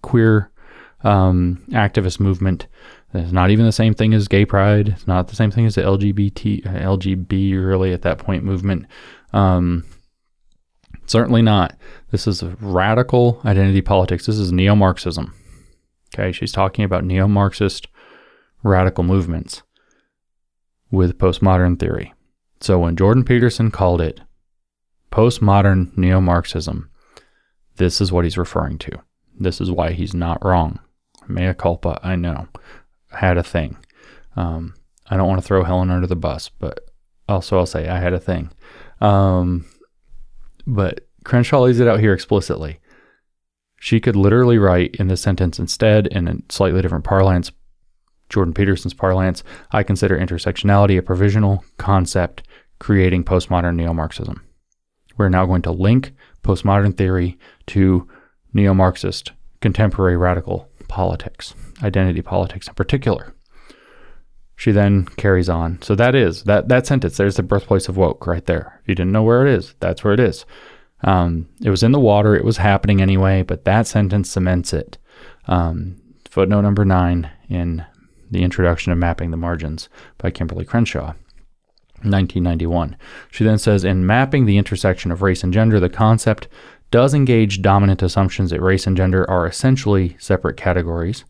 queer 0.00 0.50
um, 1.02 1.64
activist 1.70 2.20
movement. 2.20 2.66
It's 3.14 3.32
not 3.32 3.50
even 3.50 3.64
the 3.64 3.72
same 3.72 3.94
thing 3.94 4.12
as 4.12 4.28
gay 4.28 4.44
pride. 4.44 4.88
It's 4.88 5.06
not 5.06 5.28
the 5.28 5.36
same 5.36 5.50
thing 5.50 5.66
as 5.66 5.74
the 5.74 5.82
LGBT, 5.82 6.66
uh, 6.66 6.96
LGB 6.96 7.52
really 7.64 7.92
at 7.92 8.02
that 8.02 8.18
point 8.18 8.44
movement. 8.44 8.86
Um, 9.32 9.84
certainly 11.06 11.42
not. 11.42 11.76
This 12.10 12.26
is 12.26 12.42
radical 12.60 13.40
identity 13.44 13.80
politics. 13.80 14.26
This 14.26 14.38
is 14.38 14.52
neo 14.52 14.74
Marxism. 14.74 15.34
Okay, 16.14 16.32
she's 16.32 16.52
talking 16.52 16.84
about 16.84 17.04
neo 17.04 17.28
Marxist 17.28 17.88
radical 18.62 19.04
movements 19.04 19.62
with 20.90 21.18
postmodern 21.18 21.78
theory. 21.78 22.12
So 22.60 22.78
when 22.78 22.96
Jordan 22.96 23.24
Peterson 23.24 23.70
called 23.70 24.00
it 24.00 24.20
postmodern 25.12 25.96
neo 25.96 26.20
Marxism, 26.20 26.90
this 27.76 28.00
is 28.00 28.10
what 28.10 28.24
he's 28.24 28.38
referring 28.38 28.78
to. 28.78 28.98
This 29.38 29.60
is 29.60 29.70
why 29.70 29.92
he's 29.92 30.14
not 30.14 30.44
wrong. 30.44 30.80
Mea 31.28 31.54
culpa, 31.54 32.00
I 32.02 32.16
know. 32.16 32.48
Had 33.10 33.38
a 33.38 33.42
thing. 33.42 33.76
Um, 34.36 34.74
I 35.08 35.16
don't 35.16 35.28
want 35.28 35.40
to 35.40 35.46
throw 35.46 35.64
Helen 35.64 35.90
under 35.90 36.06
the 36.06 36.16
bus, 36.16 36.48
but 36.48 36.90
also 37.28 37.58
I'll 37.58 37.66
say 37.66 37.88
I 37.88 37.98
had 37.98 38.12
a 38.12 38.20
thing. 38.20 38.50
Um, 39.00 39.66
but 40.66 41.06
Crenshaw 41.24 41.60
lays 41.60 41.80
it 41.80 41.88
out 41.88 42.00
here 42.00 42.12
explicitly. 42.12 42.80
She 43.80 44.00
could 44.00 44.16
literally 44.16 44.58
write 44.58 44.96
in 44.96 45.08
this 45.08 45.22
sentence 45.22 45.58
instead, 45.58 46.06
in 46.08 46.28
a 46.28 46.36
slightly 46.48 46.82
different 46.82 47.04
parlance, 47.04 47.52
Jordan 48.28 48.54
Peterson's 48.54 48.94
parlance, 48.94 49.42
I 49.70 49.82
consider 49.82 50.18
intersectionality 50.18 50.98
a 50.98 51.02
provisional 51.02 51.64
concept 51.78 52.46
creating 52.78 53.24
postmodern 53.24 53.76
neo 53.76 53.92
Marxism. 53.92 54.42
We're 55.16 55.28
now 55.28 55.46
going 55.46 55.62
to 55.62 55.72
link 55.72 56.12
postmodern 56.42 56.96
theory 56.96 57.38
to 57.68 58.08
neo 58.52 58.74
Marxist 58.74 59.32
contemporary 59.60 60.16
radical 60.16 60.67
politics, 60.88 61.54
identity 61.82 62.22
politics 62.22 62.68
in 62.68 62.74
particular. 62.74 63.34
She 64.56 64.72
then 64.72 65.04
carries 65.04 65.48
on. 65.48 65.80
So 65.82 65.94
that 65.94 66.14
is 66.16 66.42
that 66.44 66.68
that 66.68 66.86
sentence. 66.86 67.16
There's 67.16 67.36
the 67.36 67.44
birthplace 67.44 67.88
of 67.88 67.96
woke 67.96 68.26
right 68.26 68.44
there. 68.44 68.80
If 68.82 68.88
you 68.88 68.94
didn't 68.96 69.12
know 69.12 69.22
where 69.22 69.46
it 69.46 69.52
is, 69.52 69.74
that's 69.78 70.02
where 70.02 70.14
it 70.14 70.20
is. 70.20 70.44
Um, 71.02 71.48
it 71.62 71.70
was 71.70 71.84
in 71.84 71.92
the 71.92 72.00
water. 72.00 72.34
It 72.34 72.44
was 72.44 72.56
happening 72.56 73.00
anyway, 73.00 73.42
but 73.42 73.64
that 73.64 73.86
sentence 73.86 74.30
cements 74.30 74.72
it. 74.72 74.98
Um, 75.46 76.00
footnote 76.28 76.62
number 76.62 76.84
nine 76.84 77.30
in 77.48 77.86
the 78.30 78.42
introduction 78.42 78.90
of 78.90 78.98
Mapping 78.98 79.30
the 79.30 79.36
Margins 79.36 79.88
by 80.18 80.30
Kimberly 80.30 80.64
Crenshaw. 80.64 81.14
1991. 82.02 82.96
She 83.30 83.44
then 83.44 83.58
says 83.58 83.84
In 83.84 84.06
mapping 84.06 84.46
the 84.46 84.58
intersection 84.58 85.10
of 85.10 85.22
race 85.22 85.42
and 85.42 85.52
gender, 85.52 85.80
the 85.80 85.88
concept 85.88 86.46
does 86.90 87.14
engage 87.14 87.62
dominant 87.62 88.02
assumptions 88.02 88.50
that 88.50 88.62
race 88.62 88.86
and 88.86 88.96
gender 88.96 89.28
are 89.30 89.46
essentially 89.46 90.16
separate 90.18 90.56
categories. 90.56 91.24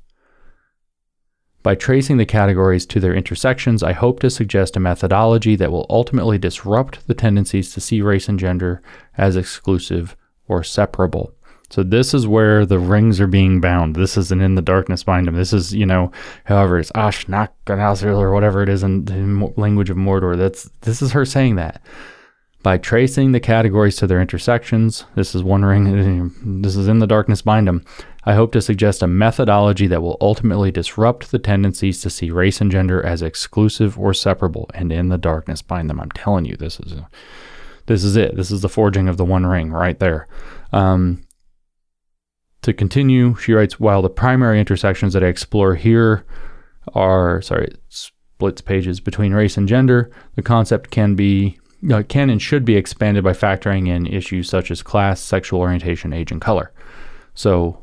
By 1.63 1.75
tracing 1.75 2.17
the 2.17 2.27
categories 2.27 2.87
to 2.87 3.01
their 3.01 3.15
intersections, 3.15 3.83
I 3.83 3.93
hope 3.93 4.21
to 4.21 4.31
suggest 4.31 4.77
a 4.77 4.81
methodology 4.81 5.57
that 5.57 5.73
will 5.73 5.87
ultimately 5.91 6.39
disrupt 6.39 7.07
the 7.07 7.15
tendencies 7.15 7.75
to 7.75 7.81
see 7.81 8.01
race 8.01 8.29
and 8.29 8.39
gender 8.39 8.81
as 9.17 9.37
exclusive 9.37 10.17
or 10.47 10.63
separable. 10.63 11.35
So 11.71 11.83
this 11.83 12.15
is 12.15 12.27
where 12.27 12.65
the 12.65 12.79
rings 12.79 13.21
are 13.21 13.27
being 13.27 13.61
bound. 13.61 13.95
This 13.95 14.17
isn't 14.17 14.41
in 14.41 14.55
the 14.55 14.63
darkness 14.63 15.03
bind 15.03 15.27
them. 15.27 15.35
This 15.35 15.53
is, 15.53 15.75
you 15.75 15.85
know, 15.85 16.11
however 16.45 16.79
it's 16.79 16.93
Ashnak 16.93 17.51
or 17.69 18.33
whatever 18.33 18.63
it 18.63 18.71
is 18.71 18.83
in 18.83 19.05
the 19.05 19.53
language 19.57 19.91
of 19.91 19.99
Mordor. 19.99 20.37
That's 20.39 20.71
this 20.81 21.03
is 21.03 21.13
her 21.13 21.27
saying 21.27 21.57
that. 21.57 21.83
By 22.69 22.77
tracing 22.77 23.33
the 23.33 23.41
categories 23.41 23.97
to 23.97 24.07
their 24.07 24.21
intersections, 24.21 25.07
this 25.15 25.35
is 25.35 25.43
one 25.43 25.65
ring, 25.65 26.35
this 26.61 26.77
is 26.77 26.87
in 26.87 26.99
the 26.99 27.07
darkness 27.07 27.41
bind 27.41 27.67
them. 27.67 27.83
I 28.25 28.35
hope 28.35 28.53
to 28.53 28.61
suggest 28.61 29.03
a 29.03 29.07
methodology 29.07 29.87
that 29.87 30.03
will 30.03 30.19
ultimately 30.21 30.71
disrupt 30.71 31.31
the 31.31 31.39
tendencies 31.39 32.03
to 32.03 32.11
see 32.11 32.31
race 32.31 32.61
and 32.61 32.71
gender 32.71 33.03
as 33.03 33.23
exclusive 33.23 33.99
or 33.99 34.13
separable, 34.13 34.69
and 34.75 34.93
in 34.93 35.09
the 35.09 35.17
darkness 35.17 35.63
bind 35.63 35.89
them. 35.89 35.99
I'm 35.99 36.11
telling 36.11 36.45
you, 36.45 36.57
this 36.57 36.79
is 36.81 36.93
a, 36.93 37.09
this 37.87 38.05
is 38.05 38.17
it. 38.17 38.37
This 38.37 38.51
is 38.51 38.61
the 38.61 38.69
forging 38.69 39.09
of 39.09 39.17
the 39.17 39.25
One 39.25 39.47
Ring 39.47 39.71
right 39.71 39.99
there. 39.99 40.29
Um, 40.71 41.27
to 42.61 42.75
continue, 42.75 43.35
she 43.37 43.55
writes, 43.55 43.81
while 43.81 44.03
the 44.03 44.11
primary 44.11 44.61
intersections 44.61 45.15
that 45.15 45.25
I 45.25 45.29
explore 45.29 45.75
here 45.75 46.27
are, 46.93 47.41
sorry, 47.41 47.75
splits 47.89 48.61
pages 48.61 49.01
between 49.01 49.33
race 49.33 49.57
and 49.57 49.67
gender, 49.67 50.11
the 50.35 50.43
concept 50.43 50.91
can 50.91 51.15
be 51.15 51.59
uh, 51.93 52.03
can 52.09 52.31
and 52.31 52.41
should 52.41 52.65
be 52.65 52.77
expanded 52.77 53.25
by 53.25 53.33
factoring 53.33 53.89
in 53.89 54.07
issues 54.07 54.49
such 54.49 54.71
as 54.71 54.83
class, 54.83 55.21
sexual 55.21 55.61
orientation, 55.61 56.13
age, 56.13 56.33
and 56.33 56.41
color. 56.41 56.73
So 57.35 57.83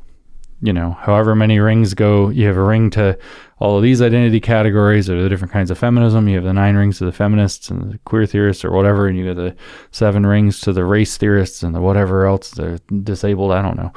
you 0.62 0.74
know, 0.74 0.92
however 0.92 1.36
many 1.36 1.60
rings 1.60 1.94
go, 1.94 2.30
you 2.30 2.48
have 2.48 2.58
a 2.58 2.64
ring 2.64 2.90
to 2.92 3.18
all 3.60 3.78
of 3.78 3.84
these 3.84 4.02
identity 4.02 4.40
categories 4.40 5.10
or 5.10 5.22
the 5.22 5.30
different 5.30 5.52
kinds 5.52 5.70
of 5.70 5.78
feminism. 5.78 6.28
You 6.28 6.36
have 6.36 6.44
the 6.44 6.54
nine 6.54 6.76
rings 6.76 6.98
to 7.00 7.06
the 7.06 7.12
feminists 7.12 7.70
and 7.70 7.94
the 7.94 7.98
queer 8.00 8.26
theorists 8.26 8.64
or 8.64 8.72
whatever, 8.72 9.08
and 9.08 9.18
you 9.18 9.28
have 9.28 9.36
the 9.36 9.56
seven 9.92 10.26
rings 10.26 10.60
to 10.62 10.74
the 10.74 10.86
race 10.86 11.18
theorists 11.18 11.62
and 11.62 11.76
the 11.76 11.82
whatever 11.82 12.26
else, 12.26 12.52
the 12.52 12.82
disabled, 13.04 13.52
I 13.52 13.62
don't 13.62 13.78
know, 13.78 13.92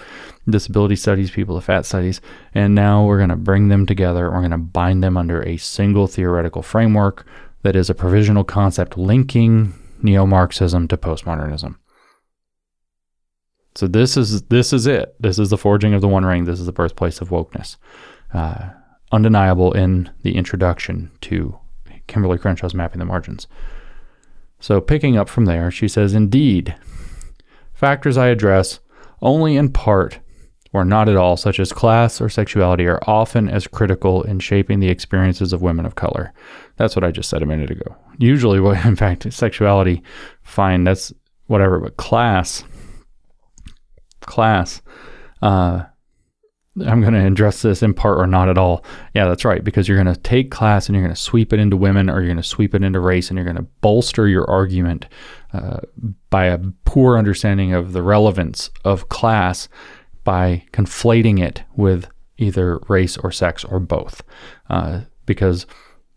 disability 0.49 0.97
studies 0.97 1.31
people, 1.31 1.55
the 1.55 1.61
fat 1.61 1.87
studies. 1.87 2.21
And 2.55 2.75
now 2.75 3.05
we're 3.05 3.19
going 3.19 3.31
to 3.31 3.37
bring 3.37 3.69
them 3.69 3.87
together. 3.87 4.31
We're 4.31 4.41
going 4.41 4.51
to 4.51 4.59
bind 4.59 5.03
them 5.03 5.17
under 5.17 5.43
a 5.43 5.57
single 5.57 6.07
theoretical 6.07 6.63
framework 6.63 7.27
that 7.63 7.77
is 7.77 7.89
a 7.89 7.95
provisional 7.95 8.45
concept 8.45 8.99
linking 8.99 9.75
neo 10.03 10.27
Marxism 10.27 10.89
to 10.89 10.97
postmodernism. 10.97 11.77
So 13.75 13.87
this 13.87 14.17
is 14.17 14.43
this 14.43 14.73
is 14.73 14.87
it. 14.87 15.15
This 15.21 15.39
is 15.39 15.51
the 15.51 15.59
forging 15.59 15.95
of 15.95 16.01
the 16.01 16.09
One 16.09 16.25
Ring. 16.25 16.45
This 16.45 16.59
is 16.61 16.67
the 16.67 16.73
birthplace 16.73 17.21
of 17.21 17.31
wokeness. 17.31 17.77
Uh, 18.35 18.71
undeniable 19.13 19.73
in 19.73 20.11
the 20.23 20.37
introduction 20.37 21.11
to 21.23 21.59
Kimberlé 22.09 22.41
Crenshaw's 22.41 22.75
Mapping 22.75 22.99
the 22.99 23.05
Margins. 23.05 23.47
So 24.61 24.81
picking 24.81 25.17
up 25.17 25.29
from 25.29 25.45
there, 25.45 25.71
she 25.71 25.87
says, 25.87 26.15
Indeed, 26.15 26.75
factors 27.73 28.17
I 28.17 28.29
address 28.29 28.81
only 29.23 29.57
in 29.57 29.71
part 29.71 30.19
or 30.73 30.85
not 30.85 31.09
at 31.09 31.17
all, 31.17 31.37
such 31.37 31.59
as 31.59 31.73
class 31.73 32.21
or 32.21 32.29
sexuality, 32.29 32.87
are 32.87 33.01
often 33.07 33.49
as 33.49 33.67
critical 33.67 34.23
in 34.23 34.39
shaping 34.39 34.81
the 34.81 34.89
experiences 34.89 35.53
of 35.53 35.63
women 35.63 35.87
of 35.87 35.95
color. 35.95 36.33
That's 36.77 36.95
what 36.95 37.05
I 37.05 37.11
just 37.11 37.31
said 37.31 37.43
a 37.43 37.47
minute 37.47 37.71
ago. 37.71 37.97
Usually, 38.19 38.61
what 38.61 38.85
in 38.85 38.97
fact, 38.97 39.33
sexuality, 39.33 40.03
fine, 40.43 40.85
that's 40.85 41.13
whatever, 41.47 41.81
but 41.81 41.97
class 41.97 42.65
class. 44.29 44.83
Uh, 45.43 45.85
I'm 46.87 47.01
going 47.01 47.15
to 47.15 47.27
address 47.27 47.63
this 47.63 47.83
in 47.83 47.93
part 47.93 48.19
or 48.19 48.27
not 48.27 48.49
at 48.49 48.59
all. 48.59 48.85
Yeah, 49.15 49.27
that's 49.27 49.45
right, 49.45 49.65
because 49.65 49.89
you're 49.89 50.03
going 50.03 50.15
to 50.15 50.21
take 50.21 50.53
class 50.53 50.87
and 50.87 50.95
you're 50.95 51.05
going 51.05 51.15
to 51.15 51.21
sweep 51.21 51.53
it 51.53 51.59
into 51.59 51.77
women 51.77 52.09
or 52.09 52.21
you're 52.21 52.29
going 52.29 52.37
to 52.37 52.43
sweep 52.43 52.75
it 52.75 52.85
into 52.85 53.01
race 53.01 53.29
and 53.29 53.37
you're 53.37 53.45
going 53.45 53.57
to 53.57 53.67
bolster 53.81 54.29
your 54.29 54.49
argument 54.49 55.07
uh, 55.53 55.81
by 56.31 56.45
a 56.45 56.59
poor 56.85 57.19
understanding 57.19 57.73
of 57.73 57.93
the 57.93 58.03
relevance 58.03 58.71
of 58.85 59.09
class 59.09 59.69
by 60.29 60.63
conflating 60.73 61.43
it 61.43 61.63
with 61.75 62.07
either 62.37 62.79
race 62.87 63.17
or 63.17 63.33
sex 63.33 63.65
or 63.65 63.81
both. 63.81 64.23
Uh, 64.69 65.01
because 65.25 65.65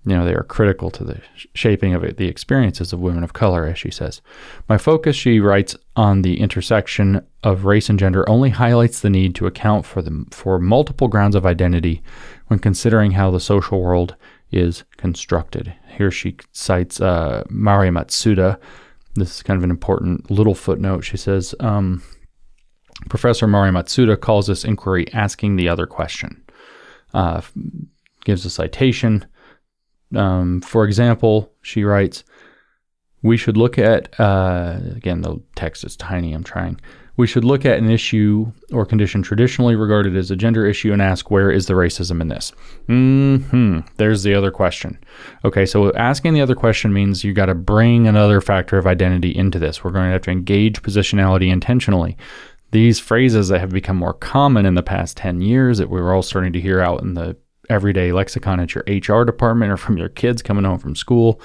you 0.05 0.14
know, 0.18 0.26
they 0.26 0.34
are 0.34 0.43
critical 0.43 0.91
to 0.91 1.05
the 1.05 1.22
shaping 1.53 1.93
of 1.93 2.03
it, 2.03 2.18
the 2.18 2.28
experiences 2.28 2.91
of 2.91 2.99
women 2.99 3.24
of 3.24 3.32
color, 3.32 3.66
as 3.66 3.80
she 3.80 3.89
says. 3.89 4.22
My 4.68 4.78
focus, 4.78 5.16
she 5.16 5.39
writes, 5.39 5.78
on 5.95 6.24
the 6.24 6.41
intersection 6.41 7.26
of 7.41 7.64
race 7.64 7.88
and 7.88 7.97
gender 7.97 8.30
only 8.30 8.49
highlights 8.49 8.99
the 8.99 9.09
need 9.09 9.34
to 9.36 9.47
account 9.47 9.86
for 9.86 10.01
the 10.01 10.26
for 10.32 10.59
multiple 10.59 11.07
grounds 11.07 11.36
of 11.36 11.45
identity 11.45 12.03
when 12.47 12.59
considering 12.59 13.12
how 13.12 13.32
the 13.32 13.39
social 13.39 13.82
world 13.82 14.18
is 14.51 14.84
constructed. 14.97 15.74
Here 15.88 16.12
she 16.12 16.36
cites 16.51 16.99
uh, 16.99 17.45
Mari 17.49 17.91
Matsuda. 17.91 18.59
This 19.16 19.36
is 19.36 19.43
kind 19.43 19.57
of 19.57 19.64
an 19.64 19.72
important 19.72 20.30
little 20.30 20.55
footnote. 20.55 21.05
She 21.05 21.16
says, 21.16 21.55
um, 21.62 22.03
Professor 23.10 23.47
Mari 23.47 23.72
Matsuda 23.72 24.20
calls 24.20 24.47
this 24.47 24.64
inquiry 24.64 25.12
asking 25.14 25.56
the 25.56 25.70
other 25.70 25.86
question. 25.86 26.43
Uh, 27.14 27.41
gives 28.24 28.45
a 28.45 28.49
citation. 28.49 29.26
Um, 30.16 30.62
for 30.62 30.86
example, 30.86 31.52
she 31.62 31.84
writes, 31.84 32.24
we 33.24 33.38
should 33.38 33.58
look 33.58 33.78
at, 33.78 34.20
uh, 34.20 34.80
again, 34.95 35.22
the 35.22 35.41
text 35.56 35.84
is 35.84 35.95
tiny, 35.95 36.34
I'm 36.34 36.43
trying. 36.43 36.80
We 37.18 37.28
should 37.28 37.43
look 37.43 37.66
at 37.66 37.78
an 37.78 37.89
issue 37.89 38.52
or 38.72 38.86
condition 38.86 39.22
traditionally 39.22 39.76
regarded 39.76 40.16
as 40.16 40.32
a 40.32 40.36
gender 40.36 40.66
issue 40.66 40.91
and 40.91 41.02
ask 41.02 41.30
where 41.30 41.52
is 41.52 41.68
the 41.68 41.74
racism 41.74 42.20
in 42.22 42.30
this? 42.30 42.52
Hmm. 42.88 43.80
There's 43.97 44.24
the 44.24 44.34
other 44.34 44.49
question. 44.49 44.97
Okay, 45.45 45.66
so 45.66 45.93
asking 45.93 46.34
the 46.34 46.41
other 46.41 46.56
question 46.56 46.93
means 46.93 47.24
you 47.24 47.34
got 47.34 47.45
to 47.47 47.54
bring 47.54 48.08
another 48.08 48.41
factor 48.41 48.78
of 48.78 48.88
identity 48.88 49.36
into 49.36 49.60
this. 49.60 49.84
We're 49.84 49.91
going 49.91 50.08
to 50.08 50.14
have 50.14 50.24
to 50.24 50.32
engage 50.32 50.82
positionality 50.82 51.52
intentionally. 51.52 52.18
These 52.72 52.99
phrases 52.99 53.49
that 53.49 53.59
have 53.59 53.69
become 53.69 53.97
more 53.97 54.13
common 54.13 54.65
in 54.65 54.76
the 54.76 54.84
past 54.84 55.17
10 55.17 55.41
years 55.41 55.78
that 55.78 55.89
we 55.89 55.99
were 56.01 56.13
all 56.13 56.22
starting 56.22 56.53
to 56.53 56.61
hear 56.61 56.80
out 56.82 57.01
in 57.01 57.13
the 57.13 57.38
everyday 57.69 58.11
lexicon 58.11 58.59
at 58.59 58.76
your 58.76 58.84
HR 58.88 59.26
department 59.26 59.72
or 59.72 59.78
from 59.78 59.97
your 59.97 60.09
kids 60.09 60.41
coming 60.41 60.63
home 60.63 60.80
from 60.80 60.95
school 60.95 61.41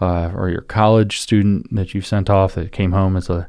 uh, 0.00 0.30
or 0.34 0.48
your 0.48 0.62
college 0.62 1.18
student 1.18 1.66
that 1.74 1.94
you 1.94 2.00
sent 2.00 2.30
off 2.30 2.54
that 2.54 2.72
came 2.72 2.92
home 2.92 3.16
as 3.16 3.28
a 3.28 3.48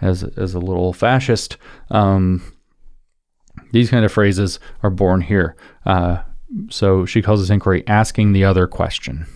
as 0.00 0.22
as 0.22 0.54
a 0.54 0.58
little 0.58 0.92
fascist. 0.92 1.58
Um, 1.90 2.42
these 3.72 3.90
kind 3.90 4.04
of 4.04 4.12
phrases 4.12 4.58
are 4.82 4.90
born 4.90 5.20
here. 5.20 5.56
Uh, 5.84 6.22
so 6.70 7.04
she 7.04 7.22
calls 7.22 7.40
this 7.40 7.50
inquiry 7.50 7.84
asking 7.86 8.32
the 8.32 8.44
other 8.44 8.66
question. 8.66 9.26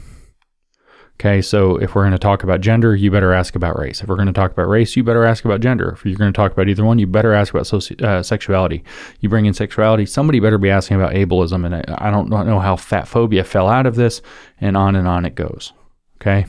Okay, 1.20 1.40
so 1.40 1.76
if 1.76 1.94
we're 1.94 2.02
going 2.02 2.12
to 2.12 2.18
talk 2.18 2.42
about 2.42 2.60
gender, 2.60 2.94
you 2.94 3.10
better 3.10 3.32
ask 3.32 3.54
about 3.54 3.78
race. 3.78 4.02
If 4.02 4.08
we're 4.08 4.16
going 4.16 4.26
to 4.26 4.32
talk 4.32 4.50
about 4.50 4.68
race, 4.68 4.96
you 4.96 5.04
better 5.04 5.24
ask 5.24 5.44
about 5.44 5.60
gender. 5.60 5.90
If 5.90 6.04
you're 6.04 6.16
going 6.16 6.32
to 6.32 6.36
talk 6.36 6.52
about 6.52 6.68
either 6.68 6.84
one, 6.84 6.98
you 6.98 7.06
better 7.06 7.32
ask 7.32 7.54
about 7.54 7.66
soci- 7.66 8.02
uh, 8.02 8.22
sexuality. 8.22 8.82
You 9.20 9.28
bring 9.28 9.46
in 9.46 9.54
sexuality, 9.54 10.06
somebody 10.06 10.40
better 10.40 10.58
be 10.58 10.70
asking 10.70 10.96
about 10.96 11.14
ableism. 11.14 11.64
And 11.64 11.76
I, 11.76 12.08
I 12.08 12.10
don't 12.10 12.28
know 12.28 12.58
how 12.58 12.74
fat 12.74 13.06
phobia 13.06 13.44
fell 13.44 13.68
out 13.68 13.86
of 13.86 13.94
this, 13.94 14.22
and 14.60 14.76
on 14.76 14.96
and 14.96 15.06
on 15.06 15.24
it 15.24 15.36
goes. 15.36 15.72
Okay, 16.20 16.46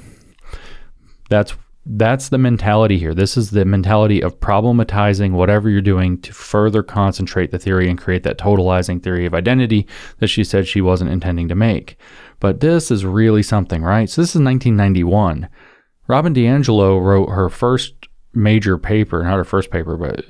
that's 1.30 1.53
that's 1.86 2.30
the 2.30 2.39
mentality 2.39 2.97
here. 2.97 3.13
This 3.13 3.38
is 3.38 3.51
the 3.51 3.63
mentality 3.63 4.22
of 4.22 4.39
problematizing 4.39 5.34
whatever 5.34 5.70
you're 5.70 5.82
doing 5.82 6.20
to 6.22 6.34
further 6.34 6.82
concentrate 6.82 7.51
the 7.51 7.59
theory 7.59 7.88
and 7.88 7.99
create 7.99 8.24
that 8.24 8.39
totalizing 8.39 9.03
theory 9.03 9.28
of 9.28 9.36
identity 9.36 9.88
that 10.18 10.28
she 10.28 10.43
said 10.43 10.68
she 10.68 10.82
wasn't 10.82 11.11
intending 11.11 11.47
to 11.47 11.55
make. 11.55 11.97
But 12.45 12.59
this 12.59 12.91
is 12.91 13.03
really 13.03 13.41
something, 13.41 13.81
right? 13.81 14.07
So 14.07 14.21
this 14.21 14.35
is 14.35 14.39
1991. 14.39 15.49
Robin 16.07 16.31
DiAngelo 16.31 17.03
wrote 17.03 17.29
her 17.29 17.49
first 17.49 17.95
major 18.35 18.77
paper, 18.77 19.23
not 19.23 19.37
her 19.37 19.43
first 19.43 19.71
paper, 19.71 19.97
but 19.97 20.23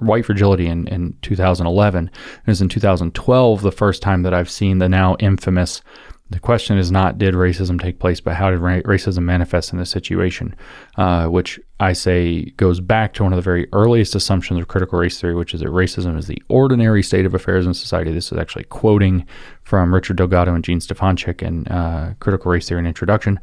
White 0.00 0.24
Fragility 0.24 0.68
in, 0.68 0.86
in 0.86 1.16
2011. 1.22 1.98
And 1.98 2.08
it 2.46 2.46
was 2.46 2.62
in 2.62 2.68
2012 2.68 3.62
the 3.62 3.72
first 3.72 4.02
time 4.02 4.22
that 4.22 4.32
I've 4.32 4.48
seen 4.48 4.78
the 4.78 4.88
now 4.88 5.16
infamous 5.18 5.82
The 6.30 6.40
question 6.40 6.76
is 6.76 6.92
not 6.92 7.16
did 7.16 7.34
racism 7.34 7.80
take 7.80 8.00
place, 8.00 8.20
but 8.20 8.34
how 8.34 8.50
did 8.50 8.58
ra- 8.58 8.80
racism 8.80 9.22
manifest 9.22 9.72
in 9.72 9.78
this 9.78 9.88
situation, 9.88 10.54
uh, 10.96 11.26
which 11.26 11.58
I 11.80 11.94
say 11.94 12.50
goes 12.56 12.80
back 12.80 13.14
to 13.14 13.22
one 13.22 13.32
of 13.32 13.38
the 13.38 13.42
very 13.42 13.66
earliest 13.72 14.14
assumptions 14.14 14.60
of 14.60 14.68
critical 14.68 14.98
race 14.98 15.18
theory, 15.18 15.34
which 15.34 15.54
is 15.54 15.60
that 15.60 15.68
racism 15.68 16.18
is 16.18 16.26
the 16.26 16.42
ordinary 16.48 17.02
state 17.02 17.24
of 17.24 17.34
affairs 17.34 17.66
in 17.66 17.72
society. 17.72 18.12
This 18.12 18.30
is 18.30 18.38
actually 18.38 18.64
quoting 18.64 19.26
from 19.62 19.94
Richard 19.94 20.18
Delgado 20.18 20.54
and 20.54 20.62
Jean 20.62 20.80
Stefancic 20.80 21.40
in 21.40 21.66
uh, 21.68 22.14
Critical 22.20 22.52
Race 22.52 22.68
Theory 22.68 22.80
and 22.80 22.88
Introduction. 22.88 23.40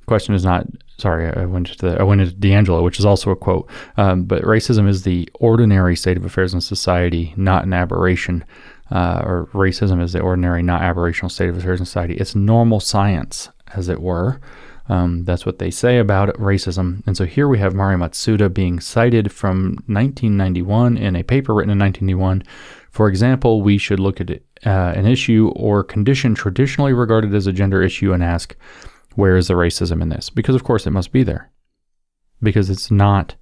The 0.00 0.06
question 0.06 0.34
is 0.34 0.44
not 0.44 0.66
sorry, 0.98 1.32
I 1.32 1.44
went 1.44 1.68
to 1.68 1.78
the, 1.78 2.00
I 2.00 2.02
went 2.02 2.20
into 2.20 2.34
DiAngelo, 2.34 2.82
which 2.82 2.98
is 2.98 3.06
also 3.06 3.30
a 3.30 3.36
quote. 3.36 3.70
Um, 3.96 4.24
but 4.24 4.42
racism 4.42 4.88
is 4.88 5.02
the 5.02 5.28
ordinary 5.34 5.96
state 5.96 6.16
of 6.16 6.24
affairs 6.24 6.52
in 6.54 6.60
society, 6.60 7.32
not 7.36 7.64
an 7.64 7.72
aberration 7.72 8.44
uh, 8.90 9.22
or 9.24 9.48
racism 9.52 10.02
is 10.02 10.12
the 10.12 10.20
ordinary, 10.20 10.62
not 10.62 10.82
aberrational 10.82 11.30
state 11.30 11.48
of 11.48 11.56
affairs 11.56 11.80
in 11.80 11.86
society. 11.86 12.14
It's 12.14 12.34
normal 12.34 12.80
science, 12.80 13.50
as 13.74 13.88
it 13.88 14.00
were. 14.00 14.40
Um, 14.88 15.24
that's 15.24 15.44
what 15.44 15.58
they 15.58 15.70
say 15.70 15.98
about 15.98 16.34
racism. 16.34 17.06
And 17.06 17.16
so 17.16 17.26
here 17.26 17.46
we 17.46 17.58
have 17.58 17.74
Mari 17.74 17.96
Matsuda 17.96 18.52
being 18.52 18.80
cited 18.80 19.30
from 19.30 19.76
1991 19.86 20.96
in 20.96 21.16
a 21.16 21.22
paper 21.22 21.54
written 21.54 21.70
in 21.70 21.78
1991. 21.78 22.42
For 22.90 23.08
example, 23.08 23.60
we 23.60 23.76
should 23.76 24.00
look 24.00 24.20
at 24.20 24.30
uh, 24.30 24.40
an 24.64 25.06
issue 25.06 25.52
or 25.54 25.84
condition 25.84 26.34
traditionally 26.34 26.94
regarded 26.94 27.34
as 27.34 27.46
a 27.46 27.52
gender 27.52 27.82
issue 27.82 28.14
and 28.14 28.24
ask, 28.24 28.56
where 29.14 29.36
is 29.36 29.48
the 29.48 29.54
racism 29.54 30.00
in 30.00 30.08
this? 30.08 30.30
Because, 30.30 30.54
of 30.54 30.64
course, 30.64 30.86
it 30.86 30.92
must 30.92 31.12
be 31.12 31.22
there. 31.22 31.50
Because 32.42 32.70
it's 32.70 32.90
not, 32.90 33.34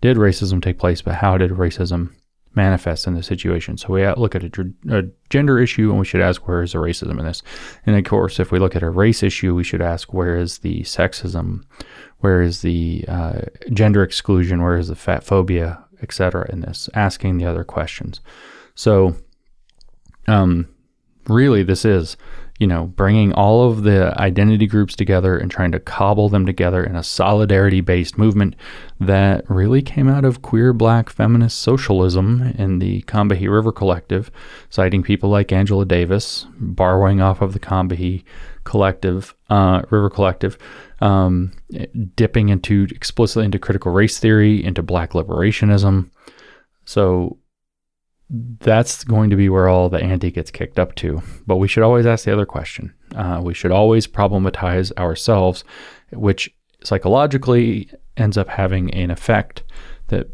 did 0.00 0.16
racism 0.16 0.62
take 0.62 0.78
place, 0.78 1.02
but 1.02 1.16
how 1.16 1.36
did 1.36 1.52
racism 1.52 2.14
manifest 2.54 3.06
in 3.06 3.14
the 3.14 3.22
situation. 3.22 3.76
So 3.76 3.92
we 3.92 4.06
look 4.14 4.34
at 4.34 4.42
a, 4.42 4.72
a, 4.90 5.02
gender 5.28 5.60
issue 5.60 5.90
and 5.90 5.98
we 5.98 6.04
should 6.04 6.20
ask 6.20 6.48
where 6.48 6.62
is 6.62 6.72
the 6.72 6.78
racism 6.78 7.18
in 7.18 7.24
this. 7.24 7.42
And 7.86 7.96
of 7.96 8.04
course, 8.04 8.40
if 8.40 8.50
we 8.50 8.58
look 8.58 8.74
at 8.74 8.82
a 8.82 8.90
race 8.90 9.22
issue, 9.22 9.54
we 9.54 9.62
should 9.62 9.82
ask 9.82 10.12
where 10.12 10.36
is 10.36 10.58
the 10.58 10.80
sexism, 10.80 11.62
where 12.18 12.42
is 12.42 12.62
the 12.62 13.04
uh, 13.06 13.42
gender 13.72 14.02
exclusion, 14.02 14.62
where 14.62 14.76
is 14.76 14.88
the 14.88 14.96
fat 14.96 15.22
phobia, 15.22 15.84
etc. 16.02 16.46
in 16.50 16.60
this, 16.60 16.88
asking 16.94 17.38
the 17.38 17.46
other 17.46 17.62
questions. 17.62 18.20
So, 18.74 19.14
um, 20.26 20.68
really, 21.28 21.62
this 21.62 21.84
is 21.84 22.16
you 22.60 22.66
know, 22.66 22.84
bringing 22.84 23.32
all 23.32 23.70
of 23.70 23.84
the 23.84 24.14
identity 24.20 24.66
groups 24.66 24.94
together 24.94 25.36
and 25.36 25.50
trying 25.50 25.72
to 25.72 25.80
cobble 25.80 26.28
them 26.28 26.44
together 26.44 26.84
in 26.84 26.94
a 26.94 27.02
solidarity 27.02 27.80
based 27.80 28.18
movement 28.18 28.54
that 29.00 29.48
really 29.48 29.80
came 29.80 30.08
out 30.08 30.26
of 30.26 30.42
queer 30.42 30.74
black 30.74 31.08
feminist 31.08 31.58
socialism 31.58 32.42
in 32.58 32.78
the 32.78 33.00
Combahee 33.02 33.50
River 33.50 33.72
Collective, 33.72 34.30
citing 34.68 35.02
people 35.02 35.30
like 35.30 35.52
Angela 35.52 35.86
Davis, 35.86 36.46
borrowing 36.58 37.22
off 37.22 37.40
of 37.40 37.54
the 37.54 37.58
Combahee 37.58 38.24
Collective, 38.64 39.34
uh, 39.48 39.80
River 39.88 40.10
Collective, 40.10 40.58
um, 41.00 41.52
dipping 42.14 42.50
into 42.50 42.86
explicitly 42.90 43.46
into 43.46 43.58
critical 43.58 43.90
race 43.90 44.18
theory, 44.18 44.62
into 44.62 44.82
black 44.82 45.12
liberationism. 45.12 46.10
So 46.84 47.38
that's 48.30 49.02
going 49.02 49.30
to 49.30 49.36
be 49.36 49.48
where 49.48 49.68
all 49.68 49.88
the 49.88 50.00
ante 50.00 50.30
gets 50.30 50.50
kicked 50.50 50.78
up 50.78 50.94
to. 50.96 51.22
But 51.46 51.56
we 51.56 51.68
should 51.68 51.82
always 51.82 52.06
ask 52.06 52.24
the 52.24 52.32
other 52.32 52.46
question. 52.46 52.94
Uh, 53.14 53.40
we 53.42 53.54
should 53.54 53.72
always 53.72 54.06
problematize 54.06 54.92
ourselves, 54.96 55.64
which 56.12 56.54
psychologically 56.84 57.90
ends 58.16 58.38
up 58.38 58.48
having 58.48 58.92
an 58.94 59.10
effect 59.10 59.64
that 60.08 60.28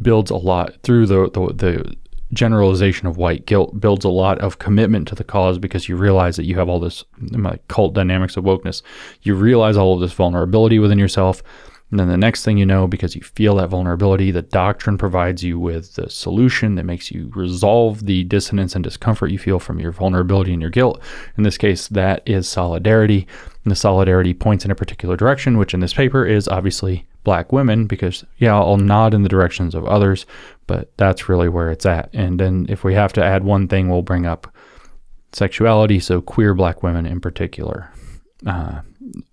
builds 0.00 0.30
a 0.30 0.36
lot 0.36 0.74
through 0.82 1.06
the, 1.06 1.30
the, 1.30 1.52
the 1.52 1.96
generalization 2.32 3.06
of 3.06 3.18
white 3.18 3.44
guilt 3.44 3.78
builds 3.78 4.04
a 4.04 4.08
lot 4.10 4.38
of 4.38 4.58
commitment 4.58 5.06
to 5.08 5.14
the 5.14 5.24
cause 5.24 5.58
because 5.58 5.88
you 5.88 5.96
realize 5.96 6.36
that 6.36 6.46
you 6.46 6.56
have 6.56 6.68
all 6.68 6.80
this 6.80 7.04
cult 7.68 7.94
dynamics 7.94 8.36
of 8.36 8.44
wokeness. 8.44 8.82
You 9.22 9.34
realize 9.34 9.76
all 9.76 9.94
of 9.94 10.00
this 10.00 10.12
vulnerability 10.12 10.78
within 10.78 10.98
yourself 10.98 11.42
and 11.92 12.00
then 12.00 12.08
the 12.08 12.16
next 12.16 12.42
thing 12.42 12.56
you 12.56 12.64
know, 12.64 12.86
because 12.86 13.14
you 13.14 13.20
feel 13.20 13.56
that 13.56 13.68
vulnerability, 13.68 14.30
the 14.30 14.40
doctrine 14.40 14.96
provides 14.96 15.44
you 15.44 15.60
with 15.60 15.94
the 15.94 16.08
solution 16.08 16.74
that 16.76 16.84
makes 16.84 17.10
you 17.10 17.30
resolve 17.34 18.06
the 18.06 18.24
dissonance 18.24 18.74
and 18.74 18.82
discomfort 18.82 19.30
you 19.30 19.38
feel 19.38 19.58
from 19.58 19.78
your 19.78 19.92
vulnerability 19.92 20.54
and 20.54 20.62
your 20.62 20.70
guilt. 20.70 21.02
In 21.36 21.42
this 21.42 21.58
case, 21.58 21.88
that 21.88 22.22
is 22.24 22.48
solidarity. 22.48 23.26
And 23.64 23.70
the 23.70 23.76
solidarity 23.76 24.32
points 24.32 24.64
in 24.64 24.70
a 24.70 24.74
particular 24.74 25.16
direction, 25.18 25.58
which 25.58 25.74
in 25.74 25.80
this 25.80 25.92
paper 25.92 26.24
is 26.24 26.48
obviously 26.48 27.06
black 27.24 27.52
women, 27.52 27.86
because, 27.86 28.24
yeah, 28.38 28.56
I'll 28.56 28.78
nod 28.78 29.12
in 29.12 29.22
the 29.22 29.28
directions 29.28 29.74
of 29.74 29.84
others, 29.84 30.24
but 30.66 30.96
that's 30.96 31.28
really 31.28 31.50
where 31.50 31.70
it's 31.70 31.84
at. 31.84 32.08
And 32.14 32.40
then 32.40 32.64
if 32.70 32.84
we 32.84 32.94
have 32.94 33.12
to 33.12 33.22
add 33.22 33.44
one 33.44 33.68
thing, 33.68 33.90
we'll 33.90 34.00
bring 34.00 34.24
up 34.24 34.50
sexuality. 35.32 36.00
So 36.00 36.22
queer 36.22 36.54
black 36.54 36.82
women 36.82 37.04
in 37.04 37.20
particular 37.20 37.92
uh, 38.46 38.80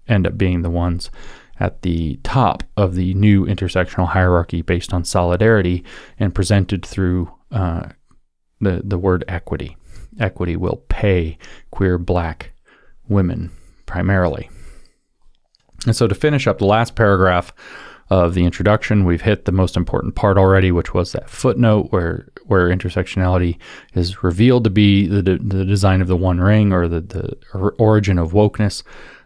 end 0.09 0.27
up 0.27 0.37
being 0.37 0.61
the 0.61 0.69
ones 0.69 1.09
at 1.59 1.81
the 1.81 2.19
top 2.23 2.63
of 2.77 2.95
the 2.95 3.13
new 3.13 3.45
intersectional 3.45 4.07
hierarchy 4.07 4.61
based 4.61 4.93
on 4.93 5.03
solidarity 5.03 5.83
and 6.17 6.35
presented 6.35 6.85
through 6.85 7.31
uh, 7.51 7.89
the, 8.61 8.81
the 8.83 8.97
word 8.97 9.23
equity. 9.27 9.77
Equity 10.19 10.55
will 10.55 10.83
pay 10.89 11.37
queer 11.71 11.97
black 11.97 12.53
women 13.07 13.51
primarily. 13.85 14.49
And 15.85 15.95
so 15.95 16.07
to 16.07 16.15
finish 16.15 16.47
up 16.47 16.57
the 16.57 16.65
last 16.65 16.95
paragraph 16.95 17.53
of 18.09 18.33
the 18.33 18.43
introduction, 18.43 19.05
we've 19.05 19.21
hit 19.21 19.45
the 19.45 19.51
most 19.51 19.77
important 19.77 20.15
part 20.15 20.37
already, 20.37 20.71
which 20.71 20.93
was 20.93 21.11
that 21.11 21.29
footnote 21.29 21.91
where 21.91 22.27
where 22.45 22.69
intersectionality 22.69 23.57
is 23.93 24.23
revealed 24.23 24.63
to 24.63 24.71
be 24.71 25.07
the, 25.07 25.21
the 25.21 25.63
design 25.63 26.01
of 26.01 26.07
the 26.07 26.15
one 26.17 26.41
ring 26.41 26.73
or 26.73 26.87
the, 26.87 27.01
the 27.01 27.71
origin 27.77 28.17
of 28.17 28.31
wokeness. 28.31 28.81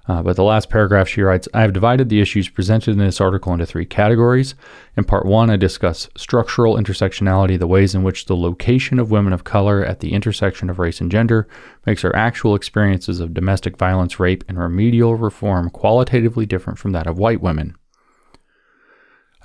Uh, 0.06 0.22
but 0.22 0.36
the 0.36 0.43
last 0.43 0.70
paragraph, 0.70 1.08
she 1.08 1.22
writes 1.22 1.47
I 1.54 1.62
have 1.62 1.72
divided 1.72 2.10
the 2.10 2.20
issues 2.20 2.49
presented 2.49 2.91
in 2.91 2.97
this 2.97 3.22
article 3.22 3.54
into 3.54 3.66
three 3.66 3.86
categories. 3.86 4.54
In 4.97 5.06
part 5.06 5.26
one, 5.26 5.49
I 5.49 5.56
discuss 5.56 6.10
structural 6.18 6.76
intersectionality, 6.76 7.58
the 7.58 7.68
ways 7.68 7.95
in 7.95 8.04
which 8.04 8.26
the 8.26 8.36
location 8.36 8.99
of 8.99 9.12
women 9.12 9.32
of 9.32 9.45
color 9.45 9.84
at 9.84 10.01
the 10.01 10.12
intersection 10.12 10.70
of 10.70 10.78
race 10.78 10.99
and 10.99 11.10
gender 11.10 11.47
makes 11.86 12.01
their 12.01 12.16
actual 12.16 12.54
experiences 12.54 13.22
of 13.22 13.34
domestic 13.34 13.78
violence, 13.78 14.20
rape, 14.20 14.43
and 14.49 14.60
remedial 14.60 15.16
reform 15.16 15.70
qualitatively 15.70 16.45
different 16.45 16.80
from 16.80 16.91
that 16.91 17.08
of 17.08 17.18
white 17.18 17.41
women. 17.41 17.76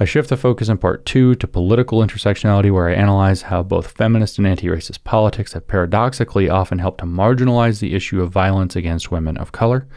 I 0.01 0.05
shift 0.05 0.29
the 0.29 0.37
focus 0.37 0.69
in 0.69 0.79
part 0.79 1.05
two 1.07 1.35
to 1.37 1.47
political 1.47 2.01
intersectionality, 2.01 2.73
where 2.73 2.89
I 2.89 2.95
analyze 2.95 3.43
how 3.43 3.63
both 3.65 3.93
feminist 3.93 4.39
and 4.39 4.47
anti 4.47 4.67
racist 4.69 5.03
politics 5.05 5.53
have 5.53 5.67
paradoxically 5.69 6.49
often 6.49 6.79
helped 6.79 6.99
to 6.99 7.05
marginalize 7.05 7.79
the 7.79 7.95
issue 7.95 8.23
of 8.23 8.31
violence 8.31 8.75
against 8.77 9.11
women 9.11 9.37
of 9.37 9.51
color. 9.53 9.89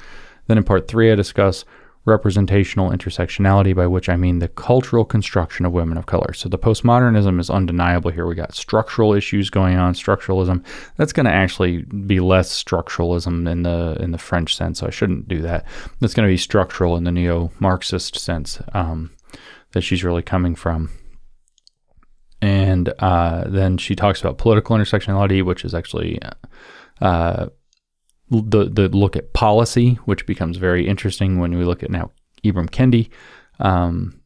Then 0.52 0.58
in 0.58 0.66
part 0.66 0.90
three, 0.90 1.10
I 1.10 1.16
discuss 1.16 1.64
representational 2.04 2.90
intersectionality, 2.90 3.74
by 3.74 3.88
which 3.88 4.10
I 4.10 4.18
mean 4.18 4.40
the 4.40 4.50
cultural 4.50 5.06
construction 5.06 5.66
of 5.66 5.72
women 5.72 5.98
of 5.98 6.08
color. 6.08 6.34
So 6.34 6.50
the 6.50 6.60
postmodernism 6.60 7.40
is 7.40 7.50
undeniable 7.50 8.12
here. 8.12 8.28
We 8.28 8.36
got 8.36 8.54
structural 8.54 9.14
issues 9.14 9.50
going 9.50 9.78
on, 9.78 9.94
structuralism. 9.94 10.62
That's 10.98 11.14
going 11.14 11.26
to 11.26 11.32
actually 11.32 11.84
be 11.84 12.20
less 12.20 12.52
structuralism 12.62 13.50
in 13.50 13.64
the 13.64 13.96
in 14.02 14.12
the 14.12 14.18
French 14.18 14.54
sense. 14.54 14.80
So 14.80 14.88
I 14.88 14.90
shouldn't 14.90 15.30
do 15.30 15.42
that. 15.44 15.64
That's 16.02 16.14
going 16.14 16.28
to 16.28 16.34
be 16.34 16.36
structural 16.36 16.98
in 16.98 17.06
the 17.06 17.14
neo-Marxist 17.14 18.20
sense 18.20 18.60
um, 18.74 19.12
that 19.72 19.84
she's 19.84 20.04
really 20.04 20.22
coming 20.22 20.54
from. 20.54 20.90
And 22.42 22.94
uh, 23.00 23.46
then 23.48 23.78
she 23.78 23.96
talks 23.96 24.20
about 24.20 24.38
political 24.38 24.76
intersectionality, 24.76 25.46
which 25.46 25.64
is 25.64 25.74
actually 25.74 26.20
uh, 27.00 27.48
the 28.32 28.70
the 28.70 28.88
look 28.90 29.16
at 29.16 29.34
policy, 29.34 29.96
which 30.06 30.26
becomes 30.26 30.58
very 30.58 30.88
interesting 30.88 31.40
when 31.40 31.58
we 31.58 31.66
look 31.66 31.84
at 31.84 31.92
now 31.92 32.12
Ibram 32.44 32.70
Kendi, 32.70 33.10
um, 33.60 34.22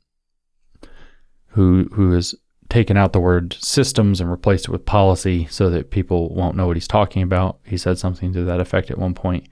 who 1.48 1.90
who 1.94 2.11
has 2.11 2.36
taken 2.69 2.98
out 2.98 3.14
the 3.14 3.19
word 3.19 3.53
systems 3.53 4.19
and 4.22 4.30
replaced 4.30 4.65
it 4.65 4.72
with 4.72 4.86
policy 4.86 5.48
so 5.49 5.69
that 5.69 5.91
people 5.91 6.34
won't 6.34 6.56
know 6.56 6.68
what 6.68 6.76
he's 6.76 6.88
talking 6.88 7.22
about. 7.22 7.60
He 7.64 7.77
said 7.77 7.98
something 7.98 8.34
to 8.34 8.44
that 8.45 8.60
effect 8.60 8.90
at 8.90 8.98
one 8.98 9.14
point. 9.14 9.48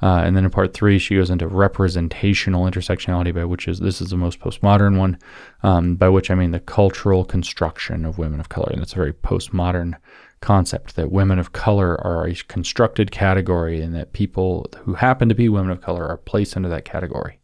Uh, 0.00 0.22
and 0.24 0.36
then 0.36 0.44
in 0.44 0.50
part 0.50 0.74
three, 0.74 0.98
she 0.98 1.16
goes 1.16 1.30
into 1.30 1.48
representational 1.48 2.70
intersectionality, 2.70 3.34
by 3.34 3.44
which 3.44 3.66
is 3.66 3.80
this 3.80 4.00
is 4.00 4.10
the 4.10 4.16
most 4.16 4.38
postmodern 4.38 4.96
one, 4.96 5.18
um, 5.62 5.96
by 5.96 6.08
which 6.08 6.30
I 6.30 6.36
mean 6.36 6.52
the 6.52 6.60
cultural 6.60 7.24
construction 7.24 8.04
of 8.04 8.16
women 8.16 8.38
of 8.38 8.48
color, 8.48 8.70
and 8.70 8.80
it's 8.80 8.92
a 8.92 8.96
very 8.96 9.12
postmodern 9.12 9.94
concept 10.40 10.96
that 10.96 11.10
women 11.10 11.38
of 11.38 11.52
color 11.52 12.00
are 12.04 12.26
a 12.26 12.34
constructed 12.34 13.10
category 13.10 13.80
and 13.80 13.94
that 13.94 14.12
people 14.12 14.66
who 14.84 14.94
happen 14.94 15.28
to 15.28 15.34
be 15.34 15.48
women 15.48 15.70
of 15.70 15.80
color 15.80 16.06
are 16.06 16.16
placed 16.16 16.56
into 16.56 16.68
that 16.68 16.84
category 16.84 17.38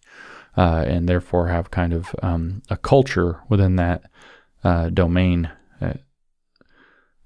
uh, 0.57 0.85
and 0.87 1.09
therefore 1.09 1.49
have 1.49 1.71
kind 1.71 1.93
of 1.93 2.15
um, 2.23 2.63
a 2.71 2.77
culture 2.77 3.41
within 3.49 3.77
that 3.77 4.03
uh, 4.63 4.89
domain 4.91 5.51
uh, 5.81 5.95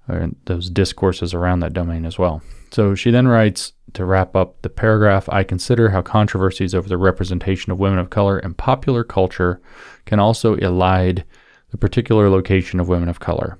or 0.07 0.29
those 0.45 0.69
discourses 0.69 1.33
around 1.33 1.59
that 1.59 1.73
domain 1.73 2.03
as 2.03 2.17
well. 2.17 2.41
So 2.71 2.95
she 2.95 3.11
then 3.11 3.27
writes 3.27 3.73
to 3.93 4.05
wrap 4.05 4.35
up 4.35 4.61
the 4.61 4.69
paragraph 4.69 5.29
I 5.29 5.43
consider 5.43 5.89
how 5.89 6.01
controversies 6.01 6.73
over 6.73 6.89
the 6.89 6.97
representation 6.97 7.71
of 7.71 7.79
women 7.79 7.99
of 7.99 8.09
color 8.09 8.39
in 8.39 8.53
popular 8.55 9.03
culture 9.03 9.61
can 10.05 10.19
also 10.19 10.55
elide 10.57 11.23
the 11.71 11.77
particular 11.77 12.29
location 12.29 12.79
of 12.79 12.87
women 12.87 13.09
of 13.09 13.19
color 13.19 13.59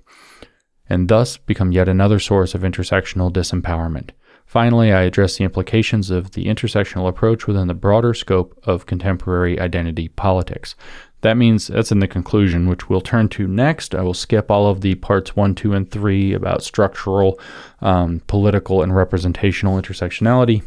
and 0.90 1.08
thus 1.08 1.38
become 1.38 1.72
yet 1.72 1.88
another 1.88 2.20
source 2.20 2.56
of 2.56 2.62
intersectional 2.62 3.32
disempowerment. 3.32 4.10
Finally, 4.46 4.92
I 4.92 5.04
address 5.04 5.38
the 5.38 5.44
implications 5.44 6.10
of 6.10 6.32
the 6.32 6.46
intersectional 6.46 7.08
approach 7.08 7.46
within 7.46 7.68
the 7.68 7.76
broader 7.76 8.16
scope 8.16 8.60
of 8.64 8.88
contemporary 8.88 9.60
identity 9.60 10.08
politics. 10.08 10.76
That 11.22 11.38
means 11.38 11.68
that's 11.68 11.92
in 11.92 12.00
the 12.00 12.08
conclusion, 12.08 12.68
which 12.68 12.90
we'll 12.90 13.02
turn 13.02 13.30
to 13.30 13.48
next. 13.48 13.94
I 13.94 14.02
will 14.02 14.14
skip 14.16 14.50
all 14.50 14.68
of 14.68 14.82
the 14.82 14.96
parts 14.96 15.36
one, 15.36 15.54
two, 15.54 15.74
and 15.74 15.90
three 15.90 16.34
about 16.34 16.64
structural, 16.64 17.40
um, 17.82 18.22
political, 18.26 18.82
and 18.82 18.96
representational 18.96 19.80
intersectionality 19.80 20.64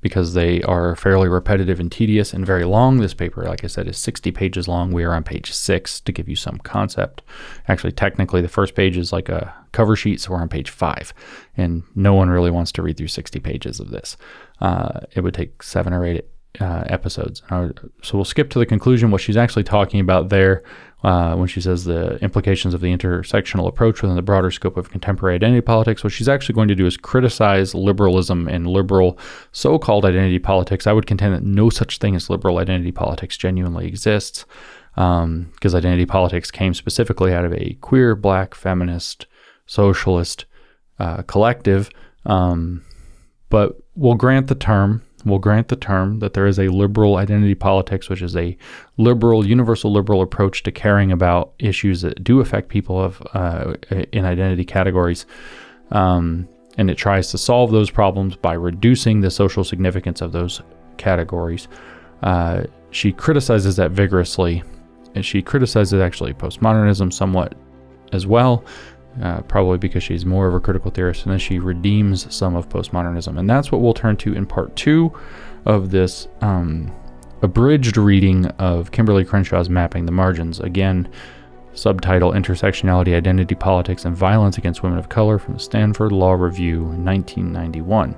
because 0.00 0.34
they 0.34 0.62
are 0.62 0.96
fairly 0.96 1.28
repetitive 1.28 1.80
and 1.80 1.90
tedious 1.90 2.32
and 2.32 2.46
very 2.46 2.64
long. 2.64 2.98
This 2.98 3.14
paper, 3.14 3.44
like 3.44 3.64
I 3.64 3.66
said, 3.66 3.88
is 3.88 3.98
60 3.98 4.30
pages 4.32 4.68
long. 4.68 4.92
We 4.92 5.04
are 5.04 5.14
on 5.14 5.24
page 5.24 5.52
six 5.52 6.00
to 6.00 6.12
give 6.12 6.28
you 6.28 6.36
some 6.36 6.58
concept. 6.58 7.22
Actually, 7.68 7.92
technically, 7.92 8.40
the 8.40 8.48
first 8.48 8.74
page 8.74 8.96
is 8.96 9.12
like 9.12 9.28
a 9.28 9.54
cover 9.72 9.96
sheet, 9.96 10.20
so 10.20 10.32
we're 10.32 10.40
on 10.40 10.48
page 10.48 10.70
five. 10.70 11.12
And 11.56 11.82
no 11.94 12.14
one 12.14 12.30
really 12.30 12.50
wants 12.50 12.72
to 12.72 12.82
read 12.82 12.96
through 12.96 13.08
60 13.08 13.40
pages 13.40 13.80
of 13.80 13.90
this. 13.90 14.16
Uh, 14.60 15.00
it 15.14 15.20
would 15.20 15.34
take 15.34 15.62
seven 15.62 15.92
or 15.92 16.04
eight 16.04 16.26
uh, 16.60 16.84
episodes. 16.86 17.42
Uh, 17.50 17.68
so 18.02 18.18
we'll 18.18 18.24
skip 18.24 18.50
to 18.50 18.58
the 18.58 18.66
conclusion. 18.66 19.10
What 19.10 19.20
she's 19.20 19.36
actually 19.36 19.64
talking 19.64 20.00
about 20.00 20.28
there 20.30 20.62
uh, 21.02 21.34
when 21.34 21.48
she 21.48 21.60
says 21.60 21.84
the 21.84 22.16
implications 22.22 22.74
of 22.74 22.80
the 22.80 22.94
intersectional 22.94 23.66
approach 23.66 24.02
within 24.02 24.16
the 24.16 24.22
broader 24.22 24.50
scope 24.50 24.76
of 24.76 24.90
contemporary 24.90 25.34
identity 25.34 25.60
politics. 25.60 26.04
What 26.04 26.12
she's 26.12 26.28
actually 26.28 26.54
going 26.54 26.68
to 26.68 26.74
do 26.74 26.86
is 26.86 26.96
criticize 26.96 27.74
liberalism 27.74 28.48
and 28.48 28.66
liberal 28.66 29.18
so 29.52 29.78
called 29.78 30.04
identity 30.04 30.38
politics. 30.38 30.86
I 30.86 30.92
would 30.92 31.06
contend 31.06 31.34
that 31.34 31.42
no 31.42 31.70
such 31.70 31.98
thing 31.98 32.14
as 32.14 32.28
liberal 32.28 32.58
identity 32.58 32.92
politics 32.92 33.36
genuinely 33.36 33.86
exists 33.86 34.44
because 34.94 35.24
um, 35.24 35.52
identity 35.64 36.04
politics 36.04 36.50
came 36.50 36.74
specifically 36.74 37.32
out 37.32 37.44
of 37.44 37.52
a 37.54 37.78
queer, 37.80 38.14
black, 38.14 38.54
feminist, 38.54 39.26
socialist 39.66 40.44
uh, 40.98 41.22
collective. 41.22 41.90
Um, 42.26 42.84
but 43.48 43.80
we'll 43.94 44.14
grant 44.14 44.48
the 44.48 44.54
term 44.54 45.02
will 45.24 45.38
grant 45.38 45.68
the 45.68 45.76
term 45.76 46.18
that 46.20 46.34
there 46.34 46.46
is 46.46 46.58
a 46.58 46.68
liberal 46.68 47.16
identity 47.16 47.54
politics, 47.54 48.08
which 48.08 48.22
is 48.22 48.36
a 48.36 48.56
liberal, 48.96 49.46
universal 49.46 49.92
liberal 49.92 50.22
approach 50.22 50.62
to 50.64 50.72
caring 50.72 51.12
about 51.12 51.52
issues 51.58 52.02
that 52.02 52.22
do 52.22 52.40
affect 52.40 52.68
people 52.68 53.00
of 53.00 53.22
uh, 53.34 53.74
in 54.12 54.24
identity 54.24 54.64
categories. 54.64 55.26
Um, 55.90 56.48
and 56.78 56.90
it 56.90 56.96
tries 56.96 57.30
to 57.30 57.38
solve 57.38 57.72
those 57.72 57.90
problems 57.90 58.36
by 58.36 58.54
reducing 58.54 59.20
the 59.20 59.30
social 59.30 59.64
significance 59.64 60.20
of 60.20 60.32
those 60.32 60.62
categories. 60.96 61.68
Uh, 62.22 62.64
she 62.90 63.12
criticizes 63.12 63.76
that 63.76 63.90
vigorously, 63.90 64.62
and 65.14 65.24
she 65.24 65.42
criticizes 65.42 66.00
actually 66.00 66.32
postmodernism 66.32 67.12
somewhat 67.12 67.54
as 68.12 68.26
well 68.26 68.64
uh, 69.22 69.40
probably 69.42 69.78
because 69.78 70.02
she's 70.02 70.24
more 70.24 70.46
of 70.46 70.54
a 70.54 70.60
critical 70.60 70.90
theorist, 70.90 71.24
and 71.24 71.32
then 71.32 71.38
she 71.38 71.58
redeems 71.58 72.32
some 72.34 72.54
of 72.54 72.68
postmodernism. 72.68 73.38
And 73.38 73.48
that's 73.48 73.72
what 73.72 73.80
we'll 73.80 73.94
turn 73.94 74.16
to 74.18 74.34
in 74.34 74.46
part 74.46 74.74
two 74.76 75.12
of 75.66 75.90
this 75.90 76.28
um, 76.40 76.92
abridged 77.42 77.96
reading 77.96 78.46
of 78.58 78.90
Kimberlé 78.92 79.26
Crenshaw's 79.26 79.68
Mapping 79.68 80.06
the 80.06 80.12
Margins. 80.12 80.60
Again, 80.60 81.08
subtitle 81.74 82.32
Intersectionality, 82.32 83.14
Identity 83.14 83.54
Politics, 83.54 84.04
and 84.04 84.16
Violence 84.16 84.58
Against 84.58 84.82
Women 84.82 84.98
of 84.98 85.08
Color 85.08 85.38
from 85.38 85.54
the 85.54 85.60
Stanford 85.60 86.12
Law 86.12 86.32
Review, 86.32 86.82
1991. 86.82 88.14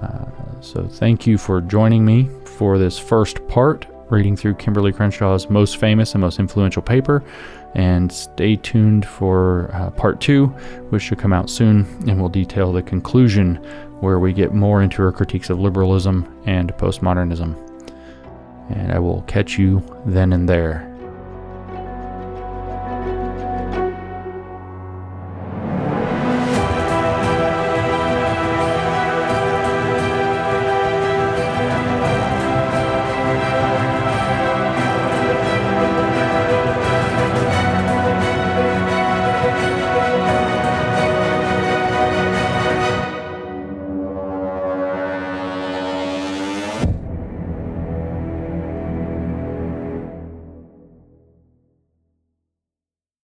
Uh, 0.00 0.60
so, 0.60 0.86
thank 0.86 1.26
you 1.26 1.36
for 1.36 1.60
joining 1.60 2.04
me 2.04 2.30
for 2.44 2.78
this 2.78 2.98
first 2.98 3.46
part, 3.48 3.86
reading 4.10 4.36
through 4.36 4.54
Kimberlé 4.54 4.94
Crenshaw's 4.94 5.50
most 5.50 5.76
famous 5.76 6.14
and 6.14 6.20
most 6.20 6.38
influential 6.38 6.82
paper. 6.82 7.22
And 7.74 8.12
stay 8.12 8.56
tuned 8.56 9.06
for 9.06 9.70
uh, 9.72 9.90
part 9.90 10.20
two, 10.20 10.46
which 10.90 11.02
should 11.02 11.18
come 11.18 11.32
out 11.32 11.48
soon, 11.48 11.86
and 12.06 12.20
we'll 12.20 12.28
detail 12.28 12.72
the 12.72 12.82
conclusion 12.82 13.56
where 14.00 14.18
we 14.18 14.32
get 14.32 14.52
more 14.52 14.82
into 14.82 15.00
her 15.00 15.12
critiques 15.12 15.48
of 15.48 15.58
liberalism 15.58 16.42
and 16.44 16.72
postmodernism. 16.74 17.56
And 18.70 18.92
I 18.92 18.98
will 18.98 19.22
catch 19.22 19.58
you 19.58 19.82
then 20.04 20.32
and 20.32 20.48
there. 20.48 20.91